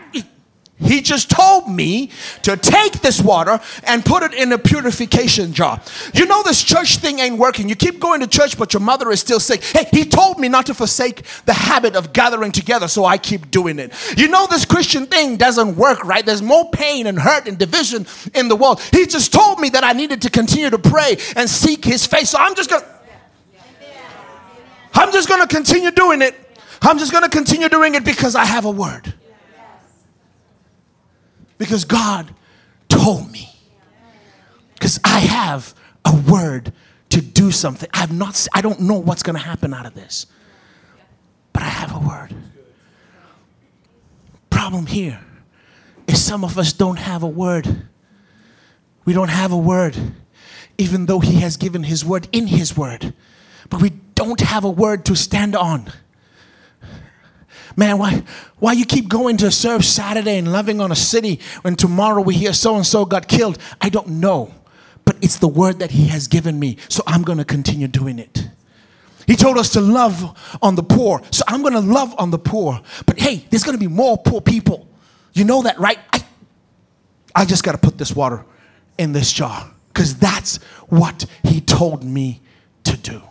he 0.84 1.02
just 1.02 1.30
told 1.30 1.70
me 1.70 2.10
to 2.44 2.58
take 2.58 3.02
this 3.02 3.22
water 3.22 3.60
and 3.84 4.04
put 4.04 4.24
it 4.24 4.34
in 4.34 4.52
a 4.52 4.58
purification 4.58 5.54
jar. 5.54 5.82
You 6.14 6.26
know, 6.26 6.44
this 6.44 6.64
church 6.64 6.98
thing 6.98 7.20
ain't 7.20 7.38
working. 7.38 7.70
You 7.70 7.76
keep 7.76 8.00
going 8.00 8.22
to 8.22 8.28
church, 8.28 8.58
but 8.58 8.74
your 8.74 8.82
mother 8.82 9.12
is 9.12 9.20
still 9.20 9.40
sick. 9.40 9.64
Hey, 9.64 9.88
he 9.92 10.06
told 10.06 10.40
me 10.40 10.50
not 10.50 10.66
to 10.68 10.74
forsake 10.74 11.24
the 11.46 11.54
habit 11.54 11.96
of 11.96 12.14
gathering 12.14 12.52
together, 12.52 12.88
so 12.88 13.06
I 13.06 13.18
keep 13.18 13.52
doing 13.52 13.80
it. 13.80 13.94
You 14.18 14.28
know, 14.28 14.48
this 14.48 14.66
Christian 14.66 15.06
thing 15.06 15.38
doesn't 15.38 15.76
work, 15.76 16.04
right? 16.04 16.26
There's 16.26 16.42
more 16.42 16.70
pain 16.72 17.08
and 17.08 17.20
hurt 17.20 17.48
and 17.48 17.58
division 17.58 18.06
in 18.34 18.48
the 18.48 18.56
world. 18.56 18.82
He 18.92 19.06
just 19.06 19.34
told 19.34 19.60
me 19.60 19.70
that 19.70 19.84
I 19.84 19.94
needed 19.94 20.22
to 20.24 20.30
continue 20.30 20.70
to 20.70 20.80
pray 20.80 21.18
and 21.36 21.50
seek 21.50 21.86
his 21.86 22.06
face. 22.06 22.30
So 22.32 22.40
I'm 22.40 22.56
just 22.56 22.70
going 22.70 22.82
to. 22.82 22.94
I'm 24.96 25.12
just 25.12 25.28
going 25.28 25.42
to 25.42 25.48
continue 25.48 25.90
doing 25.90 26.22
it. 26.22 26.36
I'm 26.82 27.00
just 27.00 27.12
going 27.12 27.24
to 27.24 27.30
continue 27.30 27.68
doing 27.68 27.96
it 27.96 28.06
because 28.06 28.36
I 28.36 28.46
have 28.46 28.66
a 28.66 28.72
word. 28.72 29.14
Because 31.64 31.86
God 31.86 32.34
told 32.90 33.32
me. 33.32 33.50
Because 34.74 35.00
I 35.04 35.20
have 35.20 35.74
a 36.04 36.14
word 36.30 36.74
to 37.10 37.22
do 37.22 37.52
something. 37.52 37.90
I've 37.94 38.12
not 38.12 38.48
I 38.54 38.60
don't 38.60 38.82
know 38.82 39.00
what's 39.00 39.24
going 39.24 39.38
to 39.38 39.42
happen 39.42 39.74
out 39.74 39.86
of 39.86 39.94
this. 39.94 40.26
But 41.54 41.64
I 41.64 41.68
have 41.70 41.96
a 41.96 42.00
word. 42.00 42.36
Problem 44.50 44.88
here 44.88 45.22
is 46.06 46.22
some 46.22 46.44
of 46.44 46.58
us 46.58 46.74
don't 46.74 46.98
have 47.00 47.24
a 47.24 47.28
word. 47.28 47.88
We 49.06 49.14
don't 49.14 49.30
have 49.30 49.54
a 49.54 49.58
word 49.58 49.96
even 50.78 51.06
though 51.06 51.20
he 51.20 51.36
has 51.36 51.56
given 51.56 51.84
his 51.84 52.04
word 52.04 52.28
in 52.34 52.48
his 52.48 52.76
word. 52.76 53.14
But 53.70 53.82
we 53.82 53.92
don't 54.16 54.42
have 54.42 54.64
a 54.64 54.70
word 54.70 55.06
to 55.06 55.16
stand 55.16 55.56
on. 55.56 55.92
Man, 57.76 57.98
why, 57.98 58.24
why 58.60 58.74
you 58.74 58.86
keep 58.86 59.10
going 59.10 59.38
to 59.38 59.52
serve 59.52 59.84
Saturday 59.84 60.38
and 60.38 60.52
loving 60.52 60.80
on 60.80 60.92
a 60.92 60.96
city 60.96 61.40
when 61.62 61.76
tomorrow 61.76 62.22
we 62.22 62.36
hear 62.36 62.54
so 62.54 62.76
and 62.76 62.86
so 62.86 63.06
got 63.06 63.28
killed? 63.28 63.58
I 63.82 63.90
don't 63.90 64.08
know. 64.08 64.54
But 65.06 65.18
it's 65.22 65.38
the 65.38 65.48
word 65.48 65.80
that 65.80 65.92
He 65.92 66.08
has 66.08 66.28
given 66.28 66.60
me, 66.60 66.78
so 66.88 67.04
I'm 67.08 67.24
going 67.24 67.38
to 67.40 67.46
continue 67.46 67.88
doing 67.88 68.20
it. 68.20 68.48
He 69.26 69.36
told 69.36 69.58
us 69.58 69.70
to 69.72 69.82
love 69.82 70.58
on 70.62 70.76
the 70.76 70.84
poor, 70.84 71.22
so 71.32 71.44
I'm 71.48 71.62
going 71.62 71.74
to 71.74 71.80
love 71.80 72.14
on 72.18 72.32
the 72.32 72.40
poor. 72.40 72.82
But 73.06 73.20
hey, 73.20 73.46
there's 73.50 73.64
going 73.64 73.78
to 73.78 73.80
be 73.80 73.88
more 73.88 74.18
poor 74.18 74.42
people. 74.42 74.88
You 75.34 75.46
know 75.46 75.64
that, 75.64 75.80
right? 75.80 76.00
I, 76.14 76.24
I 77.36 77.46
just 77.46 77.64
got 77.64 77.72
to 77.72 77.78
put 77.78 77.98
this 77.98 78.16
water 78.16 78.46
in 78.98 79.14
this 79.14 79.32
jar 79.34 79.72
because 79.88 80.16
that's 80.16 80.58
what 80.88 81.26
He 81.44 81.62
told 81.62 82.04
me 82.04 82.42
to 82.84 82.98
do. 82.98 83.22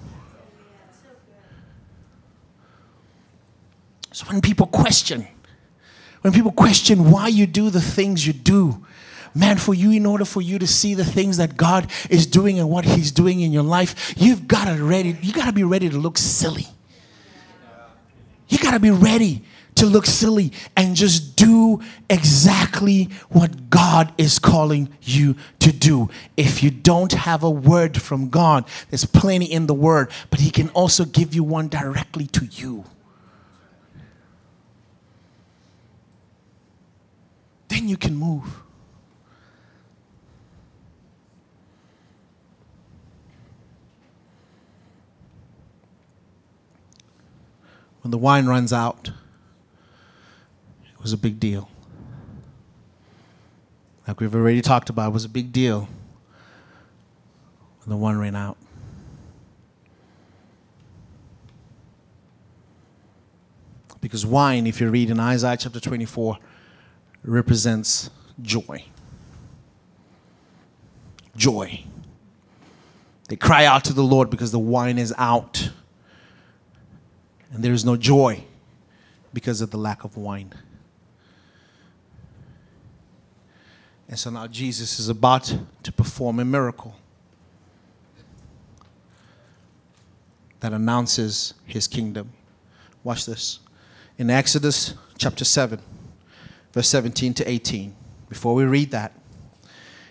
So 4.13 4.27
when 4.27 4.41
people 4.41 4.67
question, 4.67 5.27
when 6.21 6.33
people 6.33 6.53
question 6.53 7.11
why 7.11 7.29
you 7.29 7.47
do 7.47 7.71
the 7.71 7.81
things 7.81 8.27
you 8.27 8.33
do, 8.33 8.85
man, 9.35 9.57
for 9.57 9.75
you, 9.75 9.91
in 9.91 10.05
order 10.05 10.27
for 10.27 10.43
you 10.43 10.59
to 10.59 10.67
see 10.67 10.95
the 10.95 11.05
things 11.05 11.39
that 11.39 11.57
God 11.57 11.91
is 12.11 12.27
doing 12.27 12.59
and 12.59 12.69
what 12.69 12.85
He's 12.85 13.11
doing 13.11 13.41
in 13.41 13.53
your 13.53 13.63
life, 13.63 14.15
you've 14.17 14.47
got 14.47 14.67
to 14.67 14.83
ready, 14.83 15.17
you 15.23 15.33
got 15.33 15.47
to 15.47 15.53
be 15.53 15.65
ready 15.65 15.89
to 15.89 15.97
look 15.97 16.19
silly. 16.19 16.67
You 18.49 18.59
got 18.59 18.73
to 18.73 18.81
be 18.81 18.91
ready 18.91 19.45
to 19.77 19.87
look 19.87 20.05
silly 20.05 20.53
and 20.77 20.95
just 20.95 21.35
do 21.35 21.81
exactly 22.11 23.05
what 23.31 23.71
God 23.71 24.13
is 24.19 24.39
calling 24.39 24.91
you 25.01 25.37
to 25.61 25.73
do. 25.73 26.11
If 26.37 26.63
you 26.63 26.71
don't 26.71 27.13
have 27.13 27.43
a 27.43 27.51
word 27.51 28.01
from 28.01 28.29
God, 28.29 28.67
there's 28.91 29.07
plenty 29.07 29.51
in 29.51 29.67
the 29.67 29.75
word, 29.75 30.11
but 30.29 30.41
He 30.41 30.51
can 30.51 30.69
also 30.71 31.07
give 31.07 31.35
you 31.35 31.43
one 31.43 31.69
directly 31.69 32.27
to 32.27 32.45
you. 32.45 32.85
Then 37.73 37.89
you 37.89 37.97
can 37.97 38.15
move. 38.15 38.63
When 48.03 48.11
the 48.11 48.19
wine 48.19 48.45
runs 48.45 48.75
out, 48.75 49.09
it 49.09 51.01
was 51.01 51.15
a 51.15 51.17
big 51.17 51.41
deal. 51.41 51.71
Like 54.07 54.21
we've 54.21 54.35
already 54.35 54.61
talked 54.61 54.91
about, 54.91 55.09
it 55.09 55.15
was 55.15 55.25
a 55.25 55.31
big 55.31 55.51
deal 55.51 55.89
when 57.81 57.89
the 57.89 57.97
wine 57.97 58.19
ran 58.19 58.37
out. 58.37 58.59
Because 64.03 64.27
wine, 64.27 64.67
if 64.67 64.79
you 64.79 64.91
read 64.91 65.09
in 65.09 65.19
Isaiah 65.19 65.57
chapter 65.57 65.81
24, 65.81 66.37
represents 67.31 68.11
joy. 68.41 68.85
Joy. 71.37 71.85
They 73.29 73.37
cry 73.37 73.65
out 73.65 73.85
to 73.85 73.93
the 73.93 74.03
Lord 74.03 74.29
because 74.31 74.53
the 74.53 74.59
wine 74.59 74.99
is 74.99 75.15
out. 75.17 75.71
And 77.53 77.63
there 77.63 77.73
is 77.73 77.85
no 77.85 77.97
joy 77.97 78.45
because 79.33 79.61
of 79.61 79.71
the 79.71 79.79
lack 79.79 80.05
of 80.05 80.17
wine. 80.17 80.53
And 84.09 84.19
so 84.19 84.31
now 84.31 84.47
Jesus 84.47 84.99
is 84.99 85.09
about 85.09 85.57
to 85.83 85.93
perform 85.93 86.39
a 86.39 86.45
miracle 86.45 86.97
that 90.61 90.73
announces 90.73 91.55
his 91.65 91.87
kingdom. 91.87 92.33
Watch 93.03 93.27
this. 93.27 93.61
In 94.19 94.29
Exodus 94.29 94.95
chapter 95.17 95.45
7, 95.45 95.81
verse 96.73 96.89
17 96.89 97.35
to 97.35 97.49
18, 97.49 97.95
before 98.29 98.55
we 98.55 98.65
read 98.65 98.91
that, 98.91 99.13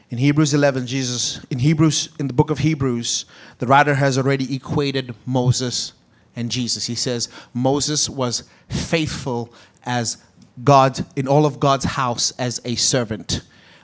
in 0.09 0.17
Hebrews 0.17 0.53
11, 0.53 0.87
Jesus, 0.87 1.39
in 1.49 1.59
Hebrews, 1.59 2.09
in 2.19 2.27
the 2.27 2.33
book 2.33 2.49
of 2.49 2.59
Hebrews, 2.59 3.25
the 3.59 3.67
writer 3.67 3.95
has 3.95 4.17
already 4.17 4.53
equated 4.53 5.15
Moses 5.25 5.93
and 6.35 6.51
Jesus. 6.51 6.87
He 6.87 6.95
says 6.95 7.29
Moses 7.53 8.09
was 8.09 8.43
faithful 8.69 9.53
as 9.85 10.17
God, 10.63 11.05
in 11.15 11.27
all 11.27 11.45
of 11.45 11.59
God's 11.59 11.85
house 11.85 12.31
as 12.37 12.59
a 12.65 12.75
servant 12.75 13.41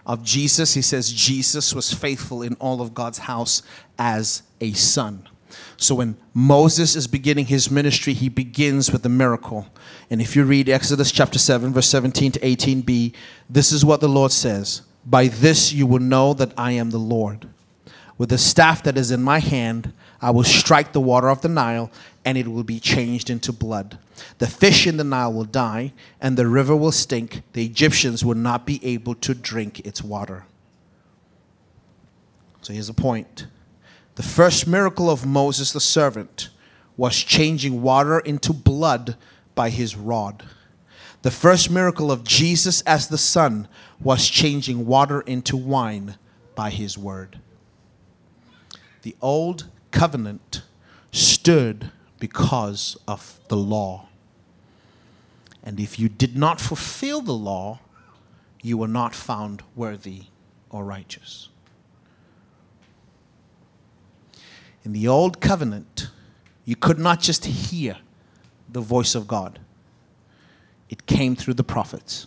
of 0.08 0.24
Jesus, 0.24 0.74
he 0.74 0.82
says 0.82 1.12
Jesus 1.12 1.76
was 1.76 1.94
faithful 1.94 2.42
in 2.42 2.56
all 2.56 2.82
of 2.82 2.94
God's 2.94 3.18
house 3.18 3.62
as 4.00 4.42
a 4.62 4.72
son. 4.72 5.28
So 5.78 5.96
when 5.96 6.18
Moses 6.34 6.96
is 6.96 7.08
beginning 7.08 7.46
his 7.46 7.70
ministry, 7.70 8.14
he 8.14 8.30
begins 8.30 8.92
with 8.92 9.06
a 9.06 9.10
miracle. 9.10 9.68
And 10.10 10.22
if 10.22 10.36
you 10.36 10.44
read 10.44 10.70
Exodus 10.70 11.12
chapter 11.12 11.38
7, 11.38 11.74
verse 11.74 11.90
17 11.90 12.34
to 12.34 12.40
18b, 12.40 13.14
this 13.50 13.72
is 13.72 13.86
what 13.86 14.02
the 14.02 14.10
Lord 14.10 14.32
says 14.32 14.82
By 15.06 15.28
this 15.28 15.74
you 15.74 15.86
will 15.86 16.00
know 16.00 16.34
that 16.34 16.54
I 16.58 16.72
am 16.72 16.90
the 16.90 16.98
Lord. 16.98 17.48
With 18.18 18.30
the 18.30 18.38
staff 18.38 18.82
that 18.84 18.98
is 18.98 19.12
in 19.12 19.22
my 19.22 19.40
hand, 19.40 19.94
I 20.20 20.32
will 20.32 20.44
strike 20.44 20.94
the 20.94 21.02
water 21.02 21.30
of 21.30 21.42
the 21.42 21.50
Nile, 21.50 21.92
and 22.26 22.38
it 22.38 22.48
will 22.48 22.64
be 22.64 22.80
changed 22.80 23.30
into 23.30 23.54
blood. 23.54 24.00
The 24.40 24.48
fish 24.48 24.88
in 24.88 24.98
the 24.98 25.04
Nile 25.04 25.32
will 25.32 25.46
die, 25.46 25.94
and 26.20 26.36
the 26.36 26.48
river 26.48 26.76
will 26.76 26.92
stink. 26.92 27.44
The 27.54 27.64
Egyptians 27.64 28.26
will 28.26 28.36
not 28.36 28.66
be 28.66 28.84
able 28.84 29.14
to 29.16 29.36
drink 29.36 29.82
its 29.82 30.04
water. 30.04 30.46
So 32.62 32.74
here's 32.74 32.88
the 32.88 32.94
point 32.94 33.46
the 34.18 34.24
first 34.24 34.66
miracle 34.66 35.12
of 35.12 35.28
Moses 35.28 35.72
the 35.72 35.80
servant 35.80 36.50
was 36.98 37.16
changing 37.16 37.84
water 37.84 38.18
into 38.18 38.52
blood 38.52 39.16
by 39.54 39.70
his 39.70 39.96
rod. 39.96 40.44
The 41.22 41.30
first 41.30 41.70
miracle 41.70 42.12
of 42.12 42.24
Jesus 42.24 42.82
as 42.82 43.10
the 43.10 43.20
Son 43.20 43.68
was 44.02 44.28
changing 44.28 44.88
water 44.88 45.22
into 45.22 45.56
wine 45.56 46.16
by 46.56 46.72
his 46.72 46.98
word. 46.98 47.40
The 49.04 49.16
old 49.22 49.68
covenant 49.92 50.64
stood 51.12 51.92
because 52.20 52.98
of 53.08 53.40
the 53.50 53.58
law. 53.58 54.08
And 55.64 55.80
if 55.80 56.00
you 56.00 56.10
did 56.10 56.36
not 56.36 56.60
fulfill 56.60 57.22
the 57.22 57.34
law, 57.34 57.82
you 58.64 58.80
were 58.80 58.88
not 58.88 59.14
found 59.14 59.62
worthy 59.76 60.24
or 60.72 60.84
righteous. 60.84 61.50
In 64.88 64.94
the 64.94 65.10
old 65.10 65.42
covenant, 65.42 66.08
you 66.64 66.78
could 66.78 66.98
not 66.98 67.20
just 67.20 67.44
hear 67.44 67.98
the 68.70 68.80
voice 68.80 69.16
of 69.16 69.28
God, 69.28 69.60
it 70.90 71.06
came 71.06 71.36
through 71.36 71.56
the 71.56 71.64
prophets. 71.66 72.26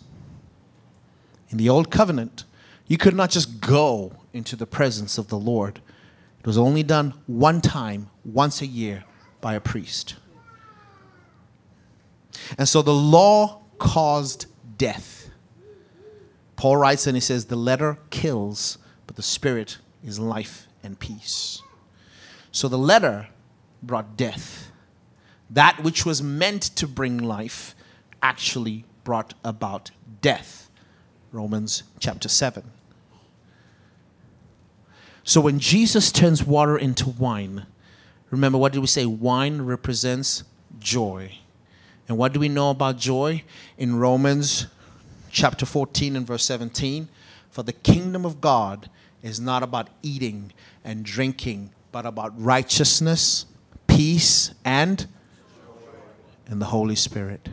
In 1.49 1.57
the 1.57 1.69
old 1.69 1.89
covenant, 1.89 2.43
you 2.85 2.99
could 2.99 3.15
not 3.15 3.31
just 3.31 3.61
go 3.61 4.13
into 4.31 4.55
the 4.55 4.67
presence 4.67 5.17
of 5.17 5.29
the 5.29 5.39
Lord. 5.39 5.81
It 6.39 6.45
was 6.45 6.55
only 6.55 6.83
done 6.83 7.15
one 7.25 7.61
time, 7.61 8.11
once 8.23 8.61
a 8.61 8.67
year, 8.67 9.05
by 9.41 9.55
a 9.55 9.59
priest. 9.59 10.17
And 12.59 12.69
so 12.69 12.83
the 12.83 12.93
law 12.93 13.63
caused 13.79 14.45
death. 14.77 15.31
Paul 16.57 16.77
writes 16.77 17.07
and 17.07 17.17
he 17.17 17.21
says, 17.21 17.45
The 17.45 17.55
letter 17.55 17.97
kills, 18.11 18.77
but 19.07 19.15
the 19.15 19.23
spirit 19.23 19.79
is 20.03 20.19
life 20.19 20.67
and 20.83 20.99
peace. 20.99 21.63
So 22.51 22.67
the 22.67 22.77
letter 22.77 23.27
brought 23.81 24.17
death. 24.17 24.71
That 25.49 25.83
which 25.83 26.05
was 26.05 26.21
meant 26.21 26.63
to 26.77 26.87
bring 26.87 27.17
life 27.17 27.75
actually 28.21 28.85
brought 29.03 29.33
about 29.43 29.91
death. 30.21 30.69
Romans 31.31 31.83
chapter 31.99 32.29
7. 32.29 32.71
So 35.23 35.39
when 35.39 35.59
Jesus 35.59 36.11
turns 36.11 36.43
water 36.43 36.77
into 36.77 37.09
wine, 37.09 37.65
remember 38.29 38.57
what 38.57 38.73
did 38.73 38.79
we 38.79 38.87
say? 38.87 39.05
Wine 39.05 39.61
represents 39.61 40.43
joy. 40.79 41.37
And 42.07 42.17
what 42.17 42.33
do 42.33 42.39
we 42.39 42.49
know 42.49 42.69
about 42.69 42.97
joy? 42.97 43.43
In 43.77 43.97
Romans 43.97 44.67
chapter 45.29 45.65
14 45.65 46.15
and 46.15 46.27
verse 46.27 46.43
17, 46.43 47.07
for 47.49 47.63
the 47.63 47.73
kingdom 47.73 48.25
of 48.25 48.41
God 48.41 48.89
is 49.21 49.39
not 49.39 49.63
about 49.63 49.89
eating 50.01 50.51
and 50.83 51.05
drinking, 51.05 51.69
but 51.91 52.05
about 52.05 52.39
righteousness, 52.41 53.45
peace, 53.87 54.53
and 54.63 55.07
in 56.49 56.59
the 56.59 56.65
Holy 56.65 56.95
Spirit. 56.95 57.49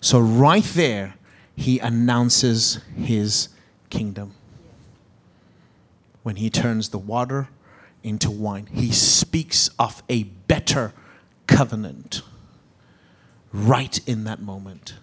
So 0.00 0.20
right 0.20 0.64
there, 0.64 1.14
he 1.56 1.78
announces 1.78 2.80
his 2.96 3.48
kingdom 3.90 4.34
when 6.22 6.36
he 6.36 6.50
turns 6.50 6.90
the 6.90 6.98
water 6.98 7.48
into 8.02 8.30
wine. 8.30 8.68
He 8.72 8.92
speaks 8.92 9.68
of 9.78 10.02
a 10.08 10.24
better 10.24 10.92
covenant 11.46 12.22
right 13.52 13.98
in 14.06 14.24
that 14.24 14.40
moment. 14.40 14.94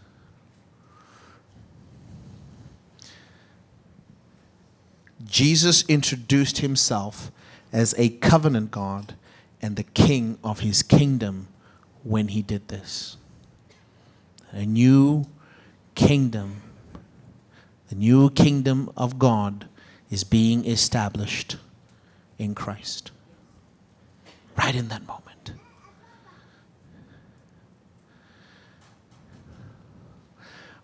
Jesus 5.25 5.83
introduced 5.89 6.59
himself 6.59 7.31
as 7.71 7.93
a 7.97 8.09
covenant 8.09 8.71
God 8.71 9.15
and 9.61 9.75
the 9.75 9.83
king 9.83 10.37
of 10.43 10.59
his 10.59 10.83
kingdom 10.83 11.47
when 12.03 12.29
he 12.29 12.41
did 12.41 12.67
this. 12.67 13.17
A 14.51 14.65
new 14.65 15.25
kingdom, 15.95 16.61
the 17.89 17.95
new 17.95 18.29
kingdom 18.29 18.91
of 18.95 19.19
God 19.19 19.67
is 20.09 20.23
being 20.23 20.65
established 20.65 21.57
in 22.37 22.53
Christ. 22.55 23.11
Right 24.57 24.75
in 24.75 24.87
that 24.89 25.05
moment. 25.05 25.51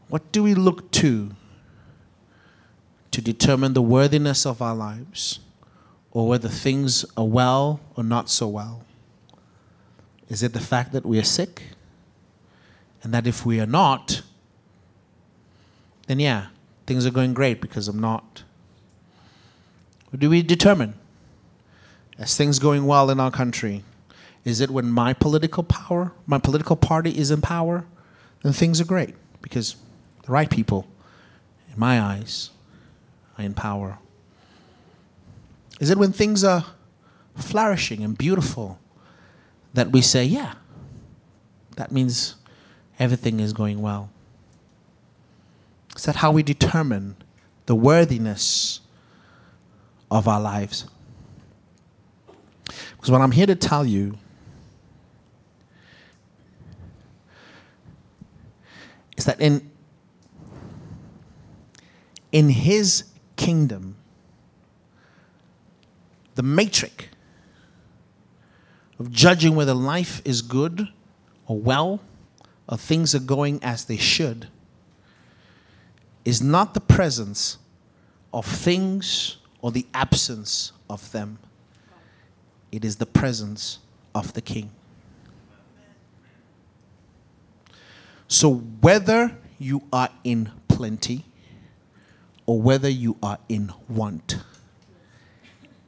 What 0.10 0.32
do 0.34 0.44
we 0.44 0.54
look 0.54 0.92
to 0.92 1.32
to 3.12 3.22
determine 3.22 3.74
the 3.74 3.82
worthiness 3.82 4.46
of 4.46 4.62
our 4.62 4.76
lives 4.76 5.40
or 6.12 6.28
whether 6.28 6.50
things 6.50 7.06
are 7.16 7.26
well 7.26 7.80
or 7.96 8.04
not 8.04 8.30
so 8.30 8.48
well? 8.48 8.84
Is 10.30 10.44
it 10.44 10.54
the 10.54 10.60
fact 10.60 10.92
that 10.94 11.06
we 11.06 11.20
are 11.20 11.24
sick? 11.24 11.64
And 13.04 13.14
that 13.14 13.26
if 13.26 13.46
we 13.46 13.60
are 13.60 13.66
not, 13.66 14.22
then 16.08 16.20
yeah, 16.20 16.48
things 16.86 17.06
are 17.06 17.12
going 17.12 17.34
great 17.34 17.62
because 17.62 17.88
I'm 17.88 18.00
not. 18.00 18.44
What 20.10 20.20
do 20.20 20.30
we 20.30 20.44
determine? 20.44 20.94
As 22.18 22.38
things 22.38 22.60
going 22.60 22.86
well 22.86 23.10
in 23.10 23.20
our 23.20 23.32
country, 23.32 23.84
is 24.44 24.60
it 24.60 24.70
when 24.70 24.92
my 24.92 25.14
political 25.14 25.64
power, 25.64 26.12
my 26.28 26.38
political 26.38 26.76
party 26.76 27.18
is 27.18 27.32
in 27.32 27.42
power, 27.42 27.86
then 28.44 28.54
things 28.54 28.80
are 28.82 28.86
great 28.86 29.16
because 29.42 29.76
the 30.24 30.32
right 30.32 30.50
people, 30.50 30.88
in 31.74 31.80
my 31.80 32.00
eyes, 32.00 32.52
are 33.38 33.46
in 33.46 33.54
power? 33.54 33.98
Is 35.82 35.90
it 35.90 35.98
when 35.98 36.14
things 36.14 36.44
are 36.44 36.64
flourishing 37.36 38.04
and 38.04 38.16
beautiful 38.16 38.80
that 39.74 39.92
we 39.92 40.02
say, 40.02 40.24
yeah, 40.24 40.54
that 41.76 41.92
means 41.92 42.36
everything 43.00 43.40
is 43.40 43.52
going 43.52 43.82
well? 43.82 44.12
Is 45.96 46.04
that 46.04 46.18
how 46.18 46.32
we 46.32 46.44
determine 46.44 47.16
the 47.66 47.74
worthiness 47.74 48.82
of 50.12 50.28
our 50.28 50.40
lives? 50.40 50.86
Because 52.66 53.10
what 53.10 53.22
I'm 53.22 53.32
here 53.32 53.48
to 53.48 53.56
tell 53.56 53.84
you 53.84 54.20
is 59.18 59.26
that 59.26 59.42
in 59.42 59.72
in 62.32 62.50
his 62.50 63.06
kingdom 63.36 63.96
the 66.42 66.48
matrix 66.48 67.06
of 68.98 69.12
judging 69.12 69.56
whether 69.56 69.76
life 69.76 70.24
is 70.26 70.42
good 70.42 70.88
or 71.46 71.56
well 71.56 72.02
or 72.68 72.80
things 72.80 73.14
are 73.14 73.20
going 73.20 73.60
as 73.62 73.86
they 73.86 73.96
should 73.96 74.48
is 76.26 76.42
not 76.42 76.74
the 76.74 76.82
presence 76.82 77.60
of 78.34 78.44
things 78.44 79.38
or 79.62 79.72
the 79.72 79.86
absence 79.94 80.72
of 80.90 81.12
them. 81.12 81.38
It 82.72 82.84
is 82.84 82.96
the 82.96 83.06
presence 83.06 83.78
of 84.16 84.34
the 84.34 84.42
king. 84.42 84.72
So, 88.28 88.56
whether 88.56 89.38
you 89.60 89.84
are 89.94 90.10
in 90.24 90.50
plenty 90.68 91.24
or 92.48 92.60
whether 92.60 92.90
you 92.90 93.18
are 93.22 93.38
in 93.48 93.72
want, 93.88 94.38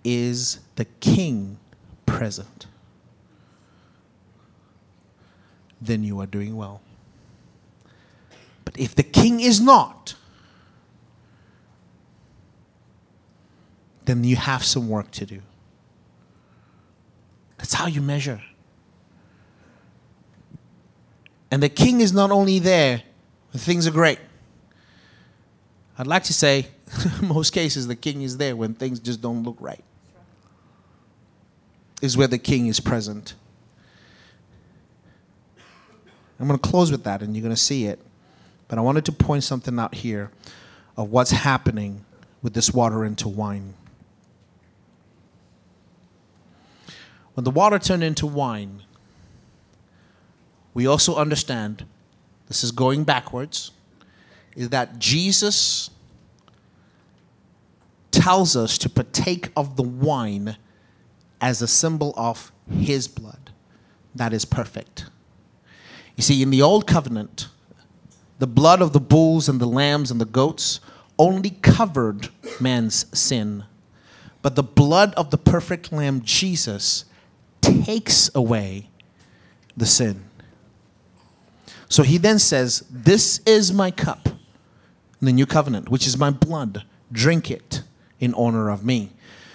is 0.03 0.59
the 0.75 0.85
king 0.85 1.57
present? 2.05 2.67
Then 5.81 6.03
you 6.03 6.19
are 6.19 6.25
doing 6.25 6.55
well. 6.55 6.81
But 8.65 8.77
if 8.79 8.95
the 8.95 9.03
king 9.03 9.39
is 9.39 9.59
not, 9.59 10.15
then 14.05 14.23
you 14.23 14.35
have 14.35 14.63
some 14.63 14.89
work 14.89 15.11
to 15.11 15.25
do. 15.25 15.41
That's 17.57 17.73
how 17.73 17.87
you 17.87 18.01
measure. 18.01 18.41
And 21.51 21.61
the 21.61 21.69
king 21.69 22.01
is 22.01 22.11
not 22.11 22.31
only 22.31 22.59
there 22.59 23.03
when 23.51 23.61
things 23.61 23.85
are 23.85 23.91
great. 23.91 24.19
I'd 25.97 26.07
like 26.07 26.23
to 26.23 26.33
say, 26.33 26.67
most 27.21 27.51
cases, 27.51 27.87
the 27.87 27.95
king 27.95 28.23
is 28.23 28.37
there 28.37 28.55
when 28.55 28.73
things 28.73 28.99
just 28.99 29.21
don't 29.21 29.43
look 29.43 29.57
right. 29.59 29.83
Is 32.03 32.17
where 32.17 32.27
the 32.27 32.37
king 32.37 32.67
is 32.67 32.81
present. 32.81 33.33
I'm 36.37 36.47
going 36.47 36.59
to 36.59 36.69
close 36.69 36.91
with 36.91 37.05
that, 37.05 37.21
and 37.21 37.33
you're 37.33 37.41
going 37.41 37.55
to 37.55 37.61
see 37.61 37.85
it. 37.85 37.97
But 38.67 38.77
I 38.77 38.81
wanted 38.81 39.05
to 39.05 39.13
point 39.13 39.45
something 39.45 39.79
out 39.79 39.95
here 39.95 40.29
of 40.97 41.11
what's 41.11 41.31
happening 41.31 42.03
with 42.41 42.55
this 42.55 42.73
water 42.73 43.05
into 43.05 43.29
wine. 43.29 43.75
When 47.35 47.45
the 47.45 47.51
water 47.51 47.79
turned 47.79 48.03
into 48.03 48.27
wine, 48.27 48.83
we 50.73 50.85
also 50.85 51.15
understand 51.15 51.85
this 52.49 52.65
is 52.65 52.71
going 52.71 53.05
backwards 53.05 53.71
is 54.57 54.69
that 54.71 54.99
Jesus 54.99 55.89
tells 58.11 58.57
us 58.57 58.77
to 58.79 58.89
partake 58.89 59.51
of 59.55 59.77
the 59.77 59.83
wine 59.83 60.57
as 61.43 61.61
a 61.61 61.67
symbol 61.67 62.13
of 62.15 62.53
his 62.71 63.09
blood 63.09 63.51
that 64.15 64.31
is 64.31 64.45
perfect. 64.45 65.07
You 66.15 66.23
see, 66.23 66.41
in 66.41 66.51
the 66.51 66.61
old 66.61 66.87
covenant, 66.87 67.49
the 68.39 68.47
blood 68.47 68.81
of 68.81 68.93
the 68.93 69.01
bulls 69.01 69.49
and 69.49 69.59
the 69.59 69.67
lambs 69.67 70.09
and 70.09 70.21
the 70.21 70.25
goats 70.25 70.79
only 71.19 71.49
covered 71.49 72.29
man's 72.61 73.05
sin. 73.17 73.65
But 74.41 74.55
the 74.55 74.63
blood 74.63 75.13
of 75.15 75.31
the 75.31 75.37
perfect 75.37 75.91
lamb, 75.91 76.21
Jesus, 76.21 77.03
takes 77.59 78.33
away 78.33 78.89
the 79.75 79.85
sin. 79.85 80.23
So 81.89 82.03
he 82.03 82.17
then 82.17 82.39
says, 82.39 82.85
This 82.89 83.41
is 83.45 83.73
my 83.73 83.91
cup, 83.91 84.29
in 85.19 85.25
the 85.25 85.33
new 85.33 85.45
covenant, 85.45 85.89
which 85.89 86.07
is 86.07 86.17
my 86.17 86.29
blood. 86.29 86.85
Drink 87.11 87.51
it 87.51 87.83
in 88.21 88.33
honor 88.33 88.69
of 88.69 88.85
me. 88.85 89.11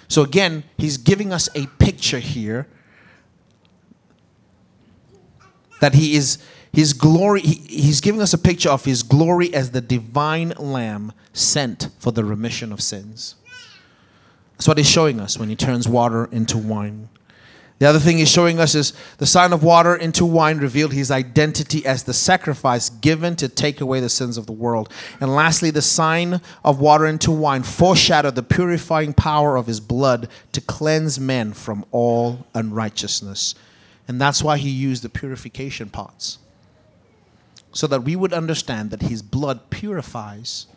So 0.09 0.23
again, 0.23 0.63
he's 0.77 0.97
giving 0.97 1.31
us 1.31 1.47
a 1.55 1.67
picture 1.77 2.19
here 2.19 2.67
that 5.79 5.93
he 5.93 6.15
is 6.15 6.39
his 6.73 6.93
glory 6.93 7.41
he, 7.41 7.81
he's 7.81 8.01
giving 8.01 8.21
us 8.21 8.33
a 8.33 8.37
picture 8.37 8.69
of 8.69 8.85
his 8.85 9.01
glory 9.01 9.53
as 9.53 9.71
the 9.71 9.81
divine 9.81 10.49
lamb 10.57 11.13
sent 11.31 11.89
for 11.99 12.11
the 12.11 12.25
remission 12.25 12.73
of 12.73 12.81
sins. 12.81 13.35
That's 14.53 14.67
what 14.67 14.77
he's 14.77 14.89
showing 14.89 15.19
us 15.19 15.37
when 15.37 15.47
he 15.47 15.55
turns 15.55 15.87
water 15.87 16.27
into 16.31 16.57
wine 16.57 17.07
the 17.79 17.85
other 17.85 17.99
thing 17.99 18.17
he's 18.17 18.29
showing 18.29 18.59
us 18.59 18.75
is 18.75 18.91
the 19.19 19.25
sign 19.25 19.53
of 19.53 19.63
water 19.63 19.95
into 19.95 20.25
wine 20.25 20.57
revealed 20.57 20.91
his 20.91 21.09
identity 21.09 21.85
as 21.85 22.03
the 22.03 22.13
sacrifice 22.13 22.89
given 22.89 23.37
to 23.37 23.47
take 23.47 23.79
away 23.79 24.01
the 24.01 24.09
sins 24.09 24.37
of 24.37 24.45
the 24.45 24.51
world. 24.51 24.91
And 25.21 25.33
lastly, 25.33 25.71
the 25.71 25.81
sign 25.81 26.41
of 26.65 26.81
water 26.81 27.05
into 27.05 27.31
wine 27.31 27.63
foreshadowed 27.63 28.35
the 28.35 28.43
purifying 28.43 29.13
power 29.13 29.55
of 29.55 29.67
his 29.67 29.79
blood 29.79 30.27
to 30.51 30.59
cleanse 30.59 31.21
men 31.21 31.53
from 31.53 31.85
all 31.91 32.45
unrighteousness. 32.53 33.55
And 34.09 34.19
that's 34.19 34.43
why 34.43 34.57
he 34.57 34.69
used 34.69 35.01
the 35.01 35.09
purification 35.09 35.89
pots. 35.89 36.37
So 37.71 37.87
that 37.87 38.03
we 38.03 38.17
would 38.17 38.33
understand 38.33 38.91
that 38.91 39.03
his 39.03 39.21
blood 39.21 39.69
purifies, 39.69 40.67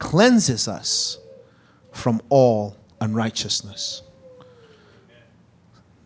cleanses 0.00 0.66
us 0.66 1.18
from 1.92 2.20
all 2.28 2.76
unrighteousness. 3.00 4.02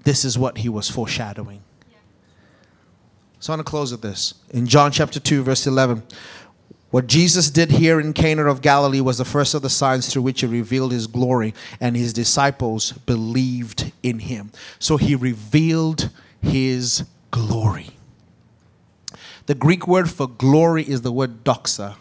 This 0.05 0.25
is 0.25 0.39
what 0.39 0.59
he 0.59 0.69
was 0.69 0.91
foreshadowing. 0.91 1.63
So 3.41 3.53
I 3.53 3.57
want 3.57 3.67
to 3.67 3.71
close 3.71 3.91
with 3.91 4.03
this. 4.03 4.35
In 4.51 4.67
John 4.67 4.93
chapter 4.93 5.19
2, 5.19 5.43
verse 5.43 5.67
11, 5.67 6.05
what 6.93 7.07
Jesus 7.07 7.51
did 7.51 7.71
here 7.71 7.99
in 7.99 8.13
Cana 8.13 8.45
of 8.45 8.63
Galilee 8.63 9.01
was 9.01 9.19
the 9.19 9.25
first 9.25 9.55
of 9.55 9.63
the 9.63 9.71
signs 9.71 10.09
through 10.13 10.23
which 10.23 10.43
he 10.43 10.47
revealed 10.47 10.93
his 10.93 11.07
glory, 11.07 11.55
and 11.81 11.97
his 11.97 12.13
disciples 12.13 12.93
believed 12.93 13.91
in 14.03 14.21
him. 14.21 14.53
So 14.79 14.97
he 14.97 15.17
revealed 15.17 16.11
his 16.41 17.05
glory. 17.31 17.91
The 19.47 19.55
Greek 19.55 19.89
word 19.89 20.11
for 20.11 20.29
glory 20.29 20.83
is 20.85 21.03
the 21.03 21.11
word 21.11 21.45
doxa, 21.45 21.97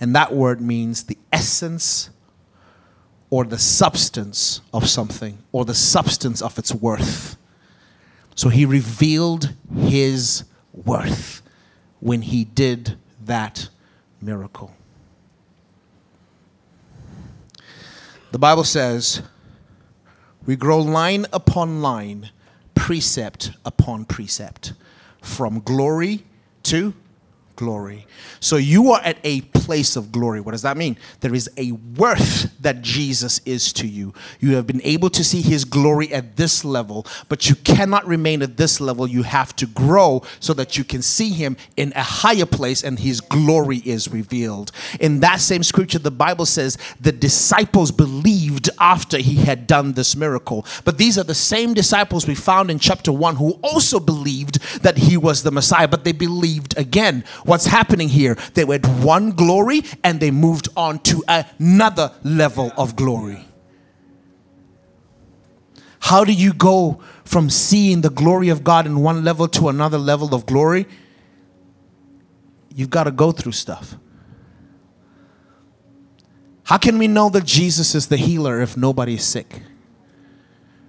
and 0.00 0.16
that 0.16 0.34
word 0.34 0.60
means 0.60 1.04
the 1.04 1.18
essence 1.32 2.10
or 3.32 3.44
the 3.44 3.58
substance 3.58 4.60
of 4.74 4.86
something 4.86 5.38
or 5.52 5.64
the 5.64 5.74
substance 5.74 6.42
of 6.42 6.58
its 6.58 6.74
worth. 6.74 7.38
So 8.34 8.50
he 8.50 8.66
revealed 8.66 9.54
his 9.74 10.44
worth 10.74 11.40
when 12.00 12.20
he 12.20 12.44
did 12.44 12.98
that 13.24 13.70
miracle. 14.20 14.76
The 18.32 18.38
Bible 18.38 18.64
says, 18.64 19.22
we 20.44 20.54
grow 20.54 20.80
line 20.80 21.24
upon 21.32 21.80
line, 21.80 22.28
precept 22.74 23.52
upon 23.64 24.04
precept, 24.04 24.74
from 25.22 25.60
glory 25.60 26.24
to 26.64 26.92
glory. 27.56 28.06
So 28.40 28.56
you 28.56 28.90
are 28.92 29.00
at 29.00 29.18
a 29.24 29.42
place 29.42 29.96
of 29.96 30.10
glory. 30.10 30.40
What 30.40 30.52
does 30.52 30.62
that 30.62 30.76
mean? 30.76 30.96
There 31.20 31.34
is 31.34 31.48
a 31.56 31.72
worth 31.72 32.52
that 32.60 32.82
Jesus 32.82 33.40
is 33.44 33.72
to 33.74 33.86
you. 33.86 34.12
You 34.40 34.56
have 34.56 34.66
been 34.66 34.80
able 34.82 35.10
to 35.10 35.22
see 35.22 35.42
his 35.42 35.64
glory 35.64 36.12
at 36.12 36.36
this 36.36 36.64
level, 36.64 37.06
but 37.28 37.48
you 37.48 37.54
cannot 37.54 38.06
remain 38.06 38.42
at 38.42 38.56
this 38.56 38.80
level. 38.80 39.06
You 39.06 39.22
have 39.22 39.54
to 39.56 39.66
grow 39.66 40.22
so 40.40 40.54
that 40.54 40.76
you 40.76 40.84
can 40.84 41.02
see 41.02 41.30
him 41.30 41.56
in 41.76 41.92
a 41.94 42.02
higher 42.02 42.46
place 42.46 42.82
and 42.82 42.98
his 42.98 43.20
glory 43.20 43.78
is 43.78 44.08
revealed. 44.08 44.72
In 45.00 45.20
that 45.20 45.40
same 45.40 45.62
scripture, 45.62 45.98
the 45.98 46.10
Bible 46.10 46.46
says 46.46 46.78
the 47.00 47.12
disciples 47.12 47.90
believed 47.90 48.70
after 48.80 49.18
he 49.18 49.36
had 49.36 49.66
done 49.66 49.92
this 49.92 50.16
miracle. 50.16 50.66
But 50.84 50.98
these 50.98 51.18
are 51.18 51.24
the 51.24 51.34
same 51.34 51.74
disciples 51.74 52.26
we 52.26 52.34
found 52.34 52.70
in 52.70 52.78
chapter 52.78 53.12
1 53.12 53.36
who 53.36 53.52
also 53.62 54.00
believed 54.00 54.60
that 54.82 54.98
he 54.98 55.16
was 55.16 55.42
the 55.42 55.50
Messiah, 55.50 55.88
but 55.88 56.04
they 56.04 56.12
believed 56.12 56.76
again 56.76 57.24
what's 57.44 57.66
happening 57.66 58.08
here. 58.08 58.36
They 58.54 58.64
had 58.64 58.86
one 59.02 59.32
glory 59.32 59.82
and 60.02 60.20
they 60.20 60.30
moved 60.30 60.68
on 60.76 60.98
to 61.00 61.22
another 61.28 62.12
level 62.22 62.72
of 62.76 62.96
glory. 62.96 63.46
How 66.00 66.24
do 66.24 66.32
you 66.32 66.52
go 66.52 67.00
from 67.24 67.48
seeing 67.48 68.00
the 68.00 68.10
glory 68.10 68.48
of 68.48 68.64
God 68.64 68.86
in 68.86 69.00
one 69.00 69.24
level 69.24 69.46
to 69.48 69.68
another 69.68 69.98
level 69.98 70.34
of 70.34 70.46
glory? 70.46 70.86
you've 72.74 72.90
got 72.90 73.04
to 73.04 73.10
go 73.10 73.32
through 73.32 73.52
stuff. 73.52 73.96
How 76.64 76.78
can 76.78 76.98
we 76.98 77.08
know 77.08 77.28
that 77.30 77.44
Jesus 77.44 77.94
is 77.94 78.08
the 78.08 78.16
healer 78.16 78.60
if 78.60 78.76
nobody 78.76 79.14
is 79.14 79.24
sick? 79.24 79.62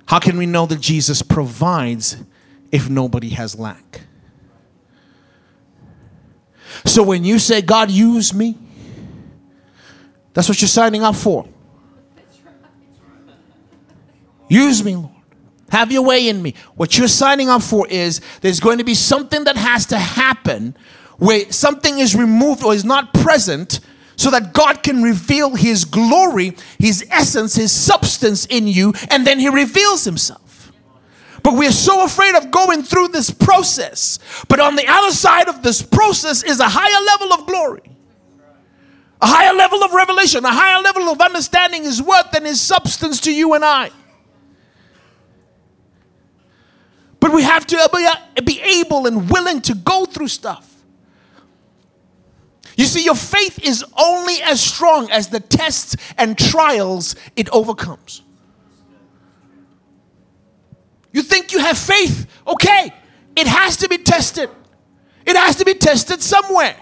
How 0.05 0.19
can 0.19 0.37
we 0.37 0.45
know 0.45 0.65
that 0.65 0.79
Jesus 0.79 1.21
provides 1.21 2.17
if 2.71 2.89
nobody 2.89 3.29
has 3.29 3.57
lack? 3.57 4.01
So 6.85 7.03
when 7.03 7.23
you 7.23 7.39
say, 7.39 7.61
God, 7.61 7.91
use 7.91 8.33
me, 8.33 8.57
that's 10.33 10.49
what 10.49 10.61
you're 10.61 10.67
signing 10.67 11.03
up 11.03 11.15
for. 11.15 11.47
Use 14.49 14.83
me, 14.83 14.95
Lord. 14.95 15.09
Have 15.69 15.91
your 15.91 16.03
way 16.03 16.29
in 16.29 16.41
me. 16.41 16.53
What 16.75 16.97
you're 16.97 17.07
signing 17.07 17.49
up 17.49 17.63
for 17.63 17.87
is 17.87 18.21
there's 18.41 18.59
going 18.59 18.77
to 18.77 18.83
be 18.83 18.93
something 18.93 19.43
that 19.45 19.57
has 19.57 19.87
to 19.87 19.97
happen 19.97 20.77
where 21.17 21.51
something 21.51 21.97
is 21.97 22.15
removed 22.15 22.63
or 22.63 22.73
is 22.73 22.85
not 22.85 23.13
present 23.13 23.79
so 24.15 24.29
that 24.29 24.53
God 24.53 24.83
can 24.83 25.01
reveal 25.01 25.55
His 25.55 25.85
glory, 25.85 26.55
His 26.77 27.03
essence, 27.09 27.55
His 27.55 27.71
substance 27.71 28.45
in 28.45 28.67
you, 28.67 28.93
and 29.09 29.25
then 29.25 29.39
He 29.39 29.49
reveals 29.49 30.03
Himself. 30.03 30.52
But 31.43 31.55
we're 31.55 31.73
so 31.73 32.05
afraid 32.05 32.35
of 32.35 32.51
going 32.51 32.83
through 32.83 33.09
this 33.09 33.29
process. 33.29 34.17
But 34.47 34.61
on 34.61 34.77
the 34.77 34.87
other 34.87 35.11
side 35.11 35.49
of 35.49 35.61
this 35.61 35.81
process 35.81 36.41
is 36.41 36.61
a 36.61 36.69
higher 36.69 37.05
level 37.05 37.33
of 37.33 37.45
glory, 37.45 37.81
a 39.21 39.27
higher 39.27 39.53
level 39.53 39.83
of 39.83 39.93
revelation, 39.93 40.45
a 40.45 40.53
higher 40.53 40.81
level 40.81 41.09
of 41.09 41.19
understanding 41.19 41.83
His 41.83 42.01
worth 42.01 42.33
and 42.33 42.45
His 42.45 42.61
substance 42.61 43.19
to 43.21 43.33
you 43.33 43.53
and 43.53 43.65
I. 43.65 43.91
But 47.19 47.33
we 47.33 47.43
have 47.43 47.65
to 47.67 48.19
be 48.43 48.61
able 48.61 49.05
and 49.05 49.29
willing 49.29 49.61
to 49.61 49.75
go 49.75 50.05
through 50.05 50.29
stuff. 50.29 50.69
You 52.75 52.85
see, 52.85 53.03
your 53.03 53.15
faith 53.15 53.63
is 53.63 53.83
only 53.97 54.41
as 54.41 54.61
strong 54.61 55.11
as 55.11 55.27
the 55.27 55.39
tests 55.39 55.95
and 56.17 56.37
trials 56.37 57.15
it 57.35 57.49
overcomes. 57.49 58.23
You 61.13 61.21
think 61.21 61.53
you 61.53 61.59
have 61.59 61.77
faith, 61.77 62.27
okay, 62.45 62.91
it 63.35 63.47
has 63.47 63.77
to 63.77 63.87
be 63.87 63.99
tested. 63.99 64.49
It 65.25 65.37
has 65.37 65.55
to 65.57 65.65
be 65.65 65.75
tested 65.75 66.21
somewhere. 66.21 66.75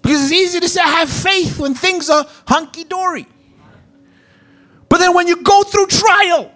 Because 0.00 0.22
it's 0.24 0.32
easy 0.32 0.60
to 0.60 0.68
say, 0.68 0.80
I 0.80 0.88
have 0.88 1.10
faith 1.10 1.58
when 1.58 1.74
things 1.74 2.08
are 2.08 2.26
hunky 2.46 2.84
dory. 2.84 3.26
But 4.88 4.98
then 4.98 5.14
when 5.14 5.26
you 5.26 5.42
go 5.42 5.62
through 5.62 5.86
trial, 5.86 6.52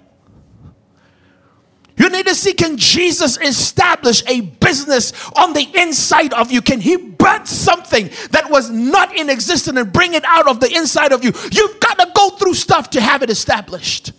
you 1.97 2.11
need 2.11 2.27
to 2.27 2.35
see 2.35 2.53
can 2.53 2.77
Jesus 2.77 3.39
establish 3.39 4.23
a 4.29 4.43
business 4.43 5.13
on 5.35 5.53
the 5.53 5.67
inside 5.75 6.35
of 6.35 6.53
you? 6.53 6.61
Can 6.61 6.81
he 6.81 6.97
birth 6.97 7.49
something 7.49 8.11
that 8.33 8.51
was 8.51 8.71
not 8.71 9.17
in 9.17 9.31
existence 9.31 9.79
and 9.79 9.93
bring 9.93 10.15
it 10.15 10.25
out 10.25 10.49
of 10.49 10.61
the 10.61 10.71
inside 10.75 11.13
of 11.13 11.25
you? 11.25 11.33
You've 11.51 11.81
got 11.81 11.99
to 11.99 12.11
go 12.15 12.31
through 12.31 12.55
stuff 12.55 12.91
to 12.91 13.01
have 13.01 13.23
it 13.23 13.31
established. 13.31 14.13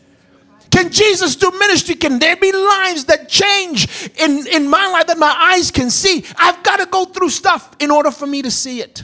Can 0.78 0.92
Jesus 0.92 1.36
do 1.36 1.50
ministry? 1.58 1.96
Can 1.96 2.20
there 2.20 2.36
be 2.36 2.52
lives 2.52 3.06
that 3.06 3.28
change 3.28 4.12
in, 4.20 4.46
in 4.46 4.68
my 4.68 4.86
life 4.92 5.08
that 5.08 5.18
my 5.18 5.36
eyes 5.36 5.72
can 5.72 5.90
see? 5.90 6.24
I've 6.38 6.62
got 6.62 6.78
to 6.78 6.86
go 6.86 7.06
through 7.06 7.32
stuff 7.32 7.76
in 7.80 7.90
order 7.90 8.12
for 8.12 8.28
me 8.28 8.44
to 8.44 8.52
see 8.52 8.82
it. 8.82 9.04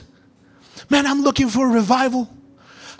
Man, 0.88 1.04
I'm 1.04 1.22
looking 1.22 1.48
for 1.48 1.68
a 1.68 1.72
revival. 1.72 2.30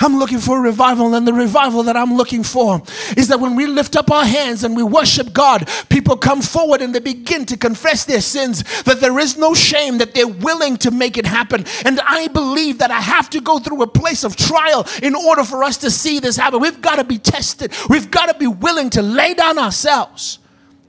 I'm 0.01 0.19
looking 0.19 0.39
for 0.39 0.59
a 0.59 0.61
revival, 0.61 1.15
and 1.15 1.27
the 1.27 1.33
revival 1.33 1.83
that 1.85 1.97
I'm 1.97 2.15
looking 2.15 2.43
for 2.43 2.83
is 3.17 3.29
that 3.29 3.41
when 3.41 3.55
we 3.55 3.67
lift 3.67 3.97
up 3.97 4.11
our 4.11 4.25
hands 4.25 4.65
and 4.65 4.77
we 4.77 4.83
worship 4.83 5.33
God, 5.33 5.69
people 5.89 6.17
come 6.17 6.43
forward 6.43 6.83
and 6.83 6.95
they 6.95 7.01
begin 7.01 7.47
to 7.47 7.57
confess 7.57 8.05
their 8.05 8.21
sins, 8.21 8.63
that 8.83 9.01
there 9.01 9.19
is 9.19 9.37
no 9.37 9.55
shame, 9.55 9.99
that 9.99 10.15
they're 10.15 10.27
willing 10.27 10.77
to 10.79 10.91
make 10.91 11.17
it 11.17 11.27
happen. 11.27 11.65
And 11.85 12.01
I 12.01 12.29
believe 12.29 12.79
that 12.79 12.91
I 12.91 13.01
have 13.01 13.31
to 13.31 13.41
go 13.41 13.59
through 13.59 13.83
a 13.83 13.87
place 13.87 14.25
of 14.25 14.37
trial 14.37 14.87
in 15.03 15.15
order 15.15 15.45
for 15.45 15.65
us 15.65 15.79
to 15.79 15.91
see 15.91 16.19
this 16.19 16.37
happen. 16.37 16.61
We've 16.61 16.81
got 16.81 16.97
to 16.97 17.05
be 17.05 17.19
tested, 17.19 17.73
we've 17.89 18.11
got 18.11 18.27
to 18.27 18.39
be 18.39 18.47
willing 18.47 18.91
to 18.91 19.03
lay 19.03 19.35
down 19.35 19.59
ourselves 19.59 20.39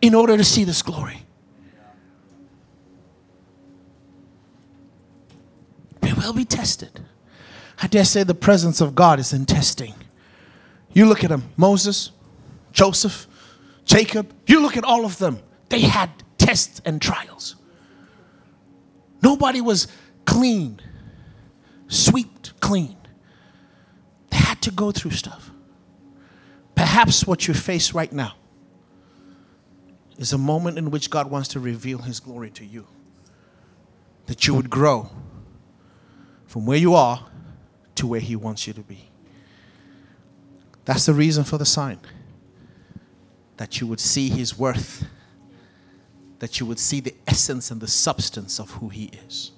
in 0.01 0.13
order 0.13 0.37
to 0.37 0.43
see 0.43 0.63
this 0.63 0.81
glory. 0.81 1.21
We 6.01 6.13
will 6.13 6.33
be 6.33 6.45
tested. 6.45 7.01
I 7.81 7.87
dare 7.87 8.05
say 8.05 8.23
the 8.23 8.33
presence 8.33 8.81
of 8.81 8.95
God 8.95 9.19
is 9.19 9.33
in 9.33 9.45
testing. 9.45 9.93
You 10.93 11.05
look 11.05 11.23
at 11.23 11.29
them 11.29 11.51
Moses, 11.57 12.11
Joseph, 12.71 13.27
Jacob, 13.83 14.33
you 14.47 14.61
look 14.61 14.77
at 14.77 14.83
all 14.83 15.05
of 15.05 15.17
them. 15.17 15.39
They 15.69 15.81
had 15.81 16.09
tests 16.37 16.81
and 16.85 17.01
trials. 17.01 17.55
Nobody 19.21 19.61
was 19.61 19.87
clean, 20.25 20.79
swept 21.87 22.59
clean. 22.59 22.95
They 24.29 24.37
had 24.37 24.61
to 24.63 24.71
go 24.71 24.91
through 24.91 25.11
stuff. 25.11 25.51
Perhaps 26.75 27.25
what 27.25 27.47
you 27.47 27.53
face 27.53 27.93
right 27.93 28.11
now 28.11 28.33
is 30.17 30.33
a 30.33 30.37
moment 30.37 30.77
in 30.77 30.91
which 30.91 31.09
God 31.09 31.29
wants 31.29 31.49
to 31.49 31.59
reveal 31.59 31.99
His 31.99 32.19
glory 32.19 32.49
to 32.51 32.65
you. 32.65 32.87
That 34.27 34.47
you 34.47 34.53
would 34.55 34.69
grow 34.69 35.09
from 36.47 36.65
where 36.65 36.77
you 36.77 36.95
are 36.95 37.25
to 37.95 38.07
where 38.07 38.19
He 38.19 38.35
wants 38.35 38.67
you 38.67 38.73
to 38.73 38.81
be. 38.81 39.09
That's 40.85 41.05
the 41.05 41.13
reason 41.13 41.43
for 41.43 41.57
the 41.57 41.65
sign. 41.65 41.99
That 43.57 43.79
you 43.79 43.87
would 43.87 43.99
see 43.99 44.29
His 44.29 44.57
worth, 44.57 45.05
that 46.39 46.59
you 46.59 46.65
would 46.65 46.79
see 46.79 46.99
the 46.99 47.15
essence 47.27 47.71
and 47.71 47.81
the 47.81 47.87
substance 47.87 48.59
of 48.59 48.71
who 48.71 48.89
He 48.89 49.05
is. 49.25 49.51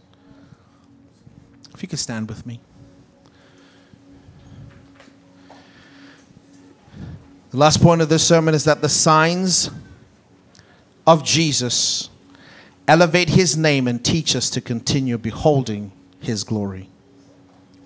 If 1.74 1.82
you 1.82 1.88
could 1.88 2.00
stand 2.00 2.30
with 2.30 2.46
me. 2.46 2.60
The 7.52 7.58
last 7.58 7.82
point 7.82 8.02
of 8.02 8.10
this 8.10 8.28
sermon 8.28 8.54
is 8.54 8.66
that 8.66 8.82
the 8.82 8.90
signs 8.90 9.72
of 11.06 11.24
Jesus 11.24 12.10
elevate 12.88 13.30
his 13.30 13.58
name 13.58 13.88
and 13.88 14.04
teach 14.04 14.36
us 14.36 14.50
to 14.50 14.62
continue 14.62 15.18
beholding 15.18 15.92
his 16.20 16.44
glory 16.44 16.90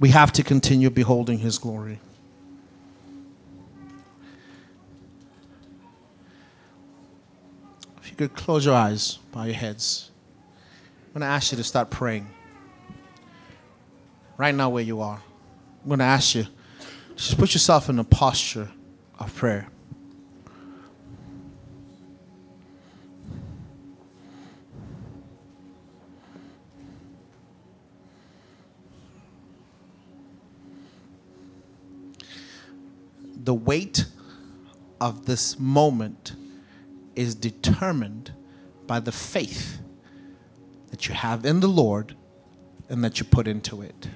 we 0.01 0.09
have 0.09 0.31
to 0.33 0.41
continue 0.43 0.89
beholding 0.89 1.37
his 1.37 1.59
glory. 1.59 1.99
If 8.01 8.09
you 8.09 8.15
could 8.15 8.33
close 8.33 8.65
your 8.65 8.73
eyes, 8.73 9.19
bow 9.31 9.43
your 9.43 9.53
heads. 9.53 10.09
I'm 11.13 11.19
going 11.19 11.21
to 11.21 11.27
ask 11.27 11.51
you 11.51 11.57
to 11.59 11.63
start 11.63 11.91
praying. 11.91 12.27
Right 14.37 14.55
now, 14.55 14.71
where 14.71 14.83
you 14.83 15.01
are, 15.01 15.21
I'm 15.83 15.87
going 15.87 15.99
to 15.99 16.05
ask 16.05 16.33
you 16.33 16.47
just 17.15 17.37
put 17.37 17.53
yourself 17.53 17.87
in 17.87 17.99
a 17.99 18.03
posture 18.03 18.69
of 19.19 19.35
prayer. 19.35 19.67
The 33.51 33.55
weight 33.55 34.05
of 35.01 35.25
this 35.25 35.59
moment 35.59 36.37
is 37.17 37.35
determined 37.35 38.31
by 38.87 38.97
the 38.97 39.11
faith 39.11 39.81
that 40.89 41.09
you 41.09 41.13
have 41.13 41.45
in 41.45 41.59
the 41.59 41.67
Lord 41.67 42.15
and 42.87 43.03
that 43.03 43.19
you 43.19 43.25
put 43.25 43.49
into 43.49 43.81
it. 43.81 44.07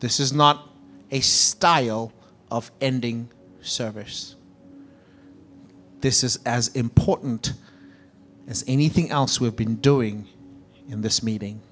This 0.00 0.18
is 0.18 0.32
not 0.32 0.68
a 1.12 1.20
style 1.20 2.12
of 2.50 2.72
ending 2.80 3.28
service. 3.60 4.34
This 6.00 6.24
is 6.24 6.40
as 6.44 6.66
important 6.74 7.52
as 8.48 8.64
anything 8.66 9.12
else 9.12 9.40
we've 9.40 9.54
been 9.54 9.76
doing 9.76 10.26
in 10.88 11.02
this 11.02 11.22
meeting. 11.22 11.62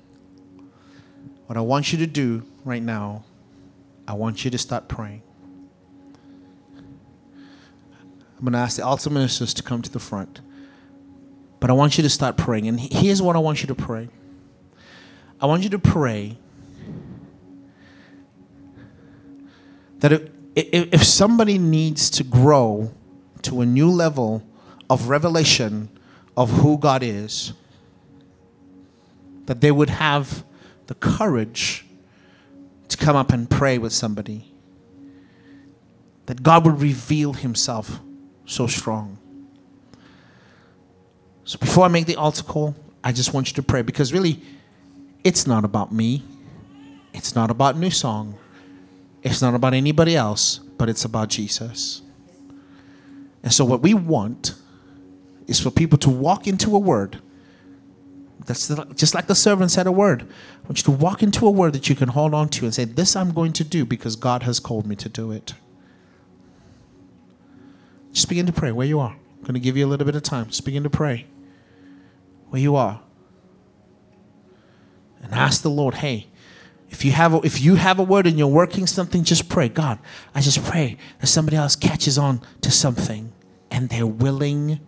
What 1.51 1.57
I 1.57 1.63
want 1.63 1.91
you 1.91 1.99
to 1.99 2.07
do 2.07 2.45
right 2.65 2.81
now, 2.81 3.25
I 4.07 4.13
want 4.13 4.45
you 4.45 4.53
to 4.53 4.57
start 4.57 4.87
praying. 4.87 5.21
I'm 6.77 8.45
going 8.45 8.53
to 8.53 8.59
ask 8.61 8.77
the 8.77 8.85
altar 8.85 9.11
ministers 9.11 9.53
to 9.55 9.63
come 9.65 9.83
to 9.83 9.91
the 9.91 9.99
front. 9.99 10.43
But 11.59 11.69
I 11.69 11.73
want 11.73 11.99
you 11.99 12.03
to 12.03 12.09
start 12.09 12.37
praying. 12.37 12.69
And 12.69 12.79
here's 12.79 13.21
what 13.21 13.35
I 13.35 13.41
want 13.41 13.63
you 13.63 13.67
to 13.67 13.75
pray 13.75 14.09
I 15.41 15.47
want 15.47 15.65
you 15.65 15.71
to 15.71 15.79
pray 15.81 16.39
that 19.99 20.13
if, 20.13 20.31
if 20.55 21.03
somebody 21.03 21.59
needs 21.59 22.11
to 22.11 22.23
grow 22.23 22.95
to 23.43 23.61
a 23.61 23.67
new 23.67 23.91
level 23.91 24.45
of 24.89 25.09
revelation 25.09 25.89
of 26.37 26.49
who 26.49 26.79
God 26.79 27.03
is, 27.03 27.55
that 29.47 29.61
they 29.61 29.73
would 29.73 29.91
have 29.91 30.45
the 30.91 30.95
courage 30.97 31.87
to 32.89 32.97
come 32.97 33.15
up 33.15 33.33
and 33.33 33.49
pray 33.49 33.79
with 33.79 33.93
somebody. 33.93 34.53
That 36.27 36.43
God 36.43 36.67
would 36.67 36.81
reveal 36.81 37.33
Himself 37.33 38.01
so 38.45 38.67
strong. 38.67 39.17
So 41.45 41.61
before 41.61 41.85
I 41.85 41.89
make 41.89 42.07
the 42.07 42.17
altar 42.17 42.43
call, 42.43 42.75
I 43.05 43.13
just 43.13 43.33
want 43.33 43.47
you 43.47 43.55
to 43.55 43.63
pray 43.63 43.83
because 43.83 44.13
really, 44.13 44.43
it's 45.23 45.47
not 45.47 45.65
about 45.65 45.93
me. 45.93 46.25
It's 47.15 47.37
not 47.37 47.53
about 47.53 47.77
New 47.77 47.91
Song. 47.91 48.37
It's 49.23 49.41
not 49.41 49.55
about 49.55 49.75
anybody 49.75 50.17
else, 50.17 50.59
but 50.59 50.89
it's 50.89 51.05
about 51.05 51.29
Jesus. 51.29 52.03
And 53.45 53.53
so, 53.53 53.65
what 53.65 53.81
we 53.81 53.95
want 53.95 54.57
is 55.47 55.61
for 55.61 55.71
people 55.71 55.99
to 55.99 56.11
walk 56.11 56.49
into 56.49 56.75
a 56.75 56.81
word. 56.81 57.21
That's 58.47 58.69
just 58.95 59.15
like 59.15 59.27
the 59.27 59.35
servant 59.35 59.71
said 59.71 59.87
a 59.87 59.93
word. 59.93 60.23
I 60.23 60.63
want 60.63 60.79
you 60.79 60.85
to 60.85 60.91
walk 60.91 61.23
into 61.23 61.47
a 61.47 61.51
word 61.51 61.73
that 61.75 61.89
you 61.89 61.95
can 61.95 62.09
hold 62.09 62.35
on 62.35 62.49
to 62.51 62.65
and 62.65 62.75
say, 62.75 62.85
This 62.85 63.15
I'm 63.17 63.33
going 63.33 63.53
to 63.55 63.65
do 63.65 63.85
because 63.85 64.17
God 64.17 64.43
has 64.45 64.61
called 64.61 64.87
me 64.87 64.97
to 64.97 65.09
do 65.09 65.31
it. 65.31 65.55
Just 68.13 68.29
begin 68.29 68.47
to 68.47 68.53
pray 68.53 68.73
where 68.73 68.87
you 68.87 68.99
are. 68.99 69.13
I'm 69.13 69.43
going 69.43 69.55
to 69.55 69.61
give 69.61 69.77
you 69.77 69.87
a 69.87 69.89
little 69.89 70.07
bit 70.07 70.17
of 70.17 70.23
time. 70.23 70.47
Just 70.47 70.65
begin 70.65 70.83
to 70.83 70.91
pray 70.91 71.27
where 72.49 72.61
you 72.61 72.77
are. 72.77 73.01
And 75.23 75.33
ask 75.33 75.63
the 75.63 75.71
Lord, 75.71 75.95
hey, 75.95 76.29
if 76.89 77.05
you 77.05 77.13
have 77.13 77.35
a, 77.35 77.41
if 77.45 77.61
you 77.61 77.77
have 77.77 77.99
a 77.99 78.03
word 78.03 78.27
and 78.27 78.39
you're 78.39 78.49
working 78.49 78.87
something, 78.87 79.23
just 79.23 79.49
pray. 79.49 79.69
God, 79.69 79.99
I 80.35 80.41
just 80.41 80.65
pray 80.65 80.97
that 81.21 81.29
somebody 81.29 81.57
else 81.57 81.77
catches 81.77 82.19
on 82.19 82.41
to 82.63 82.71
something 82.71 83.33
and 83.71 83.89
they're 83.89 84.07
willing 84.07 84.81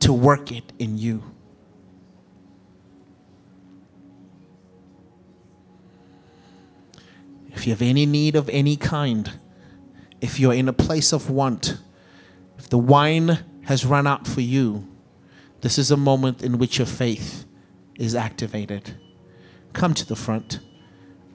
to 0.00 0.12
work 0.12 0.52
it 0.52 0.72
in 0.78 0.98
you. 0.98 1.24
If 7.52 7.66
you 7.66 7.72
have 7.72 7.82
any 7.82 8.06
need 8.06 8.36
of 8.36 8.48
any 8.48 8.76
kind, 8.76 9.38
if 10.20 10.40
you're 10.40 10.54
in 10.54 10.68
a 10.68 10.72
place 10.72 11.12
of 11.12 11.30
want, 11.30 11.78
if 12.58 12.68
the 12.68 12.78
wine 12.78 13.44
has 13.64 13.84
run 13.84 14.06
out 14.06 14.26
for 14.26 14.40
you, 14.40 14.88
this 15.60 15.78
is 15.78 15.90
a 15.90 15.96
moment 15.96 16.42
in 16.42 16.58
which 16.58 16.78
your 16.78 16.86
faith 16.86 17.44
is 17.96 18.14
activated. 18.14 18.96
Come 19.72 19.94
to 19.94 20.06
the 20.06 20.16
front 20.16 20.60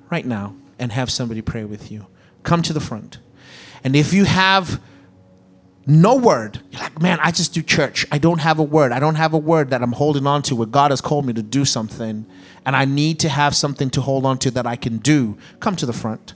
right 0.09 0.25
now 0.25 0.55
and 0.79 0.91
have 0.91 1.09
somebody 1.09 1.41
pray 1.41 1.63
with 1.63 1.91
you. 1.91 2.07
Come 2.43 2.61
to 2.63 2.73
the 2.73 2.79
front. 2.79 3.19
And 3.83 3.95
if 3.95 4.13
you 4.13 4.25
have 4.25 4.81
no 5.85 6.15
word, 6.15 6.61
you're 6.71 6.81
like, 6.81 7.01
man, 7.01 7.19
I 7.21 7.31
just 7.31 7.53
do 7.53 7.61
church. 7.61 8.05
I 8.11 8.17
don't 8.17 8.39
have 8.39 8.59
a 8.59 8.63
word. 8.63 8.91
I 8.91 8.99
don't 8.99 9.15
have 9.15 9.33
a 9.33 9.37
word 9.37 9.69
that 9.69 9.81
I'm 9.81 9.93
holding 9.93 10.27
on 10.27 10.41
to 10.43 10.55
where 10.55 10.67
God 10.67 10.91
has 10.91 10.99
called 10.99 11.25
me 11.25 11.33
to 11.33 11.41
do 11.41 11.63
something. 11.63 12.25
And 12.67 12.75
I 12.75 12.83
need 12.83 13.21
to 13.21 13.29
have 13.29 13.55
something 13.55 13.89
to 13.91 14.01
hold 14.01 14.25
on 14.25 14.39
to 14.39 14.51
that 14.51 14.67
I 14.67 14.75
can 14.75 14.97
do. 14.97 15.37
Come 15.61 15.77
to 15.77 15.85
the 15.85 15.93
front 15.93 16.33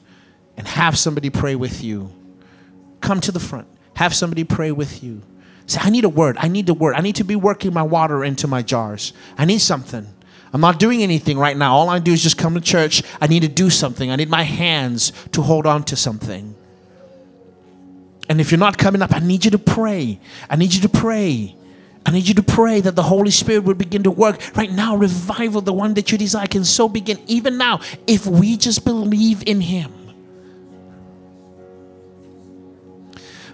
and 0.55 0.65
have 0.65 0.97
somebody 0.97 1.29
pray 1.29 1.55
with 1.55 1.83
you. 1.83 2.13
Come 3.01 3.19
to 3.19 3.33
the 3.33 3.39
front. 3.39 3.67
Have 3.95 4.15
somebody 4.15 4.45
pray 4.45 4.71
with 4.71 5.03
you. 5.03 5.23
Say, 5.65 5.81
I 5.83 5.89
need 5.89 6.05
a 6.05 6.09
word. 6.09 6.37
I 6.39 6.47
need 6.47 6.69
a 6.69 6.73
word. 6.73 6.95
I 6.95 7.01
need 7.01 7.17
to 7.17 7.25
be 7.25 7.35
working 7.35 7.73
my 7.73 7.83
water 7.83 8.23
into 8.23 8.47
my 8.47 8.61
jars. 8.61 9.11
I 9.37 9.43
need 9.43 9.59
something. 9.59 10.07
I'm 10.53 10.61
not 10.61 10.79
doing 10.79 11.03
anything 11.03 11.37
right 11.37 11.57
now. 11.57 11.75
All 11.75 11.89
I 11.89 11.99
do 11.99 12.13
is 12.13 12.23
just 12.23 12.37
come 12.37 12.53
to 12.53 12.61
church. 12.61 13.03
I 13.19 13.27
need 13.27 13.41
to 13.41 13.49
do 13.49 13.69
something. 13.69 14.09
I 14.09 14.15
need 14.15 14.29
my 14.29 14.43
hands 14.43 15.11
to 15.33 15.41
hold 15.41 15.67
on 15.67 15.83
to 15.83 15.97
something. 15.97 16.55
And 18.29 18.39
if 18.39 18.51
you're 18.51 18.57
not 18.57 18.77
coming 18.77 19.01
up, 19.01 19.13
I 19.13 19.19
need 19.19 19.43
you 19.43 19.51
to 19.51 19.59
pray. 19.59 20.21
I 20.49 20.55
need 20.55 20.73
you 20.73 20.79
to 20.79 20.89
pray. 20.89 21.57
I 22.05 22.11
need 22.11 22.27
you 22.27 22.33
to 22.33 22.43
pray 22.43 22.81
that 22.81 22.95
the 22.95 23.03
Holy 23.03 23.31
Spirit 23.31 23.63
would 23.63 23.77
begin 23.77 24.03
to 24.03 24.11
work 24.11 24.39
right 24.55 24.71
now. 24.71 24.95
Revival, 24.95 25.61
the 25.61 25.73
one 25.73 25.93
that 25.93 26.11
you 26.11 26.17
desire, 26.17 26.47
can 26.47 26.65
so 26.65 26.89
begin 26.89 27.19
even 27.27 27.57
now 27.57 27.79
if 28.07 28.25
we 28.25 28.57
just 28.57 28.83
believe 28.85 29.43
in 29.45 29.61
Him. 29.61 30.00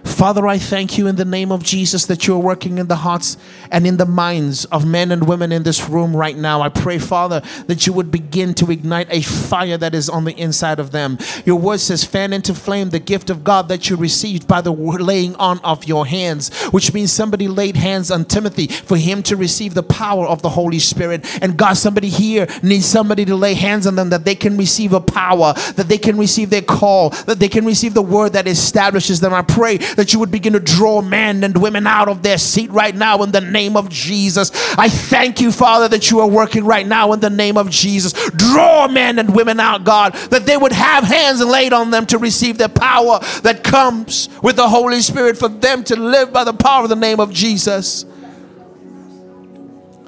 Father, 0.08 0.48
I 0.48 0.58
thank 0.58 0.98
you 0.98 1.06
in 1.06 1.14
the 1.16 1.24
name 1.24 1.52
of 1.52 1.62
Jesus 1.62 2.06
that 2.06 2.26
you 2.26 2.34
are 2.34 2.40
working 2.40 2.78
in 2.78 2.88
the 2.88 2.96
hearts 2.96 3.36
and 3.70 3.86
in 3.86 3.98
the 3.98 4.06
minds 4.06 4.64
of 4.66 4.84
men 4.84 5.12
and 5.12 5.28
women 5.28 5.52
in 5.52 5.62
this 5.62 5.88
room 5.88 6.16
right 6.16 6.36
now. 6.36 6.60
I 6.60 6.70
pray, 6.70 6.98
Father, 6.98 7.40
that 7.66 7.86
you 7.86 7.92
would 7.92 8.10
begin 8.10 8.54
to 8.54 8.70
ignite 8.70 9.06
a 9.10 9.20
fire 9.20 9.76
that 9.78 9.94
is 9.94 10.08
on 10.08 10.24
the 10.24 10.34
inside 10.34 10.80
of 10.80 10.90
them. 10.90 11.18
Your 11.44 11.56
word 11.56 11.78
says, 11.78 12.02
fan 12.02 12.32
into 12.32 12.54
flame 12.54 12.90
the 12.90 12.98
gift 12.98 13.30
of 13.30 13.44
God 13.44 13.68
that 13.68 13.90
you 13.90 13.96
received 13.96 14.48
by 14.48 14.60
the 14.60 14.72
laying 14.72 15.36
on 15.36 15.60
of 15.60 15.84
your 15.84 16.06
hands, 16.06 16.52
which 16.72 16.92
means 16.92 17.12
somebody 17.12 17.46
laid 17.46 17.76
hands 17.76 18.10
on 18.10 18.24
Timothy 18.24 18.66
for 18.66 18.96
him 18.96 19.22
to 19.24 19.36
receive 19.36 19.74
the 19.74 19.82
power 19.82 20.26
of 20.26 20.42
the 20.42 20.48
Holy 20.48 20.80
Spirit. 20.80 21.24
And 21.42 21.56
God, 21.56 21.74
somebody 21.74 22.08
here 22.08 22.48
needs 22.62 22.86
somebody 22.86 23.24
to 23.26 23.36
lay 23.36 23.54
hands 23.54 23.86
on 23.86 23.94
them 23.94 24.10
that 24.10 24.24
they 24.24 24.34
can 24.34 24.56
receive 24.56 24.92
a 24.92 25.00
power, 25.00 25.52
that 25.76 25.86
they 25.88 25.98
can 25.98 26.18
receive 26.18 26.50
their 26.50 26.62
call, 26.62 27.10
that 27.26 27.38
they 27.38 27.48
can 27.48 27.64
receive 27.64 27.94
the 27.94 28.02
word 28.02 28.32
that 28.32 28.48
establishes 28.48 29.20
them. 29.20 29.32
I 29.34 29.42
pray 29.42 29.78
that 29.98 30.12
you 30.12 30.20
would 30.20 30.30
begin 30.30 30.52
to 30.52 30.60
draw 30.60 31.02
men 31.02 31.42
and 31.42 31.60
women 31.60 31.84
out 31.84 32.08
of 32.08 32.22
their 32.22 32.38
seat 32.38 32.70
right 32.70 32.94
now 32.94 33.20
in 33.24 33.32
the 33.32 33.40
name 33.40 33.76
of 33.76 33.88
Jesus. 33.88 34.52
I 34.78 34.88
thank 34.88 35.40
you, 35.40 35.50
Father, 35.50 35.88
that 35.88 36.08
you 36.08 36.20
are 36.20 36.28
working 36.28 36.64
right 36.64 36.86
now 36.86 37.12
in 37.12 37.18
the 37.18 37.28
name 37.28 37.56
of 37.58 37.68
Jesus. 37.68 38.12
Draw 38.30 38.86
men 38.86 39.18
and 39.18 39.34
women 39.34 39.58
out, 39.58 39.82
God, 39.82 40.14
that 40.30 40.46
they 40.46 40.56
would 40.56 40.70
have 40.70 41.02
hands 41.02 41.44
laid 41.44 41.72
on 41.72 41.90
them 41.90 42.06
to 42.06 42.18
receive 42.18 42.58
the 42.58 42.68
power 42.68 43.18
that 43.42 43.64
comes 43.64 44.28
with 44.40 44.54
the 44.54 44.68
Holy 44.68 45.00
Spirit 45.00 45.36
for 45.36 45.48
them 45.48 45.82
to 45.82 45.96
live 45.96 46.32
by 46.32 46.44
the 46.44 46.52
power 46.52 46.84
of 46.84 46.90
the 46.90 46.94
name 46.94 47.18
of 47.18 47.32
Jesus. 47.32 48.06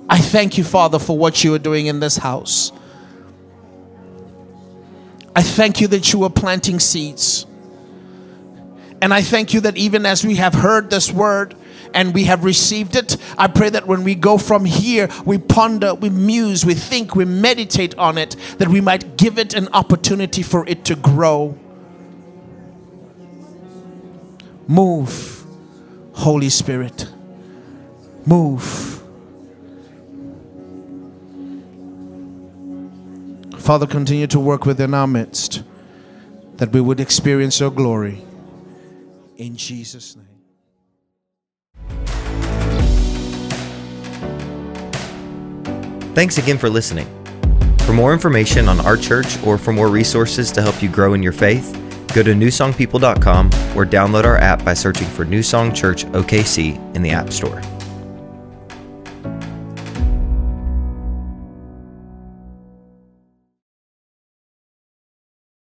I 0.08 0.18
thank 0.18 0.56
you, 0.56 0.62
Father, 0.62 1.00
for 1.00 1.18
what 1.18 1.42
you 1.42 1.52
are 1.54 1.58
doing 1.58 1.86
in 1.86 1.98
this 1.98 2.16
house. 2.16 2.70
I 5.34 5.42
thank 5.42 5.80
you 5.80 5.88
that 5.88 6.12
you 6.12 6.22
are 6.22 6.30
planting 6.30 6.78
seeds. 6.78 7.44
And 9.02 9.14
I 9.14 9.22
thank 9.22 9.54
you 9.54 9.60
that 9.62 9.76
even 9.76 10.04
as 10.04 10.24
we 10.24 10.36
have 10.36 10.52
heard 10.52 10.90
this 10.90 11.10
word 11.10 11.54
and 11.94 12.12
we 12.12 12.24
have 12.24 12.44
received 12.44 12.96
it, 12.96 13.16
I 13.38 13.48
pray 13.48 13.70
that 13.70 13.86
when 13.86 14.04
we 14.04 14.14
go 14.14 14.36
from 14.36 14.64
here, 14.66 15.08
we 15.24 15.38
ponder, 15.38 15.94
we 15.94 16.10
muse, 16.10 16.66
we 16.66 16.74
think, 16.74 17.14
we 17.14 17.24
meditate 17.24 17.96
on 17.96 18.18
it, 18.18 18.36
that 18.58 18.68
we 18.68 18.80
might 18.80 19.16
give 19.16 19.38
it 19.38 19.54
an 19.54 19.68
opportunity 19.72 20.42
for 20.42 20.66
it 20.68 20.84
to 20.84 20.96
grow. 20.96 21.58
Move, 24.68 25.44
Holy 26.12 26.50
Spirit. 26.50 27.08
Move. 28.26 28.98
Father, 33.58 33.86
continue 33.86 34.26
to 34.26 34.38
work 34.38 34.66
within 34.66 34.92
our 34.94 35.06
midst 35.06 35.62
that 36.56 36.72
we 36.72 36.80
would 36.80 37.00
experience 37.00 37.60
your 37.60 37.70
glory 37.70 38.22
in 39.40 39.56
Jesus' 39.56 40.16
name. 40.16 40.26
Thanks 46.14 46.36
again 46.36 46.58
for 46.58 46.68
listening. 46.68 47.06
For 47.80 47.94
more 47.94 48.12
information 48.12 48.68
on 48.68 48.80
our 48.80 48.96
church 48.96 49.42
or 49.42 49.56
for 49.56 49.72
more 49.72 49.88
resources 49.88 50.52
to 50.52 50.62
help 50.62 50.82
you 50.82 50.88
grow 50.88 51.14
in 51.14 51.22
your 51.22 51.32
faith, 51.32 51.72
go 52.14 52.22
to 52.22 52.32
newsongpeople.com 52.32 53.46
or 53.76 53.86
download 53.86 54.24
our 54.24 54.36
app 54.36 54.62
by 54.64 54.74
searching 54.74 55.08
for 55.08 55.24
New 55.24 55.42
Song 55.42 55.72
Church 55.72 56.04
OKC 56.06 56.94
in 56.94 57.02
the 57.02 57.10
App 57.10 57.32
Store. 57.32 57.62